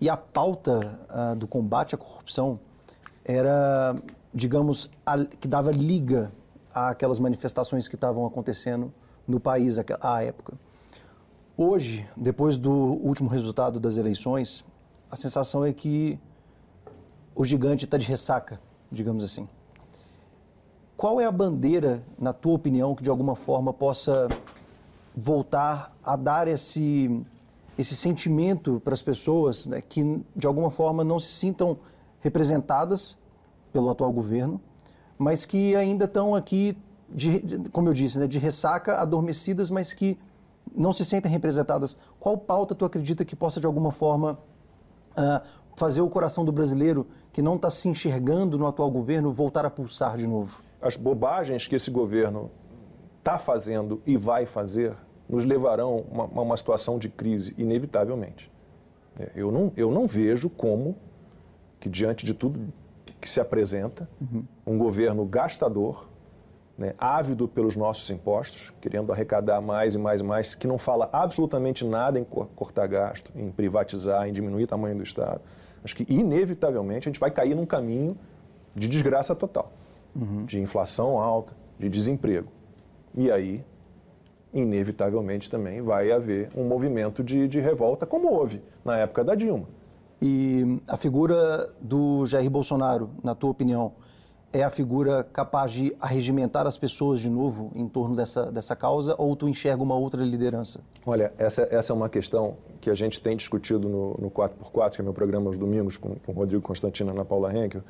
E 0.00 0.08
a 0.08 0.16
pauta 0.16 0.98
uh, 1.10 1.34
do 1.34 1.46
combate 1.46 1.94
à 1.94 1.98
corrupção 1.98 2.60
era, 3.24 3.96
digamos, 4.32 4.90
a, 5.04 5.24
que 5.24 5.48
dava 5.48 5.72
liga 5.72 6.30
àquelas 6.72 7.18
manifestações 7.18 7.88
que 7.88 7.94
estavam 7.94 8.24
acontecendo 8.26 8.92
no 9.26 9.40
país 9.40 9.76
à 10.00 10.22
época. 10.22 10.54
Hoje, 11.60 12.08
depois 12.16 12.56
do 12.56 12.70
último 12.72 13.28
resultado 13.28 13.80
das 13.80 13.96
eleições, 13.96 14.64
a 15.10 15.16
sensação 15.16 15.64
é 15.64 15.72
que 15.72 16.16
o 17.34 17.44
gigante 17.44 17.84
está 17.84 17.98
de 17.98 18.06
ressaca, 18.06 18.60
digamos 18.92 19.24
assim. 19.24 19.48
Qual 20.96 21.20
é 21.20 21.24
a 21.24 21.32
bandeira, 21.32 22.00
na 22.16 22.32
tua 22.32 22.54
opinião, 22.54 22.94
que 22.94 23.02
de 23.02 23.10
alguma 23.10 23.34
forma 23.34 23.72
possa 23.72 24.28
voltar 25.16 25.92
a 26.04 26.14
dar 26.14 26.46
esse 26.46 27.26
esse 27.76 27.96
sentimento 27.96 28.80
para 28.84 28.94
as 28.94 29.02
pessoas 29.02 29.66
né, 29.66 29.80
que, 29.80 30.24
de 30.36 30.46
alguma 30.46 30.70
forma, 30.70 31.02
não 31.02 31.18
se 31.18 31.32
sintam 31.32 31.76
representadas 32.20 33.18
pelo 33.72 33.90
atual 33.90 34.12
governo, 34.12 34.60
mas 35.18 35.44
que 35.44 35.74
ainda 35.74 36.04
estão 36.04 36.36
aqui, 36.36 36.78
de, 37.08 37.40
como 37.72 37.88
eu 37.88 37.94
disse, 37.94 38.16
né, 38.16 38.28
de 38.28 38.38
ressaca, 38.38 39.00
adormecidas, 39.00 39.70
mas 39.70 39.92
que 39.92 40.16
não 40.74 40.92
se 40.92 41.04
sentem 41.04 41.30
representadas. 41.30 41.96
Qual 42.18 42.36
pauta 42.36 42.74
tu 42.74 42.84
acredita 42.84 43.24
que 43.24 43.36
possa, 43.36 43.60
de 43.60 43.66
alguma 43.66 43.92
forma, 43.92 44.38
uh, 45.12 45.46
fazer 45.76 46.00
o 46.00 46.10
coração 46.10 46.44
do 46.44 46.52
brasileiro 46.52 47.06
que 47.32 47.42
não 47.42 47.56
está 47.56 47.70
se 47.70 47.88
enxergando 47.88 48.58
no 48.58 48.66
atual 48.66 48.90
governo 48.90 49.32
voltar 49.32 49.64
a 49.64 49.70
pulsar 49.70 50.16
de 50.16 50.26
novo? 50.26 50.62
As 50.80 50.96
bobagens 50.96 51.66
que 51.66 51.76
esse 51.76 51.90
governo 51.90 52.50
está 53.18 53.38
fazendo 53.38 54.00
e 54.06 54.16
vai 54.16 54.46
fazer 54.46 54.96
nos 55.28 55.44
levarão 55.44 56.04
a 56.10 56.24
uma, 56.24 56.42
uma 56.42 56.56
situação 56.56 56.98
de 56.98 57.08
crise, 57.08 57.54
inevitavelmente. 57.58 58.50
É, 59.18 59.32
eu 59.34 59.52
não, 59.52 59.72
eu 59.76 59.90
não 59.90 60.06
vejo 60.06 60.48
como 60.48 60.96
que, 61.78 61.88
diante 61.88 62.24
de 62.24 62.32
tudo 62.32 62.72
que 63.20 63.28
se 63.28 63.40
apresenta, 63.40 64.08
uhum. 64.20 64.44
um 64.66 64.78
governo 64.78 65.24
gastador, 65.26 66.08
né, 66.78 66.94
ávido 66.96 67.48
pelos 67.48 67.74
nossos 67.74 68.08
impostos, 68.08 68.72
querendo 68.80 69.12
arrecadar 69.12 69.60
mais 69.60 69.96
e 69.96 69.98
mais 69.98 70.20
e 70.20 70.24
mais, 70.24 70.54
que 70.54 70.68
não 70.68 70.78
fala 70.78 71.08
absolutamente 71.12 71.84
nada 71.84 72.20
em 72.20 72.24
cortar 72.24 72.86
gasto, 72.86 73.32
em 73.34 73.50
privatizar, 73.50 74.28
em 74.28 74.32
diminuir 74.32 74.64
o 74.64 74.66
tamanho 74.66 74.96
do 74.96 75.02
Estado. 75.02 75.40
Acho 75.82 75.96
que, 75.96 76.06
inevitavelmente, 76.08 77.08
a 77.08 77.10
gente 77.10 77.20
vai 77.20 77.32
cair 77.32 77.56
num 77.56 77.66
caminho 77.66 78.16
de 78.74 78.86
desgraça 78.86 79.34
total, 79.34 79.72
uhum. 80.14 80.44
de 80.44 80.60
inflação 80.60 81.18
alta, 81.18 81.52
de 81.78 81.88
desemprego. 81.88 82.48
E 83.14 83.30
aí 83.30 83.64
inevitavelmente 84.52 85.50
também 85.50 85.82
vai 85.82 86.10
haver 86.10 86.48
um 86.56 86.64
movimento 86.64 87.22
de, 87.22 87.46
de 87.48 87.60
revolta, 87.60 88.06
como 88.06 88.32
houve 88.32 88.62
na 88.84 88.96
época 88.98 89.22
da 89.24 89.34
Dilma. 89.34 89.66
E 90.20 90.80
a 90.86 90.96
figura 90.96 91.70
do 91.80 92.26
Jair 92.26 92.50
Bolsonaro, 92.50 93.10
na 93.22 93.34
tua 93.34 93.50
opinião, 93.50 93.92
é 94.52 94.62
a 94.62 94.70
figura 94.70 95.24
capaz 95.24 95.72
de 95.72 95.94
arregimentar 96.00 96.66
as 96.66 96.78
pessoas 96.78 97.20
de 97.20 97.28
novo 97.28 97.70
em 97.74 97.86
torno 97.86 98.16
dessa, 98.16 98.50
dessa 98.50 98.74
causa 98.74 99.14
ou 99.18 99.36
tu 99.36 99.48
enxerga 99.48 99.82
uma 99.82 99.94
outra 99.94 100.22
liderança? 100.22 100.80
Olha, 101.04 101.32
essa, 101.36 101.68
essa 101.70 101.92
é 101.92 101.94
uma 101.94 102.08
questão 102.08 102.56
que 102.80 102.88
a 102.88 102.94
gente 102.94 103.20
tem 103.20 103.36
discutido 103.36 103.88
no, 103.88 104.14
no 104.18 104.30
4x4, 104.30 104.96
que 104.96 105.00
é 105.00 105.04
meu 105.04 105.12
programa 105.12 105.48
aos 105.48 105.58
domingos 105.58 105.96
com, 105.96 106.14
com 106.16 106.32
o 106.32 106.34
Rodrigo 106.34 106.62
Constantino 106.62 107.10
e 107.10 107.12
Ana 107.12 107.24
Paula 107.24 107.52
Henkel. 107.52 107.82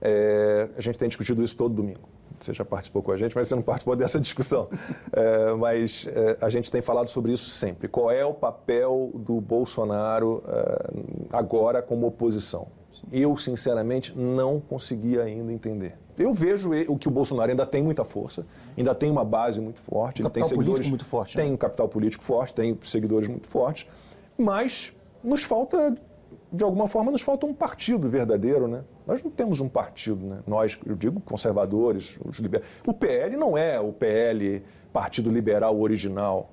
É, 0.00 0.68
a 0.76 0.80
gente 0.80 0.98
tem 0.98 1.08
discutido 1.08 1.42
isso 1.42 1.56
todo 1.56 1.74
domingo. 1.74 2.08
Você 2.40 2.52
já 2.52 2.64
participou 2.64 3.00
com 3.00 3.12
a 3.12 3.16
gente, 3.16 3.34
mas 3.34 3.48
você 3.48 3.54
não 3.54 3.62
participou 3.62 3.94
dessa 3.94 4.18
discussão. 4.20 4.68
É, 5.12 5.54
mas 5.54 6.08
é, 6.08 6.36
a 6.40 6.50
gente 6.50 6.70
tem 6.70 6.82
falado 6.82 7.08
sobre 7.08 7.32
isso 7.32 7.48
sempre. 7.48 7.86
Qual 7.86 8.10
é 8.10 8.24
o 8.24 8.34
papel 8.34 9.12
do 9.14 9.40
Bolsonaro 9.40 10.42
é, 10.46 10.90
agora 11.32 11.80
como 11.80 12.06
oposição? 12.06 12.66
Eu, 13.12 13.36
sinceramente, 13.36 14.16
não 14.16 14.60
consegui 14.60 15.18
ainda 15.18 15.52
entender. 15.52 15.96
Eu 16.16 16.32
vejo 16.32 16.70
o 16.88 16.96
que 16.96 17.08
o 17.08 17.10
Bolsonaro 17.10 17.50
ainda 17.50 17.66
tem 17.66 17.82
muita 17.82 18.04
força, 18.04 18.46
ainda 18.76 18.94
tem 18.94 19.10
uma 19.10 19.24
base 19.24 19.60
muito 19.60 19.80
forte, 19.80 20.22
um 20.22 20.26
ele 20.26 20.32
tem 20.32 20.44
seguidores 20.44 20.68
político 20.68 20.88
muito 20.88 21.04
forte, 21.04 21.36
tem 21.36 21.48
né? 21.48 21.54
um 21.54 21.56
capital 21.56 21.88
político 21.88 22.22
forte, 22.22 22.54
tem 22.54 22.78
seguidores 22.82 23.28
muito 23.28 23.48
fortes, 23.48 23.86
mas 24.38 24.92
nos 25.22 25.42
falta 25.42 25.96
de 26.54 26.62
alguma 26.62 26.86
forma 26.86 27.10
nos 27.10 27.22
falta 27.22 27.46
um 27.46 27.52
partido 27.52 28.08
verdadeiro, 28.08 28.68
né? 28.68 28.84
Nós 29.04 29.22
não 29.22 29.30
temos 29.30 29.60
um 29.60 29.68
partido, 29.68 30.24
né? 30.24 30.38
Nós, 30.46 30.78
eu 30.86 30.94
digo 30.94 31.20
conservadores, 31.20 32.18
os 32.24 32.38
liberais. 32.38 32.66
O 32.86 32.94
PL 32.94 33.36
não 33.36 33.58
é 33.58 33.80
o 33.80 33.92
PL 33.92 34.62
Partido 34.92 35.30
Liberal 35.30 35.78
original. 35.80 36.50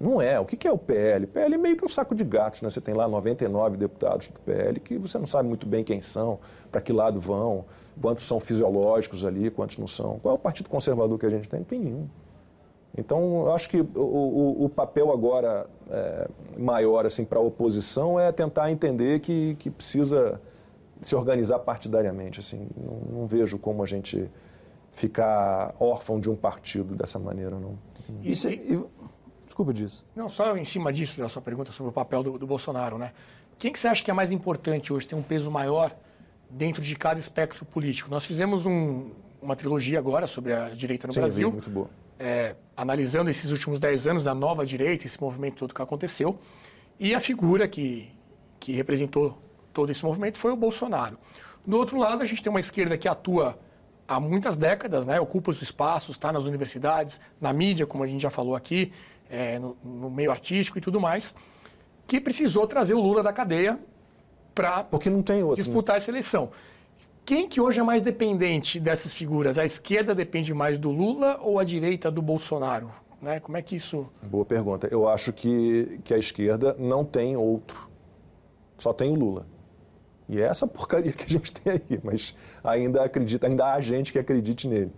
Não, 0.00 0.22
é. 0.22 0.40
O 0.40 0.44
que 0.44 0.66
é 0.66 0.72
o 0.72 0.78
PL? 0.78 1.26
PL 1.26 1.54
é 1.54 1.58
meio 1.58 1.76
que 1.76 1.84
um 1.84 1.88
saco 1.88 2.14
de 2.14 2.24
gatos, 2.24 2.62
né? 2.62 2.70
Você 2.70 2.80
tem 2.80 2.94
lá 2.94 3.06
99 3.06 3.76
deputados 3.76 4.28
do 4.28 4.40
PL 4.40 4.80
que 4.80 4.96
você 4.96 5.18
não 5.18 5.26
sabe 5.26 5.48
muito 5.48 5.66
bem 5.66 5.84
quem 5.84 6.00
são, 6.00 6.38
para 6.70 6.80
que 6.80 6.92
lado 6.92 7.20
vão, 7.20 7.66
quantos 8.00 8.26
são 8.26 8.40
fisiológicos 8.40 9.24
ali, 9.24 9.50
quantos 9.50 9.76
não 9.76 9.86
são. 9.86 10.18
Qual 10.20 10.32
é 10.32 10.34
o 10.34 10.38
partido 10.40 10.68
conservador 10.68 11.18
que 11.18 11.26
a 11.26 11.30
gente 11.30 11.48
tem? 11.48 11.60
Não 11.60 11.66
tem 11.66 11.78
nenhum. 11.78 12.08
Então, 12.96 13.46
eu 13.46 13.52
acho 13.52 13.68
que 13.68 13.80
o, 13.80 14.00
o, 14.00 14.64
o 14.64 14.68
papel 14.68 15.12
agora 15.12 15.66
é, 15.90 16.28
maior 16.58 17.06
assim, 17.06 17.24
para 17.24 17.38
a 17.38 17.42
oposição 17.42 18.18
é 18.18 18.32
tentar 18.32 18.70
entender 18.70 19.20
que, 19.20 19.54
que 19.58 19.70
precisa 19.70 20.40
se 21.00 21.14
organizar 21.14 21.58
partidariamente. 21.60 22.40
Assim. 22.40 22.68
Não, 22.76 23.18
não, 23.18 23.26
vejo 23.26 23.58
como 23.58 23.82
a 23.82 23.86
gente 23.86 24.28
ficar 24.90 25.74
órfão 25.78 26.18
de 26.18 26.28
um 26.28 26.36
partido 26.36 26.94
dessa 26.94 27.18
maneira. 27.18 27.58
Não. 27.58 27.78
Isso, 28.22 28.48
desculpa 29.50 29.74
disso. 29.74 30.04
Não, 30.14 30.28
só 30.28 30.56
em 30.56 30.64
cima 30.64 30.92
disso, 30.92 31.20
da 31.20 31.28
sua 31.28 31.42
pergunta 31.42 31.72
sobre 31.72 31.90
o 31.90 31.92
papel 31.92 32.22
do, 32.22 32.38
do 32.38 32.46
Bolsonaro. 32.46 32.96
Né? 32.96 33.12
Quem 33.58 33.70
que 33.72 33.78
você 33.78 33.88
acha 33.88 34.02
que 34.02 34.10
é 34.10 34.14
mais 34.14 34.32
importante 34.32 34.92
hoje, 34.92 35.06
ter 35.06 35.14
um 35.14 35.22
peso 35.22 35.50
maior 35.50 35.94
dentro 36.48 36.82
de 36.82 36.96
cada 36.96 37.20
espectro 37.20 37.64
político? 37.64 38.10
Nós 38.10 38.24
fizemos 38.24 38.64
um, 38.64 39.10
uma 39.42 39.54
trilogia 39.54 39.98
agora 39.98 40.26
sobre 40.26 40.52
a 40.52 40.70
direita 40.70 41.06
no 41.06 41.12
Sim, 41.12 41.20
Brasil. 41.20 41.52
muito 41.52 41.70
boa 41.70 41.90
é, 42.20 42.54
analisando 42.76 43.30
esses 43.30 43.50
últimos 43.50 43.80
dez 43.80 44.06
anos 44.06 44.24
da 44.24 44.34
nova 44.34 44.66
direita, 44.66 45.06
esse 45.06 45.18
movimento 45.18 45.56
todo 45.56 45.74
que 45.74 45.80
aconteceu, 45.80 46.38
e 46.98 47.14
a 47.14 47.20
figura 47.20 47.66
que, 47.66 48.12
que 48.60 48.72
representou 48.72 49.38
todo 49.72 49.90
esse 49.90 50.04
movimento 50.04 50.36
foi 50.36 50.52
o 50.52 50.56
Bolsonaro. 50.56 51.18
Do 51.66 51.78
outro 51.78 51.98
lado, 51.98 52.22
a 52.22 52.26
gente 52.26 52.42
tem 52.42 52.50
uma 52.50 52.60
esquerda 52.60 52.98
que 52.98 53.08
atua 53.08 53.58
há 54.06 54.20
muitas 54.20 54.54
décadas, 54.54 55.06
né, 55.06 55.18
ocupa 55.18 55.50
os 55.50 55.62
espaços, 55.62 56.16
está 56.16 56.30
nas 56.30 56.44
universidades, 56.44 57.20
na 57.40 57.52
mídia, 57.52 57.86
como 57.86 58.04
a 58.04 58.06
gente 58.06 58.20
já 58.20 58.30
falou 58.30 58.54
aqui, 58.54 58.92
é, 59.30 59.58
no, 59.58 59.76
no, 59.82 60.10
meio 60.10 60.30
artístico 60.30 60.78
e 60.78 60.80
tudo 60.80 61.00
mais, 61.00 61.34
que 62.06 62.20
precisou 62.20 62.66
trazer 62.66 62.94
o 62.94 63.00
Lula 63.00 63.22
da 63.22 63.32
cadeia 63.32 63.78
para 64.54 64.86
né? 64.92 65.54
disputar 65.54 65.96
essa 65.96 66.10
eleição. 66.10 66.50
Quem 67.24 67.48
que 67.48 67.60
hoje 67.60 67.78
é 67.78 67.82
mais 67.82 68.02
dependente 68.02 68.80
dessas 68.80 69.14
figuras? 69.14 69.56
A 69.56 69.64
esquerda 69.64 70.14
depende 70.14 70.52
mais 70.52 70.78
do 70.78 70.90
Lula 70.90 71.38
ou 71.40 71.58
a 71.58 71.64
direita 71.64 72.10
do 72.10 72.20
Bolsonaro? 72.20 72.90
Né? 73.22 73.38
Como 73.38 73.56
é 73.56 73.62
que 73.62 73.76
isso. 73.76 74.08
Boa 74.22 74.44
pergunta. 74.44 74.88
Eu 74.90 75.08
acho 75.08 75.32
que, 75.32 76.00
que 76.02 76.12
a 76.12 76.18
esquerda 76.18 76.74
não 76.78 77.04
tem 77.04 77.36
outro. 77.36 77.88
Só 78.78 78.92
tem 78.92 79.12
o 79.12 79.14
Lula. 79.14 79.46
E 80.28 80.40
é 80.40 80.44
essa 80.44 80.66
porcaria 80.66 81.12
que 81.12 81.24
a 81.24 81.28
gente 81.28 81.52
tem 81.52 81.72
aí, 81.72 82.00
mas 82.02 82.34
ainda 82.62 83.04
acredita, 83.04 83.46
ainda 83.46 83.74
há 83.74 83.80
gente 83.80 84.12
que 84.12 84.18
acredite 84.18 84.66
nele. 84.66 84.92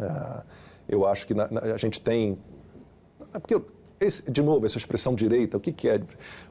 Uh, 0.00 0.42
eu 0.88 1.06
acho 1.06 1.26
que 1.26 1.34
na, 1.34 1.50
na, 1.50 1.60
a 1.60 1.76
gente 1.76 2.00
tem. 2.00 2.38
É 3.34 3.38
porque 3.38 3.60
esse, 4.00 4.30
de 4.30 4.42
novo, 4.42 4.66
essa 4.66 4.76
expressão 4.76 5.14
direita, 5.14 5.56
o 5.56 5.60
que, 5.60 5.72
que 5.72 5.88
é? 5.88 6.00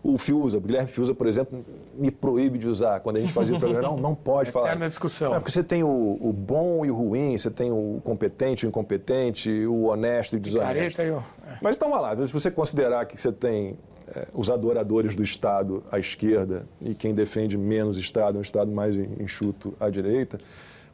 O 0.02 0.18
Fiuza, 0.18 0.58
o 0.58 0.62
Guilherme 0.62 0.88
Fiuza, 0.88 1.14
por 1.14 1.28
exemplo, 1.28 1.64
me 1.96 2.10
proíbe 2.10 2.58
de 2.58 2.68
usar. 2.68 3.00
Quando 3.00 3.18
a 3.18 3.20
gente 3.20 3.34
fazia 3.34 3.56
o 3.56 3.60
programa, 3.60 3.90
não, 3.90 3.98
não 3.98 4.16
pode 4.16 4.52
falar. 4.52 4.68
Eterna 4.68 4.90
discussão. 4.90 5.34
É, 5.34 5.40
porque 5.40 5.52
você 5.52 5.64
tem 5.64 5.84
o, 5.84 6.18
o, 6.22 6.34
bom 6.34 6.86
e 6.86 6.92
o 6.92 6.96
ruim, 6.96 7.38
você 7.38 7.52
tem 7.52 7.72
o 7.72 8.02
competente 8.04 8.66
e 8.66 8.68
o 8.68 8.70
incompetente, 8.70 9.50
o 9.66 9.86
honesto 9.86 10.34
e 10.34 10.38
o 10.38 10.40
desonesto. 10.40 11.02
E 11.02 11.12
o... 11.12 11.18
É. 11.18 11.58
Mas 11.62 11.76
então, 11.76 11.90
vai 11.90 12.02
lá, 12.02 12.26
se 12.26 12.34
você 12.34 12.50
considerar 12.50 13.06
que 13.06 13.20
você 13.20 13.32
tem 13.32 13.78
é, 14.16 14.28
os 14.34 14.50
adoradores 14.50 15.16
do 15.16 15.24
Estado 15.24 15.84
à 15.92 16.00
esquerda 16.00 16.66
e 16.82 16.96
quem 16.96 17.14
defende 17.14 17.58
menos 17.58 17.98
Estado, 17.98 18.38
um 18.38 18.42
Estado 18.42 18.72
mais 18.72 18.96
enxuto 18.96 19.74
à 19.80 19.90
direita, 19.90 20.40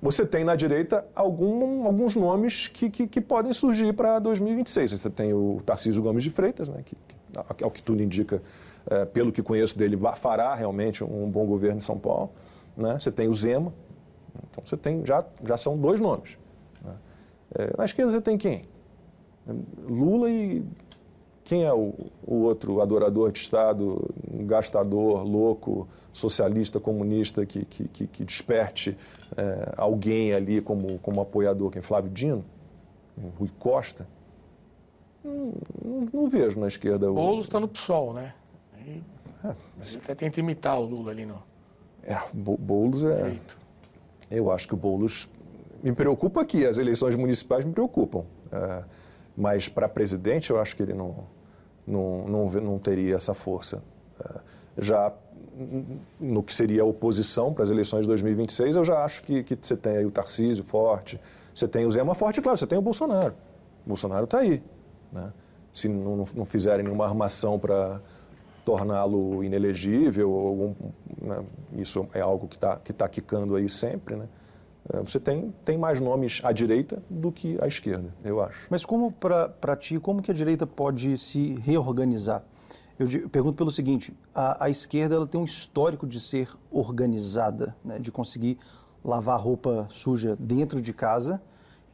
você 0.01 0.25
tem 0.25 0.43
na 0.43 0.55
direita 0.55 1.05
algum, 1.13 1.85
alguns 1.85 2.15
nomes 2.15 2.67
que, 2.67 2.89
que, 2.89 3.07
que 3.07 3.19
podem 3.19 3.51
surgir 3.51 3.93
para 3.93 4.19
2026. 4.19 4.91
Você 4.91 5.09
tem 5.09 5.33
o 5.33 5.61
Tarcísio 5.65 6.01
Gomes 6.01 6.23
de 6.23 6.29
Freitas, 6.29 6.69
né, 6.69 6.81
que, 6.85 6.95
que 6.95 7.63
ao 7.63 7.69
que 7.69 7.83
tudo 7.83 8.01
indica, 8.01 8.41
é, 8.89 9.05
pelo 9.05 9.31
que 9.31 9.41
conheço 9.41 9.77
dele, 9.77 9.97
fará 10.15 10.55
realmente 10.55 11.03
um 11.03 11.29
bom 11.29 11.45
governo 11.45 11.79
em 11.79 11.81
São 11.81 11.97
Paulo. 11.97 12.31
Né? 12.77 12.97
Você 12.97 13.11
tem 13.11 13.27
o 13.27 13.33
Zema. 13.33 13.73
Então 14.49 14.63
você 14.65 14.77
tem, 14.77 15.05
já, 15.05 15.23
já 15.45 15.57
são 15.57 15.77
dois 15.77 15.99
nomes. 15.99 16.37
Né? 16.83 16.93
É, 17.55 17.77
na 17.77 17.85
esquerda 17.85 18.11
você 18.11 18.21
tem 18.21 18.37
quem? 18.37 18.63
Lula 19.87 20.29
e 20.29 20.63
quem 21.49 21.63
é 21.63 21.73
o, 21.73 21.95
o, 22.27 22.43
outro 22.43 22.79
adorador 22.79 23.31
de 23.31 23.39
Estado, 23.39 24.07
gastador, 24.45 25.23
louco, 25.23 25.87
socialista, 26.13 26.79
comunista, 26.79 27.43
que, 27.43 27.65
que, 27.65 27.87
que, 27.87 28.05
que 28.05 28.23
desperte 28.23 28.95
é, 29.35 29.73
alguém 29.75 30.31
ali 30.31 30.61
como, 30.61 30.99
como 30.99 31.19
apoiador? 31.19 31.71
Quem? 31.71 31.81
Flávio 31.81 32.11
Dino? 32.11 32.45
Rui 33.39 33.49
Costa? 33.57 34.07
Não, 35.23 35.53
não, 35.83 36.05
não 36.13 36.29
vejo 36.29 36.59
na 36.59 36.67
esquerda. 36.67 37.09
O 37.09 37.15
Boulos 37.15 37.47
está 37.47 37.59
no 37.59 37.67
PSOL, 37.67 38.13
né? 38.13 38.35
E 38.85 39.01
é, 39.43 39.55
mas... 39.75 39.95
Até 39.95 40.13
tenta 40.13 40.39
imitar 40.39 40.79
o 40.79 40.83
Lula 40.83 41.09
ali 41.09 41.25
no. 41.25 41.41
É, 42.03 42.15
Boulos 42.31 43.03
é. 43.03 43.25
Jeito. 43.25 43.57
Eu 44.29 44.51
acho 44.51 44.67
que 44.67 44.75
o 44.75 44.77
Boulos. 44.77 45.27
Me 45.81 45.93
preocupa 45.93 46.41
aqui, 46.41 46.63
as 46.67 46.77
eleições 46.77 47.15
municipais 47.15 47.65
me 47.65 47.73
preocupam. 47.73 48.23
É, 48.51 48.83
mas 49.35 49.67
para 49.67 49.89
presidente, 49.89 50.51
eu 50.51 50.59
acho 50.59 50.75
que 50.75 50.83
ele 50.83 50.93
não 50.93 51.38
não, 51.89 52.25
não, 52.27 52.49
não 52.61 52.79
teria 52.79 53.15
essa 53.15 53.33
força. 53.33 53.81
É, 54.23 54.39
já 54.77 55.11
no 56.19 56.41
que 56.41 56.53
seria 56.53 56.83
a 56.83 56.85
oposição 56.85 57.53
para 57.53 57.63
as 57.63 57.69
eleições 57.69 58.01
de 58.01 58.07
2026, 58.07 58.77
eu 58.77 58.85
já 58.85 59.03
acho 59.03 59.23
que, 59.23 59.43
que 59.43 59.57
você 59.59 59.75
tem 59.75 59.97
aí 59.97 60.05
o 60.05 60.11
Tarcísio 60.11 60.63
forte, 60.63 61.19
você 61.53 61.67
tem 61.67 61.85
o 61.85 61.91
Zema 61.91 62.15
forte, 62.15 62.41
claro, 62.41 62.57
você 62.57 62.67
tem 62.67 62.77
o 62.77 62.81
Bolsonaro. 62.81 63.33
O 63.85 63.89
Bolsonaro 63.89 64.23
está 64.23 64.39
aí. 64.39 64.63
Né? 65.11 65.33
Se 65.73 65.89
não, 65.89 66.25
não 66.33 66.45
fizerem 66.45 66.85
nenhuma 66.85 67.05
armação 67.05 67.59
para 67.59 67.99
torná-lo 68.63 69.43
inelegível, 69.43 70.31
algum, 70.31 70.75
né? 71.21 71.43
isso 71.77 72.07
é 72.13 72.21
algo 72.21 72.47
que 72.47 72.55
está 72.55 72.77
que 72.77 72.93
tá 72.93 73.09
quicando 73.09 73.55
aí 73.55 73.69
sempre, 73.69 74.15
né? 74.15 74.27
É, 74.93 74.99
você 74.99 75.19
tem, 75.19 75.53
tem 75.65 75.77
mais 75.77 75.99
nomes 75.99 76.41
à 76.43 76.51
direita 76.51 77.01
do 77.09 77.31
que 77.31 77.57
à 77.61 77.67
esquerda, 77.67 78.13
eu 78.23 78.41
acho. 78.41 78.67
Mas 78.69 78.85
como 78.85 79.11
para 79.11 79.75
ti, 79.75 79.99
como 79.99 80.21
que 80.21 80.31
a 80.31 80.33
direita 80.33 80.65
pode 80.65 81.17
se 81.17 81.55
reorganizar? 81.55 82.43
Eu, 82.97 83.29
pergunto 83.29 83.55
pelo 83.55 83.71
seguinte, 83.71 84.13
a, 84.35 84.65
a, 84.65 84.69
esquerda 84.69 85.15
ela 85.15 85.25
tem 85.25 85.39
um 85.39 85.45
histórico 85.45 86.05
de 86.05 86.19
ser 86.19 86.49
organizada, 86.69 87.75
né, 87.83 87.97
de 87.97 88.11
conseguir 88.11 88.57
lavar 89.03 89.39
roupa 89.39 89.87
suja 89.89 90.35
dentro 90.37 90.81
de 90.81 90.93
casa 90.93 91.41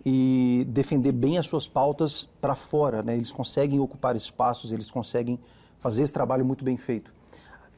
e 0.03 0.65
defender 0.69 1.11
bem 1.11 1.37
as 1.37 1.45
suas 1.45 1.67
pautas 1.67 2.27
para 2.41 2.55
fora. 2.55 3.03
Né? 3.03 3.15
Eles 3.15 3.31
conseguem 3.31 3.79
ocupar 3.79 4.15
espaços, 4.15 4.71
eles 4.71 4.89
conseguem 4.89 5.39
fazer 5.77 6.01
esse 6.01 6.13
trabalho 6.13 6.43
muito 6.43 6.65
bem 6.65 6.77
feito. 6.77 7.13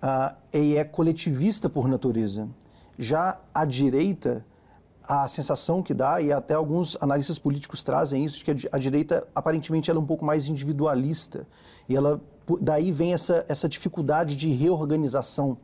Uh, 0.02 0.36
e 0.54 0.78
é 0.78 0.84
coletivista 0.86 1.70
por 1.70 1.88
natureza. 1.88 2.48
Já 2.98 3.40
a 3.54 3.66
direita 3.66 4.46
a 5.08 5.28
sensação 5.28 5.82
que 5.82 5.94
dá, 5.94 6.20
e 6.22 6.34
até 6.34 6.54
alguns 6.54 6.98
analistas 7.00 7.40
políticos 7.40 7.82
trazem 7.84 8.26
isso, 8.26 8.40
de 8.40 8.44
que 8.44 8.68
a 8.70 8.78
direita, 8.78 9.26
aparentemente, 9.34 9.90
ela 9.90 10.00
é 10.00 10.04
um 10.04 10.06
pouco 10.06 10.26
mais 10.26 10.48
individualista. 10.50 11.48
E 11.88 11.96
ela, 11.96 12.22
daí 12.60 12.92
vem 12.92 13.14
essa, 13.14 13.46
essa 13.48 13.70
dificuldade 13.70 14.36
de 14.36 14.50
reorganização. 14.50 15.58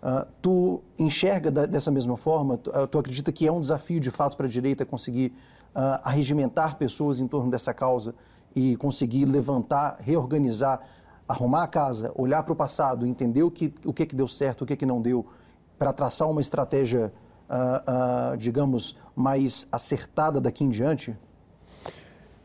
Uh, 0.00 0.26
tu 0.40 0.82
enxerga 0.96 1.50
da, 1.50 1.66
dessa 1.66 1.90
mesma 1.90 2.16
forma? 2.16 2.58
Tu, 2.58 2.70
uh, 2.70 2.86
tu, 2.86 2.98
acredita 2.98 3.32
que 3.32 3.46
é 3.46 3.50
um 3.50 3.60
desafio, 3.60 3.98
de 3.98 4.12
fato, 4.12 4.36
para 4.36 4.46
a 4.46 4.48
direita 4.48 4.84
conseguir 4.84 5.32
uh, 5.74 5.98
arregimentar 6.04 6.76
pessoas 6.76 7.18
em 7.18 7.26
torno 7.26 7.50
dessa 7.50 7.74
causa 7.74 8.14
e 8.54 8.76
conseguir 8.76 9.24
levantar, 9.24 9.96
reorganizar, 9.98 10.80
arrumar 11.26 11.64
a 11.64 11.66
casa, 11.66 12.12
olhar 12.14 12.44
para 12.44 12.52
o 12.52 12.56
passado, 12.56 13.06
entender 13.06 13.42
o 13.42 13.50
que, 13.50 13.74
o 13.84 13.92
que, 13.92 14.06
que 14.06 14.14
deu 14.14 14.28
certo, 14.28 14.62
o 14.62 14.66
que, 14.66 14.76
que 14.76 14.86
não 14.86 15.00
deu, 15.00 15.26
para 15.78 15.92
traçar 15.92 16.30
uma 16.30 16.40
estratégia 16.40 17.12
uh, 17.48 18.32
uh, 18.32 18.36
digamos, 18.36 18.96
mais 19.14 19.68
acertada 19.70 20.40
daqui 20.40 20.64
em 20.64 20.70
diante? 20.70 21.16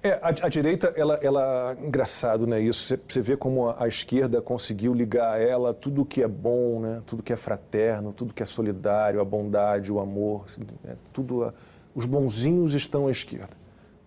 É, 0.02 0.14
a, 0.22 0.30
a, 0.30 0.50
direita, 0.50 0.94
ela, 0.96 1.16
ela, 1.16 1.76
engraçado, 1.84 2.48
né, 2.48 2.62
isso, 2.62 2.98
você, 3.06 3.22
vê 3.22 3.36
como 3.36 3.68
a, 3.68 3.84
a, 3.84 3.88
esquerda 3.88 4.42
conseguiu 4.42 4.94
ligar 4.94 5.34
a 5.34 5.38
ela 5.38 5.74
tudo 5.74 6.06
que 6.06 6.24
é 6.24 6.28
bom, 6.28 6.80
né, 6.80 7.02
tudo 7.06 7.22
que 7.22 7.34
é 7.34 7.36
fraterno, 7.36 8.14
tudo 8.14 8.34
que 8.34 8.42
é 8.42 8.46
solidário, 8.46 9.20
a 9.20 9.26
bondade, 9.26 9.92
o 9.92 10.00
amor, 10.00 10.46
né, 10.86 10.96
tudo, 11.12 11.44
a, 11.44 11.54
os 11.94 12.06
bonzinhos 12.06 12.74
estão 12.74 13.08
à 13.08 13.12
esquerda. 13.12 13.60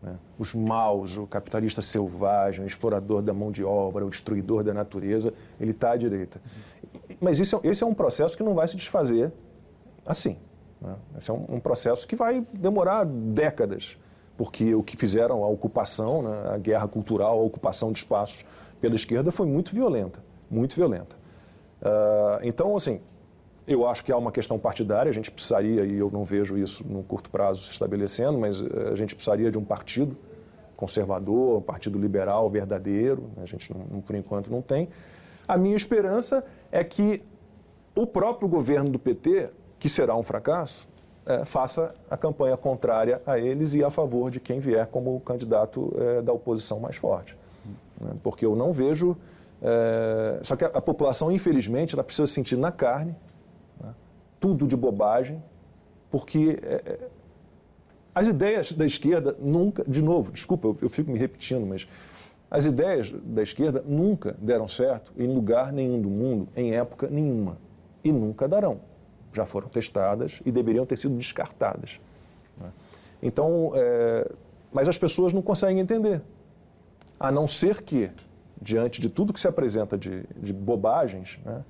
Né, 0.02 0.16
os 0.38 0.54
maus, 0.54 1.18
o 1.18 1.26
capitalista 1.26 1.82
selvagem, 1.82 2.64
o 2.64 2.66
explorador 2.66 3.20
da 3.20 3.34
mão 3.34 3.52
de 3.52 3.62
obra, 3.62 4.06
o 4.06 4.08
destruidor 4.08 4.64
da 4.64 4.72
natureza, 4.72 5.34
ele 5.60 5.72
está 5.72 5.92
à 5.92 5.96
direita. 5.96 6.40
Mas 7.20 7.38
isso, 7.38 7.60
é, 7.62 7.68
esse 7.68 7.82
é 7.82 7.86
um 7.86 7.92
processo 7.92 8.34
que 8.34 8.42
não 8.42 8.54
vai 8.54 8.66
se 8.66 8.76
desfazer 8.76 9.30
assim. 10.06 10.38
Né, 10.82 10.96
esse 11.16 11.30
é 11.30 11.34
um, 11.34 11.60
processo 11.60 12.06
que 12.06 12.16
vai 12.16 12.44
demorar 12.52 13.04
décadas 13.04 13.96
porque 14.36 14.74
o 14.74 14.82
que 14.82 14.96
fizeram, 14.96 15.44
a 15.44 15.46
ocupação, 15.46 16.22
né, 16.22 16.50
a 16.54 16.58
guerra 16.58 16.88
cultural, 16.88 17.38
a 17.38 17.42
ocupação 17.42 17.92
de 17.92 17.98
espaços 17.98 18.44
pela 18.80 18.94
esquerda 18.94 19.30
foi 19.30 19.46
muito 19.46 19.72
violenta, 19.72 20.24
muito 20.50 20.74
violenta. 20.74 21.14
Uh, 21.80 22.40
então, 22.42 22.74
assim, 22.74 23.00
eu 23.66 23.86
acho 23.86 24.04
que 24.04 24.10
há 24.10 24.16
uma 24.16 24.32
questão 24.32 24.58
partidária, 24.58 25.10
a 25.10 25.12
gente 25.12 25.30
precisaria, 25.30 25.84
e 25.84 25.96
eu 25.96 26.10
não 26.10 26.24
vejo 26.24 26.58
isso 26.58 26.84
no 26.86 27.02
curto 27.02 27.30
prazo 27.30 27.62
se 27.62 27.72
estabelecendo, 27.72 28.38
mas 28.38 28.60
eh, 28.60 28.90
a 28.90 28.94
gente 28.96 29.14
precisaria 29.14 29.50
de 29.52 29.58
um 29.58 29.64
partido 29.64 30.16
conservador, 30.76 31.58
um 31.58 31.62
partido 31.62 31.96
liberal 31.96 32.50
verdadeiro, 32.50 33.30
né, 33.36 33.44
a 33.44 33.46
gente, 33.46 33.72
não, 33.72 34.00
por 34.00 34.16
enquanto, 34.16 34.50
não 34.50 34.60
tem. 34.60 34.88
A 35.46 35.56
minha 35.56 35.76
esperança 35.76 36.44
é 36.72 36.82
que 36.82 37.22
o 37.94 38.04
próprio 38.04 38.48
governo 38.48 38.90
do 38.90 38.98
PT, 38.98 39.50
que 39.82 39.88
será 39.88 40.14
um 40.14 40.22
fracasso, 40.22 40.88
é, 41.26 41.44
faça 41.44 41.92
a 42.08 42.16
campanha 42.16 42.56
contrária 42.56 43.20
a 43.26 43.36
eles 43.36 43.74
e 43.74 43.82
a 43.82 43.90
favor 43.90 44.30
de 44.30 44.38
quem 44.38 44.60
vier 44.60 44.86
como 44.86 45.18
candidato 45.18 45.92
é, 45.98 46.22
da 46.22 46.32
oposição 46.32 46.78
mais 46.78 46.94
forte. 46.94 47.36
Né? 48.00 48.12
Porque 48.22 48.46
eu 48.46 48.54
não 48.54 48.72
vejo. 48.72 49.16
É, 49.60 50.38
só 50.44 50.54
que 50.54 50.64
a, 50.64 50.68
a, 50.68 50.80
população, 50.80 51.32
infelizmente, 51.32 51.96
ela 51.96 52.04
precisa 52.04 52.28
sentir 52.28 52.56
na 52.56 52.70
carne 52.70 53.16
né? 53.82 53.92
tudo 54.38 54.68
de 54.68 54.76
bobagem, 54.76 55.42
porque 56.12 56.60
é, 56.62 56.74
é, 56.86 56.98
as 58.14 58.28
ideias 58.28 58.70
da 58.70 58.86
esquerda 58.86 59.34
nunca. 59.40 59.82
De 59.82 60.00
novo, 60.00 60.30
desculpa, 60.30 60.68
eu, 60.68 60.78
eu 60.82 60.88
fico 60.88 61.10
me 61.10 61.18
repetindo, 61.18 61.66
mas 61.66 61.88
as 62.48 62.66
ideias 62.66 63.10
da 63.10 63.42
esquerda 63.42 63.82
nunca 63.84 64.36
deram 64.40 64.68
certo 64.68 65.12
em 65.16 65.26
lugar 65.26 65.72
nenhum 65.72 66.00
do 66.00 66.08
mundo, 66.08 66.46
em 66.54 66.72
época 66.72 67.08
nenhuma. 67.10 67.58
E 68.04 68.12
nunca 68.12 68.46
darão 68.46 68.91
já 69.32 69.46
foram 69.46 69.68
testadas 69.68 70.40
e 70.44 70.52
deveriam 70.52 70.84
ter 70.84 70.96
sido 70.96 71.16
descartadas. 71.16 72.00
Né? 72.58 72.70
Então, 73.22 73.72
é, 73.74 74.30
mas 74.72 74.88
as 74.88 74.98
pessoas 74.98 75.32
não 75.32 75.42
conseguem 75.42 75.80
entender. 75.80 76.20
A 77.18 77.30
não 77.30 77.48
ser 77.48 77.82
que, 77.82 78.10
diante 78.60 79.00
de 79.00 79.08
tudo 79.08 79.32
que 79.32 79.40
se 79.40 79.48
apresenta 79.48 79.96
de, 79.96 80.24
de 80.36 80.52
bobagens, 80.52 81.38
né, 81.44 81.64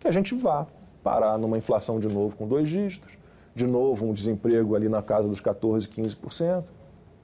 que 0.00 0.08
a 0.08 0.10
gente 0.10 0.34
vá 0.34 0.66
parar 1.02 1.38
numa 1.38 1.58
inflação 1.58 2.00
de 2.00 2.08
novo 2.08 2.36
com 2.36 2.48
dois 2.48 2.68
dígitos, 2.68 3.16
de 3.54 3.66
novo 3.66 4.06
um 4.06 4.12
desemprego 4.12 4.74
ali 4.74 4.88
na 4.88 5.02
casa 5.02 5.28
dos 5.28 5.40
14%, 5.40 5.88
15%, 5.88 6.64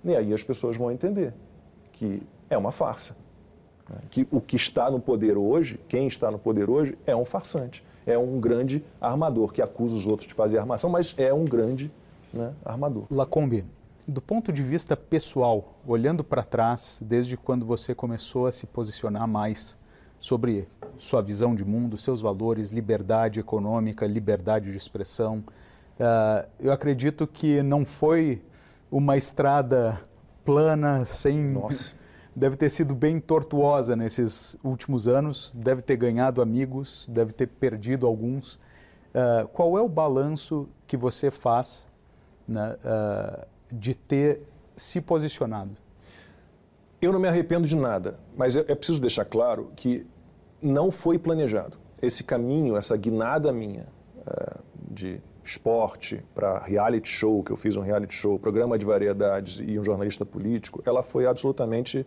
e 0.04 0.16
aí 0.16 0.32
as 0.32 0.42
pessoas 0.42 0.76
vão 0.76 0.90
entender 0.90 1.34
que 1.92 2.22
é 2.48 2.56
uma 2.56 2.72
farsa. 2.72 3.16
Né? 3.88 3.96
Que 4.10 4.28
o 4.30 4.40
que 4.40 4.56
está 4.56 4.90
no 4.90 5.00
poder 5.00 5.36
hoje, 5.36 5.78
quem 5.88 6.06
está 6.06 6.30
no 6.30 6.38
poder 6.38 6.68
hoje, 6.68 6.96
é 7.06 7.14
um 7.14 7.24
farsante 7.24 7.82
é 8.06 8.18
um 8.18 8.40
grande 8.40 8.84
armador, 9.00 9.52
que 9.52 9.62
acusa 9.62 9.96
os 9.96 10.06
outros 10.06 10.28
de 10.28 10.34
fazer 10.34 10.58
armação, 10.58 10.90
mas 10.90 11.14
é 11.16 11.32
um 11.32 11.44
grande 11.44 11.90
né, 12.32 12.52
armador. 12.64 13.04
Lacombe, 13.10 13.64
do 14.06 14.20
ponto 14.20 14.52
de 14.52 14.62
vista 14.62 14.96
pessoal, 14.96 15.74
olhando 15.86 16.24
para 16.24 16.42
trás, 16.42 16.98
desde 17.02 17.36
quando 17.36 17.64
você 17.64 17.94
começou 17.94 18.46
a 18.46 18.52
se 18.52 18.66
posicionar 18.66 19.26
mais 19.28 19.76
sobre 20.18 20.68
sua 20.98 21.20
visão 21.20 21.54
de 21.54 21.64
mundo, 21.64 21.96
seus 21.96 22.20
valores, 22.20 22.70
liberdade 22.70 23.40
econômica, 23.40 24.06
liberdade 24.06 24.70
de 24.70 24.76
expressão, 24.76 25.44
uh, 25.98 26.48
eu 26.60 26.72
acredito 26.72 27.26
que 27.26 27.62
não 27.62 27.84
foi 27.84 28.42
uma 28.90 29.16
estrada 29.16 30.00
plana, 30.44 31.04
sem 31.04 31.38
Nossa 31.38 32.01
deve 32.34 32.56
ter 32.56 32.70
sido 32.70 32.94
bem 32.94 33.20
tortuosa 33.20 33.94
nesses 33.94 34.56
últimos 34.64 35.06
anos, 35.06 35.54
deve 35.56 35.82
ter 35.82 35.96
ganhado 35.96 36.40
amigos, 36.40 37.06
deve 37.08 37.32
ter 37.32 37.46
perdido 37.46 38.06
alguns. 38.06 38.54
Uh, 38.54 39.46
qual 39.52 39.76
é 39.76 39.82
o 39.82 39.88
balanço 39.88 40.68
que 40.86 40.96
você 40.96 41.30
faz 41.30 41.86
né, 42.48 42.76
uh, 42.84 43.46
de 43.70 43.94
ter 43.94 44.42
se 44.76 45.00
posicionado? 45.00 45.76
Eu 47.00 47.12
não 47.12 47.20
me 47.20 47.28
arrependo 47.28 47.66
de 47.66 47.76
nada, 47.76 48.18
mas 48.36 48.56
é, 48.56 48.74
preciso 48.74 49.00
deixar 49.00 49.24
claro 49.24 49.70
que 49.76 50.06
não 50.62 50.90
foi 50.90 51.18
planejado. 51.18 51.76
Esse 52.00 52.24
caminho, 52.24 52.76
essa 52.76 52.96
guinada 52.96 53.52
minha 53.52 53.86
uh, 54.18 54.60
de 54.90 55.20
esporte 55.44 56.22
para 56.34 56.58
reality 56.60 57.08
show, 57.08 57.42
que 57.42 57.50
eu 57.50 57.56
fiz 57.56 57.76
um 57.76 57.80
reality 57.80 58.14
show, 58.14 58.38
programa 58.38 58.78
de 58.78 58.84
variedades 58.84 59.60
e 59.64 59.78
um 59.78 59.84
jornalista 59.84 60.24
político, 60.24 60.82
ela 60.86 61.02
foi 61.02 61.26
absolutamente 61.26 62.06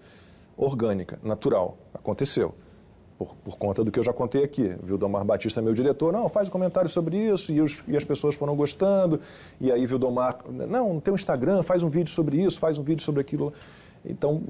orgânica, 0.57 1.19
natural. 1.23 1.77
Aconteceu. 1.93 2.53
Por, 3.17 3.33
por, 3.45 3.57
conta 3.57 3.81
do 3.81 3.91
que 3.91 3.97
eu 3.97 4.03
já 4.03 4.11
contei 4.11 4.43
aqui. 4.43 4.75
Vildomar 4.83 5.23
Batista, 5.23 5.61
meu 5.61 5.73
diretor, 5.73 6.11
não, 6.11 6.27
faz 6.27 6.49
um 6.49 6.51
comentário 6.51 6.89
sobre 6.89 7.17
isso, 7.17 7.49
e, 7.51 7.61
os, 7.61 7.81
e, 7.87 7.95
as 7.95 8.03
pessoas 8.03 8.35
foram 8.35 8.53
gostando, 8.57 9.21
e 9.59 9.71
aí 9.71 9.85
Vildomar, 9.85 10.39
não, 10.49 10.99
tem 10.99 11.13
um 11.13 11.15
Instagram, 11.15 11.63
faz 11.63 11.81
um 11.81 11.87
vídeo 11.87 12.11
sobre 12.11 12.43
isso, 12.43 12.59
faz 12.59 12.77
um 12.77 12.83
vídeo 12.83 13.01
sobre 13.01 13.21
aquilo. 13.21 13.53
Então, 14.03 14.41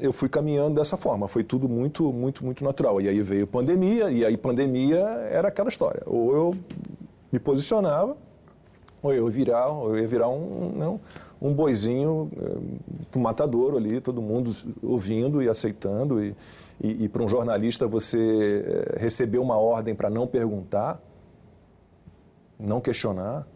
eu 0.00 0.12
fui 0.12 0.28
caminhando 0.28 0.74
dessa 0.74 0.96
forma, 0.96 1.28
foi 1.28 1.44
tudo 1.44 1.68
muito, 1.68 2.12
muito, 2.12 2.44
muito 2.44 2.64
natural. 2.64 3.00
E 3.00 3.08
aí 3.08 3.22
veio 3.22 3.46
pandemia, 3.46 4.10
e 4.10 4.24
aí 4.24 4.36
pandemia 4.36 4.98
era 5.30 5.46
aquela 5.46 5.68
história. 5.68 6.02
Ou 6.04 6.34
eu 6.34 6.54
me 7.30 7.38
posicionava, 7.38 8.16
ou 9.02 9.12
eu, 9.12 9.26
virar, 9.28 9.68
ou 9.68 9.96
eu 9.96 10.02
ia 10.02 10.08
virar 10.08 10.28
um, 10.28 10.72
não, 10.76 11.00
um 11.40 11.54
boizinho 11.54 12.30
para 13.10 13.18
o 13.18 13.22
matadouro 13.22 13.76
ali, 13.76 14.00
todo 14.00 14.20
mundo 14.20 14.54
ouvindo 14.82 15.42
e 15.42 15.48
aceitando. 15.48 16.22
E, 16.22 16.36
e, 16.80 17.04
e 17.04 17.08
para 17.08 17.22
um 17.22 17.28
jornalista 17.28 17.86
você 17.86 18.64
eh, 18.66 18.98
receber 18.98 19.38
uma 19.38 19.56
ordem 19.56 19.94
para 19.94 20.10
não 20.10 20.26
perguntar, 20.26 21.00
não 22.58 22.80
questionar, 22.80 23.46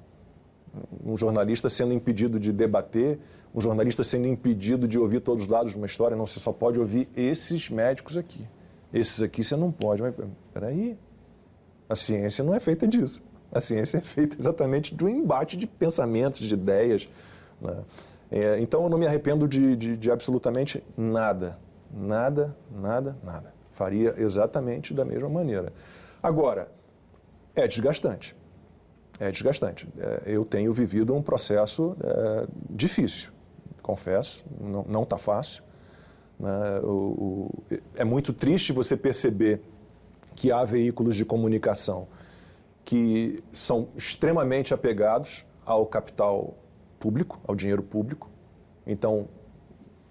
um 1.04 1.16
jornalista 1.16 1.68
sendo 1.68 1.92
impedido 1.92 2.40
de 2.40 2.52
debater, 2.52 3.18
um 3.54 3.60
jornalista 3.60 4.02
sendo 4.02 4.26
impedido 4.26 4.88
de 4.88 4.98
ouvir 4.98 5.20
todos 5.20 5.44
os 5.44 5.50
lados 5.50 5.72
de 5.72 5.78
uma 5.78 5.86
história, 5.86 6.16
não, 6.16 6.26
você 6.26 6.40
só 6.40 6.52
pode 6.52 6.80
ouvir 6.80 7.08
esses 7.16 7.70
médicos 7.70 8.16
aqui. 8.16 8.46
Esses 8.92 9.22
aqui 9.22 9.44
você 9.44 9.56
não 9.56 9.70
pode. 9.70 10.02
Mas 10.02 10.14
peraí, 10.52 10.98
a 11.88 11.94
ciência 11.94 12.42
não 12.42 12.54
é 12.54 12.60
feita 12.60 12.86
disso. 12.86 13.22
A 13.54 13.60
ciência 13.60 13.98
é 13.98 14.00
feita 14.00 14.36
exatamente 14.38 14.94
do 14.94 15.08
embate 15.08 15.56
de 15.56 15.66
pensamentos, 15.66 16.40
de 16.40 16.52
ideias. 16.52 17.08
Né? 17.60 17.76
É, 18.30 18.58
então 18.58 18.82
eu 18.82 18.88
não 18.88 18.98
me 18.98 19.06
arrependo 19.06 19.46
de, 19.46 19.76
de, 19.76 19.96
de, 19.96 20.10
absolutamente 20.10 20.82
nada. 20.96 21.56
Nada, 21.92 22.56
nada, 22.68 23.16
nada. 23.22 23.54
Faria 23.70 24.14
exatamente 24.18 24.92
da 24.92 25.04
mesma 25.04 25.28
maneira. 25.28 25.72
Agora, 26.20 26.68
é 27.54 27.68
desgastante. 27.68 28.34
É 29.20 29.30
desgastante. 29.30 29.88
É, 29.96 30.22
eu 30.26 30.44
tenho 30.44 30.72
vivido 30.72 31.14
um 31.14 31.22
processo 31.22 31.96
é, 32.02 32.46
difícil, 32.68 33.30
confesso, 33.80 34.44
não 34.60 35.04
está 35.04 35.16
fácil. 35.16 35.62
Né? 36.40 36.80
O, 36.82 36.88
o, 36.88 37.64
é 37.94 38.02
muito 38.02 38.32
triste 38.32 38.72
você 38.72 38.96
perceber 38.96 39.60
que 40.34 40.50
há 40.50 40.64
veículos 40.64 41.14
de 41.14 41.24
comunicação 41.24 42.08
que 42.84 43.42
são 43.52 43.88
extremamente 43.96 44.74
apegados 44.74 45.44
ao 45.64 45.86
capital 45.86 46.54
público, 46.98 47.40
ao 47.46 47.54
dinheiro 47.54 47.82
público. 47.82 48.30
Então, 48.86 49.28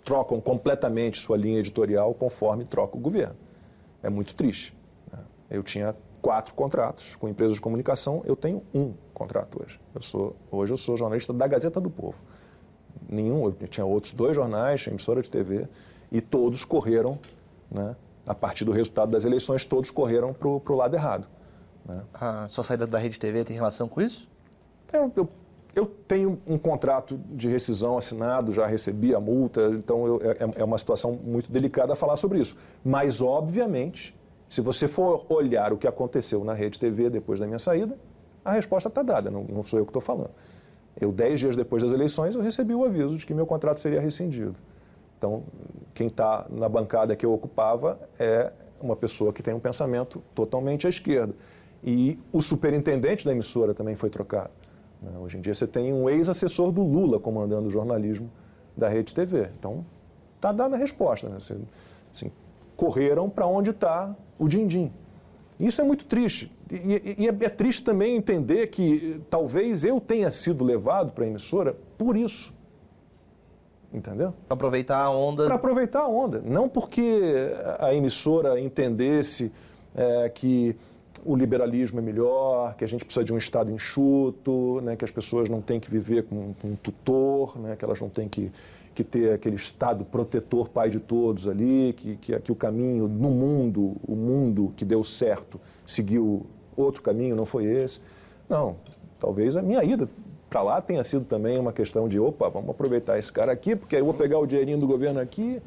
trocam 0.03 0.41
completamente 0.41 1.19
sua 1.19 1.37
linha 1.37 1.59
editorial 1.59 2.13
conforme 2.13 2.65
troca 2.65 2.97
o 2.97 2.99
governo. 2.99 3.35
É 4.01 4.09
muito 4.09 4.35
triste. 4.35 4.75
Né? 5.11 5.19
Eu 5.49 5.63
tinha 5.63 5.95
quatro 6.21 6.53
contratos 6.55 7.15
com 7.15 7.27
empresas 7.27 7.55
de 7.55 7.61
comunicação, 7.61 8.21
eu 8.25 8.35
tenho 8.35 8.63
um 8.73 8.93
contrato 9.13 9.61
hoje. 9.61 9.79
Eu 9.93 10.01
sou, 10.01 10.35
hoje 10.49 10.73
eu 10.73 10.77
sou 10.77 10.95
jornalista 10.95 11.33
da 11.33 11.45
Gazeta 11.45 11.79
do 11.79 11.89
Povo. 11.89 12.21
Nenhum, 13.09 13.45
eu 13.45 13.67
tinha 13.67 13.85
outros 13.85 14.13
dois 14.13 14.35
jornais, 14.35 14.87
emissora 14.87 15.21
de 15.21 15.29
TV, 15.29 15.67
e 16.11 16.21
todos 16.21 16.63
correram, 16.63 17.19
né, 17.69 17.95
a 18.25 18.33
partir 18.33 18.63
do 18.63 18.71
resultado 18.71 19.11
das 19.11 19.25
eleições, 19.25 19.65
todos 19.65 19.91
correram 19.91 20.33
para 20.33 20.47
o 20.47 20.75
lado 20.75 20.95
errado. 20.95 21.27
Né? 21.85 22.01
A 22.13 22.47
sua 22.47 22.63
saída 22.63 22.87
da 22.87 22.97
Rede 22.97 23.19
TV 23.19 23.43
tem 23.43 23.55
relação 23.55 23.87
com 23.87 24.01
isso? 24.01 24.29
Eu, 24.91 25.11
eu, 25.15 25.29
eu, 25.75 25.85
tenho 26.07 26.39
um 26.45 26.57
contrato 26.57 27.19
de 27.31 27.47
rescisão 27.47 27.97
assinado, 27.97 28.51
já 28.51 28.65
recebi 28.65 29.15
a 29.15 29.19
multa, 29.19 29.71
então 29.73 30.05
eu, 30.05 30.21
é, 30.21 30.61
é 30.61 30.63
uma 30.63 30.77
situação 30.77 31.13
muito 31.13 31.51
delicada 31.51 31.95
falar 31.95 32.15
sobre 32.15 32.39
isso. 32.39 32.55
Mas, 32.83 33.21
obviamente, 33.21 34.15
se 34.49 34.61
você 34.61 34.87
for 34.87 35.25
olhar 35.29 35.73
o 35.73 35.77
que 35.77 35.87
aconteceu 35.87 36.43
na 36.43 36.53
Rede 36.53 36.79
TV 36.79 37.09
depois 37.09 37.39
da 37.39 37.45
minha 37.45 37.59
saída, 37.59 37.97
a 38.45 38.51
resposta 38.51 38.89
está 38.89 39.01
dada, 39.01 39.31
não, 39.31 39.43
não 39.45 39.63
sou 39.63 39.79
eu 39.79 39.85
que 39.85 39.89
estou 39.89 40.01
falando. 40.01 40.31
Eu, 40.99 41.11
dez 41.11 41.39
dias 41.39 41.55
depois 41.55 41.81
das 41.81 41.91
eleições, 41.91 42.35
eu 42.35 42.41
recebi 42.41 42.73
o 42.75 42.83
aviso 42.85 43.17
de 43.17 43.25
que 43.25 43.33
meu 43.33 43.47
contrato 43.47 43.81
seria 43.81 43.99
rescindido. 43.99 44.55
Então, 45.17 45.43
quem 45.93 46.07
está 46.07 46.45
na 46.49 46.67
bancada 46.67 47.15
que 47.15 47.25
eu 47.25 47.33
ocupava 47.33 47.97
é 48.19 48.51
uma 48.79 48.95
pessoa 48.95 49.31
que 49.31 49.41
tem 49.41 49.53
um 49.53 49.59
pensamento 49.59 50.21
totalmente 50.35 50.85
à 50.85 50.89
esquerda. 50.89 51.33
E 51.83 52.17
o 52.31 52.41
superintendente 52.41 53.25
da 53.25 53.31
emissora 53.31 53.73
também 53.73 53.95
foi 53.95 54.09
trocado. 54.09 54.51
Né? 55.01 55.11
Hoje 55.19 55.37
em 55.37 55.41
dia 55.41 55.53
você 55.53 55.67
tem 55.67 55.91
um 55.93 56.09
ex-assessor 56.09 56.71
do 56.71 56.81
Lula 56.81 57.19
comandando 57.19 57.67
o 57.67 57.71
jornalismo 57.71 58.31
da 58.75 58.87
Rede 58.87 59.13
TV. 59.13 59.49
Então, 59.57 59.85
está 60.35 60.51
dada 60.51 60.75
a 60.75 60.79
resposta. 60.79 61.27
Né? 61.27 61.37
Assim, 61.37 61.67
assim, 62.13 62.31
correram 62.75 63.29
para 63.29 63.45
onde 63.45 63.71
está 63.71 64.15
o 64.39 64.47
din-din. 64.47 64.91
Isso 65.59 65.81
é 65.81 65.83
muito 65.83 66.05
triste. 66.05 66.51
E, 66.71 67.15
e, 67.19 67.27
é, 67.27 67.45
é 67.45 67.49
triste 67.49 67.83
também 67.83 68.15
entender 68.15 68.67
que 68.67 69.21
talvez 69.29 69.83
eu 69.83 69.99
tenha 69.99 70.31
sido 70.31 70.63
levado 70.63 71.11
para 71.11 71.25
a 71.25 71.27
emissora 71.27 71.75
por 71.97 72.15
isso. 72.15 72.53
Entendeu? 73.93 74.33
Para 74.47 74.55
aproveitar 74.55 74.99
a 74.99 75.11
onda. 75.11 75.45
Para 75.45 75.55
aproveitar 75.55 75.99
a 75.99 76.07
onda. 76.07 76.41
Não 76.43 76.67
porque 76.67 77.21
a 77.77 77.93
emissora 77.93 78.59
entendesse 78.59 79.51
é, 79.95 80.29
que 80.29 80.75
o 81.25 81.35
liberalismo 81.35 81.99
é 81.99 82.01
melhor, 82.01 82.75
que 82.75 82.83
a 82.83 82.87
gente 82.87 83.05
precisa 83.05 83.23
de 83.23 83.33
um 83.33 83.37
Estado 83.37 83.71
enxuto, 83.71 84.81
né, 84.81 84.95
que 84.95 85.05
as 85.05 85.11
pessoas 85.11 85.49
não 85.49 85.61
têm 85.61 85.79
que 85.79 85.89
viver 85.89 86.23
com, 86.23 86.53
com 86.61 86.69
um 86.69 86.75
tutor, 86.75 87.57
né, 87.59 87.75
que 87.75 87.85
elas 87.85 87.99
não 87.99 88.09
têm 88.09 88.27
que, 88.27 88.51
que 88.93 89.03
ter 89.03 89.33
aquele 89.33 89.55
Estado 89.55 90.03
protetor, 90.03 90.69
pai 90.69 90.89
de 90.89 90.99
todos 90.99 91.47
ali, 91.47 91.93
que, 91.93 92.15
que, 92.17 92.39
que 92.39 92.51
o 92.51 92.55
caminho 92.55 93.07
no 93.07 93.29
mundo, 93.29 93.95
o 94.07 94.15
mundo 94.15 94.73
que 94.75 94.83
deu 94.83 95.03
certo, 95.03 95.59
seguiu 95.85 96.45
outro 96.75 97.01
caminho, 97.01 97.35
não 97.35 97.45
foi 97.45 97.65
esse. 97.65 98.01
Não, 98.49 98.75
talvez 99.19 99.55
a 99.55 99.61
minha 99.61 99.83
ida 99.83 100.09
para 100.49 100.61
lá 100.61 100.81
tenha 100.81 101.03
sido 101.03 101.25
também 101.25 101.57
uma 101.57 101.73
questão 101.73 102.07
de, 102.07 102.19
opa, 102.19 102.49
vamos 102.49 102.69
aproveitar 102.69 103.17
esse 103.17 103.31
cara 103.31 103.51
aqui, 103.51 103.75
porque 103.75 103.95
aí 103.95 104.01
eu 104.01 104.05
vou 104.05 104.13
pegar 104.13 104.39
o 104.39 104.45
dinheirinho 104.45 104.77
do 104.77 104.87
governo 104.87 105.19
aqui, 105.19 105.61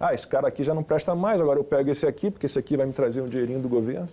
ah, 0.00 0.12
esse 0.12 0.26
cara 0.26 0.48
aqui 0.48 0.64
já 0.64 0.74
não 0.74 0.82
presta 0.82 1.14
mais, 1.14 1.40
agora 1.40 1.60
eu 1.60 1.64
pego 1.64 1.90
esse 1.90 2.06
aqui, 2.06 2.28
porque 2.28 2.46
esse 2.46 2.58
aqui 2.58 2.76
vai 2.76 2.86
me 2.86 2.92
trazer 2.92 3.20
um 3.20 3.26
dinheirinho 3.26 3.60
do 3.60 3.68
governo. 3.68 4.08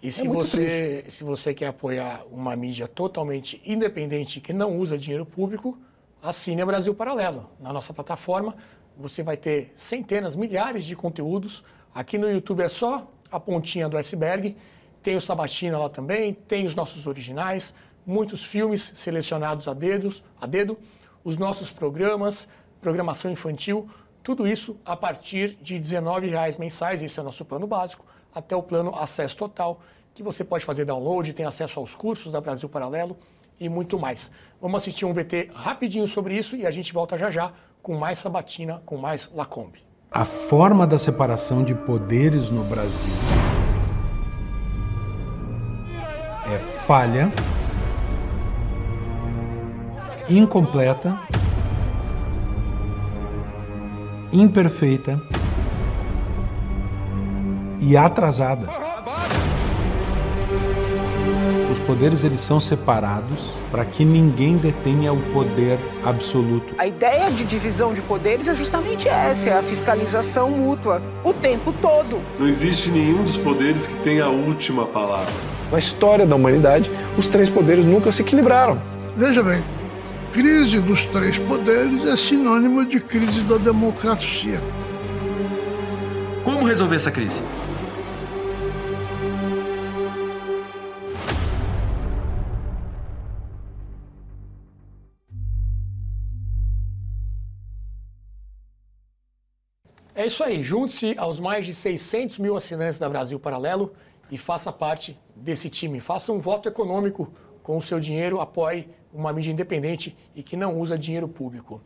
E 0.00 0.12
se, 0.12 0.26
é 0.26 0.28
você, 0.28 1.04
se 1.08 1.24
você 1.24 1.52
quer 1.52 1.68
apoiar 1.68 2.24
uma 2.30 2.54
mídia 2.54 2.86
totalmente 2.86 3.60
independente 3.64 4.40
que 4.40 4.52
não 4.52 4.78
usa 4.78 4.96
dinheiro 4.96 5.26
público, 5.26 5.76
assine 6.22 6.62
a 6.62 6.66
Brasil 6.66 6.94
Paralelo. 6.94 7.50
Na 7.58 7.72
nossa 7.72 7.92
plataforma, 7.92 8.56
você 8.96 9.24
vai 9.24 9.36
ter 9.36 9.72
centenas, 9.74 10.36
milhares 10.36 10.84
de 10.84 10.94
conteúdos. 10.94 11.64
Aqui 11.92 12.16
no 12.16 12.30
YouTube 12.30 12.62
é 12.62 12.68
só 12.68 13.10
a 13.30 13.40
pontinha 13.40 13.88
do 13.88 13.96
iceberg. 13.96 14.56
Tem 15.02 15.16
o 15.16 15.20
Sabatina 15.20 15.78
lá 15.78 15.88
também, 15.88 16.32
tem 16.32 16.64
os 16.64 16.76
nossos 16.76 17.06
originais, 17.06 17.74
muitos 18.06 18.44
filmes 18.44 18.92
selecionados 18.94 19.66
a, 19.66 19.74
dedos, 19.74 20.22
a 20.40 20.46
dedo, 20.46 20.78
os 21.24 21.36
nossos 21.36 21.70
programas, 21.70 22.48
programação 22.80 23.30
infantil, 23.30 23.88
tudo 24.22 24.46
isso 24.46 24.76
a 24.84 24.96
partir 24.96 25.56
de 25.60 25.74
R$19,00 25.74 26.58
mensais, 26.58 27.02
esse 27.02 27.18
é 27.18 27.22
o 27.22 27.24
nosso 27.24 27.44
plano 27.44 27.66
básico 27.66 28.04
até 28.38 28.54
o 28.54 28.62
plano 28.62 28.94
Acesso 28.94 29.36
Total, 29.36 29.80
que 30.14 30.22
você 30.22 30.44
pode 30.44 30.64
fazer 30.64 30.84
download, 30.84 31.32
tem 31.32 31.44
acesso 31.44 31.80
aos 31.80 31.94
cursos 31.94 32.32
da 32.32 32.40
Brasil 32.40 32.68
Paralelo 32.68 33.16
e 33.58 33.68
muito 33.68 33.98
mais. 33.98 34.30
Vamos 34.60 34.80
assistir 34.82 35.04
um 35.04 35.12
VT 35.12 35.50
rapidinho 35.52 36.06
sobre 36.06 36.36
isso 36.36 36.56
e 36.56 36.64
a 36.64 36.70
gente 36.70 36.92
volta 36.92 37.18
já 37.18 37.30
já 37.30 37.52
com 37.82 37.96
mais 37.96 38.18
Sabatina, 38.18 38.80
com 38.86 38.96
mais 38.96 39.30
Lacombe. 39.34 39.82
A 40.10 40.24
forma 40.24 40.86
da 40.86 40.98
separação 40.98 41.64
de 41.64 41.74
poderes 41.74 42.48
no 42.48 42.62
Brasil 42.64 43.12
é 46.46 46.58
falha, 46.58 47.30
incompleta, 50.28 51.20
imperfeita 54.32 55.20
e 57.80 57.96
atrasada. 57.96 58.68
Os 61.70 61.78
poderes 61.78 62.24
eles 62.24 62.40
são 62.40 62.58
separados 62.58 63.50
para 63.70 63.84
que 63.84 64.04
ninguém 64.04 64.56
detenha 64.56 65.12
o 65.12 65.20
poder 65.32 65.78
absoluto. 66.02 66.74
A 66.78 66.86
ideia 66.86 67.30
de 67.30 67.44
divisão 67.44 67.92
de 67.92 68.00
poderes 68.02 68.48
é 68.48 68.54
justamente 68.54 69.08
essa, 69.08 69.50
é 69.50 69.58
a 69.58 69.62
fiscalização 69.62 70.50
mútua, 70.50 71.02
o 71.22 71.32
tempo 71.32 71.72
todo. 71.72 72.20
Não 72.38 72.48
existe 72.48 72.90
nenhum 72.90 73.22
dos 73.22 73.36
poderes 73.36 73.86
que 73.86 73.94
tenha 74.02 74.24
a 74.24 74.30
última 74.30 74.86
palavra. 74.86 75.32
Na 75.70 75.78
história 75.78 76.24
da 76.24 76.36
humanidade, 76.36 76.90
os 77.18 77.28
três 77.28 77.50
poderes 77.50 77.84
nunca 77.84 78.10
se 78.10 78.22
equilibraram. 78.22 78.80
Veja 79.16 79.42
bem, 79.42 79.62
crise 80.32 80.80
dos 80.80 81.04
três 81.04 81.38
poderes 81.38 82.06
é 82.06 82.16
sinônimo 82.16 82.86
de 82.86 82.98
crise 82.98 83.42
da 83.42 83.58
democracia. 83.58 84.60
Como 86.44 86.66
resolver 86.66 86.96
essa 86.96 87.10
crise? 87.10 87.42
Isso 100.28 100.44
aí. 100.44 100.62
Junte-se 100.62 101.14
aos 101.18 101.40
mais 101.40 101.66
de 101.66 101.74
600 101.74 102.38
mil 102.38 102.56
assinantes 102.56 102.98
da 102.98 103.08
Brasil 103.08 103.38
Paralelo 103.38 103.92
e 104.30 104.38
faça 104.38 104.70
parte 104.70 105.18
desse 105.34 105.68
time. 105.68 106.00
Faça 106.00 106.32
um 106.32 106.38
voto 106.38 106.68
econômico 106.68 107.32
com 107.62 107.76
o 107.76 107.82
seu 107.82 107.98
dinheiro, 107.98 108.40
apoie 108.40 108.88
uma 109.12 109.32
mídia 109.32 109.50
independente 109.50 110.16
e 110.34 110.42
que 110.42 110.56
não 110.56 110.78
usa 110.80 110.98
dinheiro 110.98 111.28
público. 111.28 111.80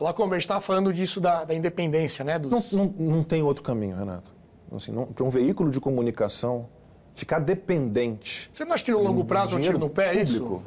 Lá 0.00 0.12
como 0.12 0.32
a 0.32 0.36
gente 0.36 0.44
estava 0.44 0.60
falando 0.60 0.92
disso 0.92 1.20
da, 1.20 1.44
da 1.44 1.54
independência, 1.54 2.24
né? 2.24 2.38
Dos... 2.38 2.50
Não, 2.50 2.64
não, 2.72 2.94
não, 2.96 3.22
tem 3.22 3.42
outro 3.42 3.62
caminho, 3.62 3.96
Renato. 3.96 4.32
Assim, 4.74 4.92
Para 4.92 5.24
um 5.24 5.28
veículo 5.28 5.70
de 5.70 5.78
comunicação 5.78 6.68
ficar 7.14 7.38
dependente. 7.38 8.50
Você 8.52 8.64
não 8.64 8.72
acha 8.72 8.84
que 8.84 8.90
no 8.90 9.02
longo 9.02 9.24
prazo 9.24 9.56
um 9.56 9.60
tiro 9.60 9.78
no 9.78 9.90
pé 9.90 10.16
é 10.16 10.22
isso? 10.22 10.62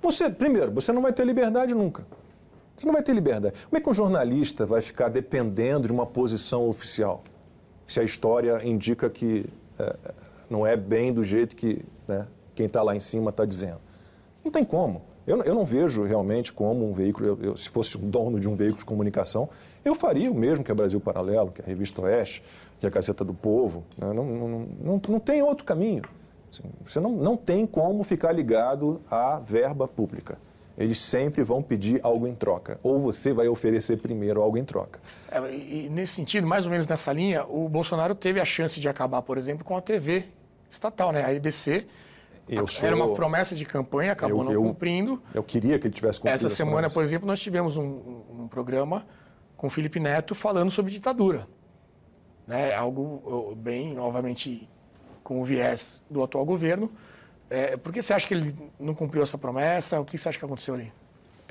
Você, 0.00 0.30
primeiro, 0.30 0.72
você 0.72 0.92
não 0.92 1.02
vai 1.02 1.12
ter 1.12 1.24
liberdade 1.24 1.74
nunca. 1.74 2.06
Você 2.78 2.86
não 2.86 2.92
vai 2.92 3.02
ter 3.02 3.12
liberdade. 3.12 3.56
Como 3.68 3.76
é 3.76 3.80
que 3.80 3.90
um 3.90 3.92
jornalista 3.92 4.64
vai 4.64 4.80
ficar 4.80 5.08
dependendo 5.08 5.88
de 5.88 5.92
uma 5.92 6.06
posição 6.06 6.68
oficial? 6.68 7.24
Se 7.88 7.98
a 7.98 8.04
história 8.04 8.60
indica 8.64 9.10
que 9.10 9.46
é, 9.76 9.96
não 10.48 10.64
é 10.64 10.76
bem 10.76 11.12
do 11.12 11.24
jeito 11.24 11.56
que 11.56 11.84
né, 12.06 12.26
quem 12.54 12.66
está 12.66 12.80
lá 12.80 12.94
em 12.94 13.00
cima 13.00 13.30
está 13.30 13.44
dizendo. 13.44 13.80
Não 14.44 14.52
tem 14.52 14.64
como. 14.64 15.02
Eu, 15.26 15.42
eu, 15.42 15.54
não 15.54 15.64
vejo 15.64 16.04
realmente 16.04 16.52
como 16.52 16.88
um 16.88 16.92
veículo, 16.92 17.26
eu, 17.26 17.38
eu, 17.42 17.56
se 17.56 17.68
fosse 17.68 17.96
o 17.96 17.98
dono 17.98 18.38
de 18.38 18.48
um 18.48 18.54
veículo 18.54 18.78
de 18.78 18.86
comunicação, 18.86 19.48
eu 19.84 19.94
faria 19.94 20.30
o 20.30 20.34
mesmo 20.34 20.64
que 20.64 20.70
a 20.70 20.74
Brasil 20.74 21.00
Paralelo, 21.00 21.50
que 21.50 21.60
a 21.60 21.64
Revista 21.64 22.00
Oeste, 22.00 22.42
que 22.78 22.86
a 22.86 22.90
Gazeta 22.90 23.24
do 23.24 23.34
Povo. 23.34 23.84
Né? 23.98 24.12
Não, 24.12 24.24
não, 24.24 24.48
não, 24.80 25.00
não, 25.08 25.20
tem 25.20 25.42
outro 25.42 25.66
caminho. 25.66 26.02
Assim, 26.50 26.62
você 26.82 27.00
não, 27.00 27.10
não 27.10 27.36
tem 27.36 27.66
como 27.66 28.04
ficar 28.04 28.32
ligado 28.32 29.02
à 29.10 29.38
verba 29.38 29.86
pública 29.86 30.38
eles 30.78 30.98
sempre 30.98 31.42
vão 31.42 31.60
pedir 31.60 32.00
algo 32.04 32.26
em 32.26 32.34
troca. 32.34 32.78
Ou 32.82 33.00
você 33.00 33.32
vai 33.32 33.48
oferecer 33.48 33.98
primeiro 33.98 34.40
algo 34.40 34.56
em 34.56 34.64
troca. 34.64 35.00
É, 35.30 35.38
e 35.52 35.88
nesse 35.90 36.14
sentido, 36.14 36.46
mais 36.46 36.64
ou 36.64 36.70
menos 36.70 36.86
nessa 36.86 37.12
linha, 37.12 37.44
o 37.44 37.68
Bolsonaro 37.68 38.14
teve 38.14 38.40
a 38.40 38.44
chance 38.44 38.78
de 38.78 38.88
acabar, 38.88 39.20
por 39.22 39.36
exemplo, 39.36 39.64
com 39.64 39.76
a 39.76 39.80
TV 39.80 40.24
estatal, 40.70 41.10
né? 41.10 41.24
A 41.24 41.34
EBC. 41.34 41.84
Sou... 42.68 42.86
Era 42.86 42.96
uma 42.96 43.12
promessa 43.12 43.54
de 43.54 43.66
campanha, 43.66 44.12
acabou 44.12 44.38
eu, 44.38 44.44
não 44.44 44.52
eu, 44.52 44.62
cumprindo. 44.62 45.20
Eu 45.34 45.42
queria 45.42 45.78
que 45.78 45.88
ele 45.88 45.94
tivesse 45.94 46.20
cumprido. 46.20 46.34
Essa 46.34 46.48
semana, 46.48 46.88
por 46.88 47.02
exemplo, 47.02 47.26
nós 47.26 47.40
tivemos 47.40 47.76
um, 47.76 48.22
um 48.30 48.48
programa 48.48 49.04
com 49.56 49.66
o 49.66 49.70
Felipe 49.70 49.98
Neto 49.98 50.34
falando 50.34 50.70
sobre 50.70 50.92
ditadura. 50.92 51.46
Né? 52.46 52.72
Algo 52.72 53.54
bem, 53.56 53.98
obviamente, 53.98 54.66
com 55.22 55.42
o 55.42 55.44
viés 55.44 56.00
do 56.08 56.22
atual 56.22 56.46
governo 56.46 56.90
é, 57.50 57.76
por 57.76 57.92
que 57.92 58.02
você 58.02 58.12
acha 58.12 58.26
que 58.26 58.34
ele 58.34 58.54
não 58.78 58.94
cumpriu 58.94 59.22
essa 59.22 59.38
promessa? 59.38 60.00
O 60.00 60.04
que 60.04 60.18
você 60.18 60.28
acha 60.28 60.38
que 60.38 60.44
aconteceu 60.44 60.74
ali? 60.74 60.92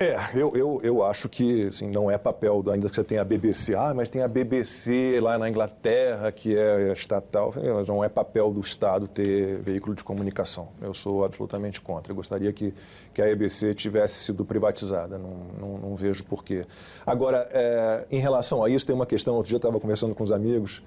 É, 0.00 0.16
eu, 0.32 0.54
eu, 0.54 0.80
eu 0.84 1.04
acho 1.04 1.28
que 1.28 1.66
assim, 1.66 1.90
não 1.90 2.08
é 2.08 2.16
papel, 2.16 2.62
ainda 2.70 2.88
que 2.88 2.94
você 2.94 3.02
tenha 3.02 3.20
a 3.20 3.24
BBC, 3.24 3.74
ah, 3.74 3.92
mas 3.92 4.08
tem 4.08 4.22
a 4.22 4.28
BBC 4.28 5.18
lá 5.20 5.36
na 5.36 5.48
Inglaterra, 5.48 6.30
que 6.30 6.56
é 6.56 6.92
estatal, 6.92 7.52
não 7.84 8.04
é 8.04 8.08
papel 8.08 8.52
do 8.52 8.60
Estado 8.60 9.08
ter 9.08 9.58
veículo 9.58 9.96
de 9.96 10.04
comunicação. 10.04 10.68
Eu 10.80 10.94
sou 10.94 11.24
absolutamente 11.24 11.80
contra. 11.80 12.12
Eu 12.12 12.16
gostaria 12.16 12.52
que, 12.52 12.72
que 13.12 13.20
a 13.20 13.28
EBC 13.28 13.74
tivesse 13.74 14.22
sido 14.22 14.44
privatizada, 14.44 15.18
não, 15.18 15.36
não, 15.58 15.78
não 15.78 15.96
vejo 15.96 16.22
porquê. 16.22 16.62
Agora, 17.04 17.48
é, 17.50 18.06
em 18.08 18.20
relação 18.20 18.62
a 18.62 18.70
isso, 18.70 18.86
tem 18.86 18.94
uma 18.94 19.06
questão, 19.06 19.34
outro 19.34 19.48
dia 19.48 19.56
eu 19.56 19.58
estava 19.58 19.80
conversando 19.80 20.14
com 20.14 20.22
os 20.22 20.30
amigos 20.30 20.80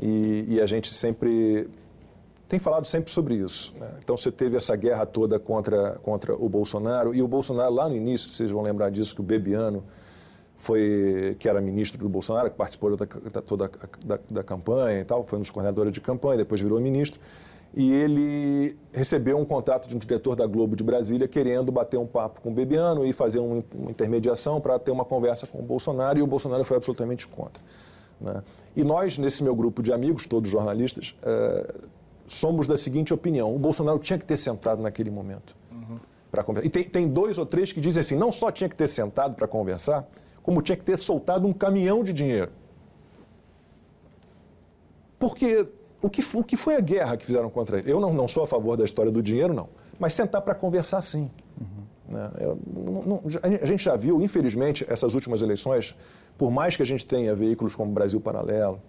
e, 0.00 0.44
e 0.48 0.60
a 0.60 0.66
gente 0.66 0.92
sempre 0.92 1.68
tem 2.48 2.58
falado 2.58 2.86
sempre 2.86 3.10
sobre 3.10 3.34
isso. 3.34 3.74
Né? 3.78 3.90
Então 3.98 4.16
você 4.16 4.30
teve 4.30 4.56
essa 4.56 4.74
guerra 4.76 5.04
toda 5.04 5.38
contra, 5.38 5.92
contra 6.02 6.34
o 6.34 6.48
Bolsonaro, 6.48 7.14
e 7.14 7.22
o 7.22 7.28
Bolsonaro, 7.28 7.72
lá 7.72 7.88
no 7.88 7.96
início, 7.96 8.30
vocês 8.30 8.50
vão 8.50 8.62
lembrar 8.62 8.90
disso, 8.90 9.14
que 9.14 9.20
o 9.20 9.24
Bebiano, 9.24 9.82
foi, 10.56 11.36
que 11.38 11.48
era 11.48 11.60
ministro 11.60 12.00
do 12.00 12.08
Bolsonaro, 12.08 12.50
que 12.50 12.56
participou 12.56 12.96
da, 12.96 13.04
da 13.04 13.42
toda 13.42 13.70
da, 14.04 14.18
da, 14.30 14.42
campanha 14.42 15.00
e 15.00 15.04
tal, 15.04 15.22
foi 15.22 15.38
um 15.38 15.42
dos 15.42 15.50
coordenadores 15.50 15.92
de 15.92 16.00
campanha, 16.00 16.38
depois 16.38 16.60
virou 16.60 16.80
ministro. 16.80 17.20
e 17.74 17.92
ele 17.92 18.76
recebeu 18.92 19.36
um 19.38 19.44
contato 19.44 19.86
de 19.86 19.94
um 19.94 19.98
diretor 19.98 20.34
da 20.34 20.46
Globo 20.46 20.74
de 20.74 20.82
Brasília 20.82 21.28
querendo 21.28 21.70
bater 21.70 21.98
um 21.98 22.06
papo 22.06 22.40
com 22.40 22.50
o 22.50 22.52
Bebiano 22.52 23.04
e 23.04 23.12
fazer 23.12 23.38
um, 23.38 23.62
uma 23.74 23.90
intermediação 23.90 24.60
para 24.60 24.78
ter 24.78 24.90
uma 24.90 25.04
conversa 25.04 25.46
com 25.46 25.58
o 25.58 25.62
Bolsonaro, 25.62 26.18
e 26.18 26.22
o 26.22 26.26
Bolsonaro 26.26 26.64
foi 26.64 26.76
absolutamente 26.76 27.26
contra. 27.26 27.62
Né? 28.20 28.42
E 28.74 28.82
nós, 28.82 29.18
nesse 29.18 29.44
meu 29.44 29.54
grupo 29.54 29.82
de 29.82 29.92
amigos, 29.92 30.26
todos 30.26 30.50
jornalistas, 30.50 31.14
é, 31.22 31.74
somos 32.28 32.66
da 32.66 32.76
seguinte 32.76 33.12
opinião: 33.12 33.54
o 33.54 33.58
Bolsonaro 33.58 33.98
tinha 33.98 34.18
que 34.18 34.24
ter 34.24 34.36
sentado 34.36 34.82
naquele 34.82 35.10
momento 35.10 35.56
uhum. 35.72 35.98
para 36.30 36.42
conversar. 36.42 36.66
E 36.66 36.70
tem, 36.70 36.84
tem 36.84 37.08
dois 37.08 37.38
ou 37.38 37.46
três 37.46 37.72
que 37.72 37.80
dizem 37.80 38.00
assim: 38.00 38.16
não 38.16 38.32
só 38.32 38.50
tinha 38.50 38.68
que 38.68 38.76
ter 38.76 38.88
sentado 38.88 39.34
para 39.34 39.46
conversar, 39.46 40.08
como 40.42 40.62
tinha 40.62 40.76
que 40.76 40.84
ter 40.84 40.96
soltado 40.96 41.46
um 41.46 41.52
caminhão 41.52 42.04
de 42.04 42.12
dinheiro. 42.12 42.50
Porque 45.18 45.66
o 46.02 46.10
que, 46.10 46.22
o 46.36 46.44
que 46.44 46.56
foi 46.56 46.76
a 46.76 46.80
guerra 46.80 47.16
que 47.16 47.24
fizeram 47.24 47.50
contra 47.50 47.78
ele? 47.78 47.90
Eu 47.90 48.00
não, 48.00 48.12
não 48.12 48.28
sou 48.28 48.44
a 48.44 48.46
favor 48.46 48.76
da 48.76 48.84
história 48.84 49.10
do 49.10 49.22
dinheiro, 49.22 49.54
não. 49.54 49.68
Mas 49.98 50.14
sentar 50.14 50.42
para 50.42 50.54
conversar, 50.54 51.00
sim. 51.00 51.30
Uhum. 51.60 51.86
Eu, 52.38 52.58
não, 52.66 53.02
não, 53.02 53.22
a 53.42 53.66
gente 53.66 53.82
já 53.82 53.96
viu, 53.96 54.22
infelizmente, 54.22 54.86
essas 54.88 55.14
últimas 55.14 55.42
eleições, 55.42 55.94
por 56.38 56.50
mais 56.50 56.76
que 56.76 56.82
a 56.82 56.86
gente 56.86 57.04
tenha 57.04 57.34
veículos 57.34 57.74
como 57.74 57.90
Brasil 57.92 58.20
Paralelo, 58.20 58.80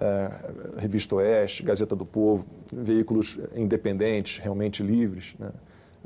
é, 0.00 0.30
Revista 0.78 1.16
Oeste, 1.16 1.62
Gazeta 1.62 1.94
do 1.94 2.04
Povo, 2.04 2.46
veículos 2.72 3.38
independentes, 3.54 4.38
realmente 4.38 4.82
livres, 4.82 5.34
né? 5.38 5.50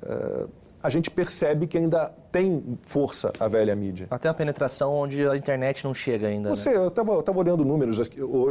é, 0.03 0.47
a 0.81 0.91
gente 0.91 1.11
percebe 1.11 1.67
que 1.67 1.77
ainda 1.77 2.13
tem 2.31 2.79
força 2.83 3.33
a 3.41 3.49
velha 3.49 3.75
mídia. 3.75 4.07
Até 4.11 4.29
a 4.29 4.35
penetração 4.35 4.93
onde 4.93 5.27
a 5.27 5.37
internet 5.37 5.85
não 5.85 5.93
chega 5.93 6.29
ainda. 6.29 6.51
Você, 6.51 6.71
né? 6.71 6.77
eu 6.77 6.89
estava 6.89 7.39
olhando 7.39 7.65
números 7.65 8.01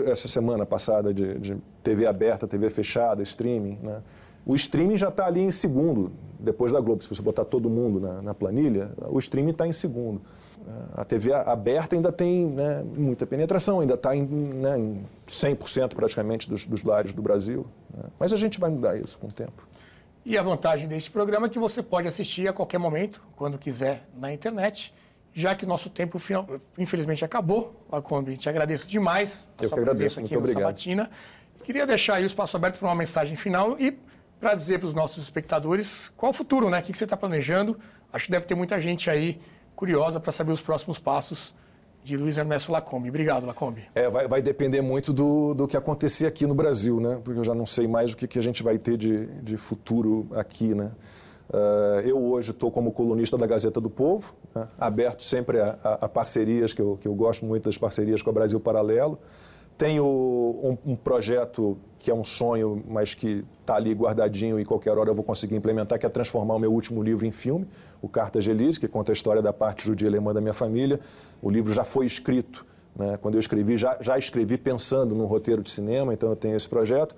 essa 0.05 0.27
semana 0.27 0.65
passada 0.65 1.13
de, 1.13 1.39
de, 1.39 1.57
TV 1.81 2.05
aberta, 2.05 2.45
TV 2.45 2.69
fechada, 2.69 3.23
streaming. 3.23 3.79
Né? 3.81 4.01
O 4.45 4.55
streaming 4.55 4.97
já 4.97 5.07
está 5.07 5.25
ali 5.25 5.39
em 5.39 5.51
segundo, 5.51 6.11
depois 6.37 6.71
da 6.71 6.81
Globo. 6.81 7.01
Se 7.01 7.09
você 7.09 7.21
botar 7.21 7.45
todo 7.45 7.69
mundo 7.69 7.99
na, 7.99 8.21
na 8.21 8.33
planilha, 8.33 8.91
o 9.07 9.19
streaming 9.19 9.51
está 9.51 9.65
em 9.65 9.73
segundo. 9.73 10.21
A 10.95 11.05
TV 11.05 11.33
aberta 11.33 11.95
ainda 11.95 12.11
tem 12.11 12.47
né, 12.47 12.83
muita 12.83 13.25
penetração, 13.25 13.79
ainda 13.79 13.93
está 13.93 14.15
em, 14.15 14.25
né, 14.25 14.77
em 14.77 15.05
100% 15.27 15.95
praticamente 15.95 16.49
dos, 16.49 16.65
dos 16.65 16.83
lares 16.83 17.13
do 17.13 17.21
Brasil. 17.21 17.65
Né? 17.95 18.03
Mas 18.19 18.33
a 18.33 18.37
gente 18.37 18.59
vai 18.59 18.69
mudar 18.69 18.97
isso 18.97 19.17
com 19.17 19.27
o 19.27 19.31
tempo. 19.31 19.67
E 20.25 20.37
a 20.37 20.41
vantagem 20.41 20.87
deste 20.87 21.09
programa 21.09 21.47
é 21.47 21.49
que 21.49 21.57
você 21.57 21.81
pode 21.81 22.07
assistir 22.07 22.47
a 22.47 22.53
qualquer 22.53 22.77
momento, 22.77 23.21
quando 23.35 23.57
quiser, 23.57 24.03
na 24.17 24.33
internet, 24.33 24.93
já 25.33 25.55
que 25.55 25.65
nosso 25.65 25.89
tempo, 25.89 26.19
infelizmente, 26.77 27.23
acabou. 27.23 27.85
Lacombe, 27.89 28.35
te 28.35 28.49
agradeço 28.49 28.87
demais 28.87 29.49
a 29.57 29.63
Eu 29.63 29.69
sua 29.69 29.81
presença 29.81 30.19
aqui 30.19 30.33
Muito 30.33 30.33
no 30.33 30.39
obrigado. 30.39 30.63
Sabatina. 30.63 31.09
Queria 31.63 31.85
deixar 31.85 32.15
aí 32.15 32.23
o 32.23 32.25
espaço 32.25 32.57
aberto 32.57 32.79
para 32.79 32.87
uma 32.89 32.95
mensagem 32.95 33.35
final 33.35 33.79
e 33.79 33.97
para 34.39 34.53
dizer 34.53 34.79
para 34.79 34.87
os 34.87 34.93
nossos 34.93 35.23
espectadores 35.23 36.11
qual 36.17 36.31
o 36.31 36.33
futuro, 36.33 36.69
né? 36.69 36.79
O 36.79 36.83
que 36.83 36.97
você 36.97 37.03
está 37.03 37.15
planejando. 37.15 37.79
Acho 38.11 38.25
que 38.25 38.31
deve 38.31 38.45
ter 38.45 38.55
muita 38.55 38.79
gente 38.79 39.09
aí 39.09 39.39
curiosa 39.77 40.19
para 40.19 40.31
saber 40.31 40.51
os 40.51 40.59
próximos 40.59 40.97
passos 40.97 41.53
de 42.03 42.17
Luiz 42.17 42.35
Ernesto 42.37 42.71
Lacombe. 42.71 43.09
Obrigado, 43.09 43.45
Lacombe. 43.45 43.83
É, 43.93 44.09
vai, 44.09 44.27
vai 44.27 44.41
depender 44.41 44.81
muito 44.81 45.13
do, 45.13 45.53
do 45.53 45.67
que 45.67 45.77
acontecer 45.77 46.25
aqui 46.25 46.47
no 46.47 46.55
Brasil, 46.55 46.99
né? 46.99 47.21
Porque 47.23 47.39
eu 47.39 47.43
já 47.43 47.53
não 47.53 47.67
sei 47.67 47.87
mais 47.87 48.11
o 48.11 48.17
que, 48.17 48.27
que 48.27 48.39
a 48.39 48.41
gente 48.41 48.63
vai 48.63 48.79
ter 48.79 48.97
de, 48.97 49.27
de 49.43 49.55
futuro 49.55 50.27
aqui, 50.33 50.73
né? 50.75 50.91
Uh, 51.49 52.01
eu 52.01 52.17
hoje 52.17 52.51
estou 52.51 52.71
como 52.71 52.91
colunista 52.91 53.37
da 53.37 53.45
Gazeta 53.45 53.79
do 53.79 53.89
Povo, 53.89 54.33
né? 54.53 54.67
aberto 54.77 55.23
sempre 55.23 55.61
a, 55.61 55.77
a, 55.81 55.93
a, 56.05 56.09
parcerias, 56.09 56.73
que 56.73 56.81
eu, 56.81 56.97
que 56.99 57.07
eu 57.07 57.15
gosto 57.15 57.45
muito 57.45 57.65
das 57.65 57.77
parcerias 57.77 58.21
com 58.21 58.29
a 58.29 58.33
Brasil 58.33 58.59
Paralelo. 58.59 59.17
Tenho 59.77 60.05
um, 60.05 60.77
um 60.85 60.95
projeto 60.95 61.77
que 61.99 62.09
é 62.09 62.13
um 62.13 62.25
sonho, 62.25 62.83
mas 62.87 63.13
que 63.13 63.43
está 63.61 63.75
ali 63.75 63.93
guardadinho 63.93 64.59
e 64.59 64.65
qualquer 64.65 64.97
hora 64.97 65.09
eu 65.09 65.13
vou 65.13 65.23
conseguir 65.23 65.55
implementar, 65.55 65.99
que 65.99 66.05
é 66.05 66.09
transformar 66.09 66.55
o 66.55 66.59
meu 66.59 66.71
último 66.71 67.03
livro 67.03 67.25
em 67.25 67.31
filme, 67.31 67.67
o 68.01 68.07
Carta 68.07 68.39
Elise, 68.39 68.79
que 68.79 68.87
conta 68.87 69.11
a 69.11 69.13
história 69.13 69.41
da 69.41 69.51
parte 69.51 69.85
judia 69.85 70.07
alemã 70.07 70.33
da 70.33 70.39
minha 70.39 70.53
família. 70.53 70.99
O 71.41 71.49
livro 71.49 71.73
já 71.73 71.83
foi 71.83 72.05
escrito, 72.05 72.65
né? 72.95 73.17
quando 73.17 73.35
eu 73.35 73.39
escrevi, 73.39 73.77
já, 73.77 73.97
já 73.99 74.17
escrevi 74.17 74.57
pensando 74.57 75.13
num 75.13 75.25
roteiro 75.25 75.61
de 75.61 75.69
cinema, 75.69 76.13
então 76.13 76.29
eu 76.29 76.35
tenho 76.35 76.55
esse 76.55 76.69
projeto. 76.69 77.15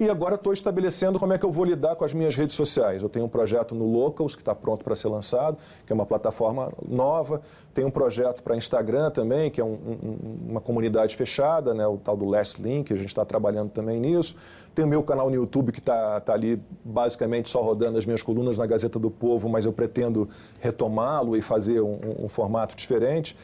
E 0.00 0.08
agora 0.08 0.36
estou 0.36 0.50
estabelecendo 0.54 1.18
como 1.18 1.34
é 1.34 1.38
que 1.38 1.44
eu 1.44 1.50
vou 1.50 1.62
lidar 1.62 1.94
com 1.94 2.06
as 2.06 2.14
minhas 2.14 2.34
redes 2.34 2.56
sociais. 2.56 3.02
Eu 3.02 3.08
tenho 3.10 3.26
um 3.26 3.28
projeto 3.28 3.74
no 3.74 3.84
Locals, 3.84 4.34
que 4.34 4.40
está 4.40 4.54
pronto 4.54 4.82
para 4.82 4.96
ser 4.96 5.08
lançado, 5.08 5.58
que 5.84 5.92
é 5.92 5.94
uma 5.94 6.06
plataforma 6.06 6.72
nova. 6.88 7.42
Tenho 7.74 7.88
um 7.88 7.90
projeto 7.90 8.42
para 8.42 8.56
Instagram 8.56 9.10
também, 9.10 9.50
que 9.50 9.60
é 9.60 9.64
um, 9.64 9.74
um, 9.74 10.48
uma 10.52 10.60
comunidade 10.62 11.14
fechada, 11.14 11.74
né, 11.74 11.86
o 11.86 11.98
tal 11.98 12.16
do 12.16 12.24
Last 12.24 12.62
Link, 12.62 12.90
a 12.90 12.96
gente 12.96 13.08
está 13.08 13.26
trabalhando 13.26 13.68
também 13.68 14.00
nisso. 14.00 14.36
Tenho 14.74 14.88
meu 14.88 15.02
canal 15.02 15.28
no 15.28 15.36
YouTube, 15.36 15.70
que 15.70 15.80
está 15.80 16.18
tá 16.18 16.32
ali 16.32 16.58
basicamente 16.82 17.50
só 17.50 17.60
rodando 17.60 17.98
as 17.98 18.06
minhas 18.06 18.22
colunas 18.22 18.56
na 18.56 18.64
Gazeta 18.64 18.98
do 18.98 19.10
Povo, 19.10 19.50
mas 19.50 19.66
eu 19.66 19.72
pretendo 19.72 20.30
retomá-lo 20.60 21.36
e 21.36 21.42
fazer 21.42 21.82
um, 21.82 21.98
um 22.20 22.28
formato 22.30 22.74
diferente. 22.74 23.36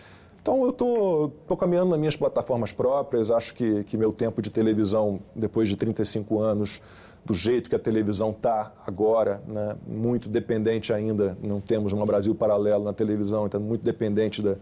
Então 0.46 0.64
eu 0.64 0.72
tô, 0.72 1.32
tô 1.44 1.56
caminhando 1.56 1.90
nas 1.90 1.98
minhas 1.98 2.14
plataformas 2.14 2.72
próprias, 2.72 3.32
acho 3.32 3.52
que, 3.52 3.82
que 3.82 3.96
meu 3.96 4.12
tempo 4.12 4.40
de 4.40 4.48
televisão, 4.48 5.18
depois 5.34 5.68
de 5.68 5.74
35 5.74 6.38
anos, 6.38 6.80
do 7.24 7.34
jeito 7.34 7.68
que 7.68 7.74
a 7.74 7.78
televisão 7.80 8.30
está 8.30 8.72
agora, 8.86 9.42
né, 9.44 9.70
muito 9.84 10.28
dependente 10.28 10.92
ainda, 10.92 11.36
não 11.42 11.60
temos 11.60 11.92
um 11.92 12.04
Brasil 12.04 12.32
paralelo 12.32 12.84
na 12.84 12.92
televisão, 12.92 13.46
então 13.46 13.60
muito 13.60 13.82
dependente 13.82 14.40
da, 14.40 14.54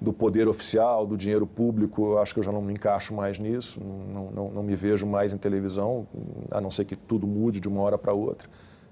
do 0.00 0.12
poder 0.12 0.46
oficial, 0.46 1.04
do 1.04 1.16
dinheiro 1.16 1.44
público, 1.44 2.06
eu 2.06 2.18
acho 2.20 2.32
que 2.32 2.38
eu 2.38 2.44
já 2.44 2.52
não 2.52 2.62
me 2.62 2.72
encaixo 2.72 3.12
mais 3.12 3.36
nisso, 3.36 3.80
não, 3.82 4.30
não, 4.30 4.50
não 4.52 4.62
me 4.62 4.76
vejo 4.76 5.08
mais 5.08 5.32
em 5.32 5.38
televisão, 5.38 6.06
a 6.52 6.60
não 6.60 6.70
ser 6.70 6.84
que 6.84 6.94
tudo 6.94 7.26
mude 7.26 7.58
de 7.58 7.66
uma 7.66 7.80
hora 7.80 7.98
para 7.98 8.12
outra. 8.12 8.48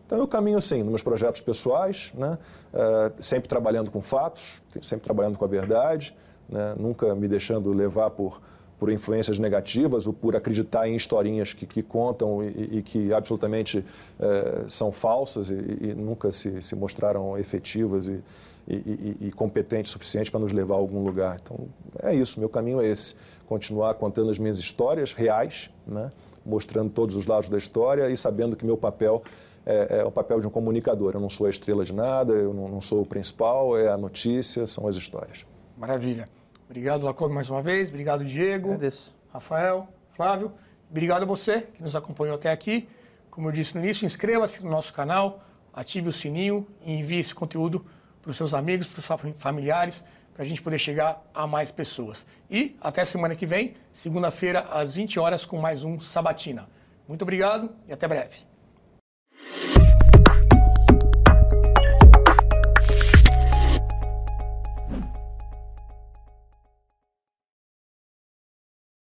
Então 0.06 0.18
eu 0.18 0.28
caminho 0.28 0.58
assim, 0.58 0.78
nos 0.78 0.88
meus 0.88 1.02
projetos 1.02 1.40
pessoais, 1.40 2.12
né? 2.14 2.38
Uh, 2.72 3.22
sempre 3.22 3.48
trabalhando 3.48 3.90
com 3.90 4.02
fatos, 4.02 4.60
sempre 4.82 5.04
trabalhando 5.04 5.38
com 5.38 5.44
a 5.44 5.48
verdade, 5.48 6.14
né? 6.48 6.74
nunca 6.78 7.14
me 7.14 7.26
deixando 7.26 7.72
levar 7.72 8.10
por, 8.10 8.40
por 8.78 8.90
influências 8.90 9.38
negativas 9.38 10.06
ou 10.06 10.12
por 10.12 10.36
acreditar 10.36 10.86
em 10.88 10.94
historinhas 10.94 11.54
que, 11.54 11.66
que 11.66 11.82
contam 11.82 12.42
e, 12.42 12.78
e, 12.78 12.82
que 12.82 13.14
absolutamente 13.14 13.78
uh, 13.78 14.68
são 14.68 14.92
falsas 14.92 15.50
e, 15.50 15.54
e 15.54 15.94
nunca 15.94 16.30
se, 16.32 16.60
se, 16.60 16.74
mostraram 16.76 17.38
efetivas 17.38 18.08
e, 18.08 18.22
e 18.66 19.32
competentes 19.32 19.90
o 19.90 19.92
suficiente 19.92 20.30
para 20.30 20.40
nos 20.40 20.52
levar 20.52 20.74
a 20.74 20.78
algum 20.78 21.04
lugar. 21.04 21.36
Então 21.42 21.66
é 22.02 22.14
isso, 22.14 22.40
meu 22.40 22.48
caminho 22.48 22.80
é 22.80 22.88
esse, 22.88 23.14
continuar 23.46 23.94
contando 23.94 24.30
as 24.30 24.38
minhas 24.38 24.58
histórias 24.58 25.12
reais, 25.12 25.70
né? 25.86 26.10
mostrando 26.44 26.90
todos 26.90 27.16
os 27.16 27.26
lados 27.26 27.48
da 27.48 27.56
história 27.56 28.10
e 28.10 28.16
sabendo 28.16 28.56
que 28.56 28.64
meu 28.66 28.76
papel 28.76 29.22
é, 29.66 29.98
é, 29.98 30.04
o 30.04 30.10
papel 30.10 30.40
de 30.40 30.46
um 30.46 30.50
comunicador. 30.50 31.14
Eu 31.14 31.20
não 31.20 31.30
sou 31.30 31.46
a 31.46 31.50
estrela 31.50 31.84
de 31.84 31.92
nada, 31.92 32.32
eu 32.32 32.52
não, 32.52 32.68
não, 32.68 32.80
sou 32.80 33.02
o 33.02 33.06
principal, 33.06 33.78
é 33.78 33.88
a 33.88 33.96
notícia, 33.96 34.66
são 34.66 34.86
as 34.86 34.96
histórias. 34.96 35.46
Maravilha. 35.76 36.28
Obrigado, 36.66 37.04
Lacobe, 37.04 37.34
mais 37.34 37.48
uma 37.50 37.62
vez. 37.62 37.88
Obrigado, 37.88 38.24
Diego. 38.24 38.68
Agradeço. 38.68 39.14
Rafael, 39.32 39.88
Flávio. 40.12 40.52
Obrigado 40.90 41.22
a 41.22 41.26
você 41.26 41.62
que 41.62 41.82
nos 41.82 41.96
acompanhou 41.96 42.36
até 42.36 42.50
aqui. 42.50 42.88
Como 43.30 43.48
eu 43.48 43.52
disse 43.52 43.74
no 43.74 43.82
início, 43.82 44.06
inscreva-se 44.06 44.62
no 44.62 44.70
nosso 44.70 44.92
canal, 44.92 45.42
ative 45.72 46.08
o 46.08 46.12
sininho 46.12 46.66
e 46.84 46.92
envie 46.92 47.18
esse 47.18 47.34
conteúdo 47.34 47.84
para 48.22 48.30
os 48.30 48.36
seus 48.36 48.54
amigos, 48.54 48.86
para 48.86 49.00
os 49.00 49.34
familiares, 49.38 50.04
para 50.32 50.44
a 50.44 50.46
gente 50.46 50.62
poder 50.62 50.78
chegar 50.78 51.22
a 51.34 51.46
mais 51.46 51.70
pessoas. 51.70 52.26
E 52.50 52.76
até 52.80 53.04
semana 53.04 53.34
que 53.34 53.44
vem, 53.44 53.74
segunda-feira, 53.92 54.60
às 54.70 54.94
20 54.94 55.18
horas, 55.18 55.44
com 55.44 55.58
mais 55.58 55.82
um 55.82 55.98
Sabatina. 56.00 56.68
Muito 57.08 57.22
obrigado 57.22 57.70
e 57.88 57.92
até 57.92 58.06
breve. 58.06 58.53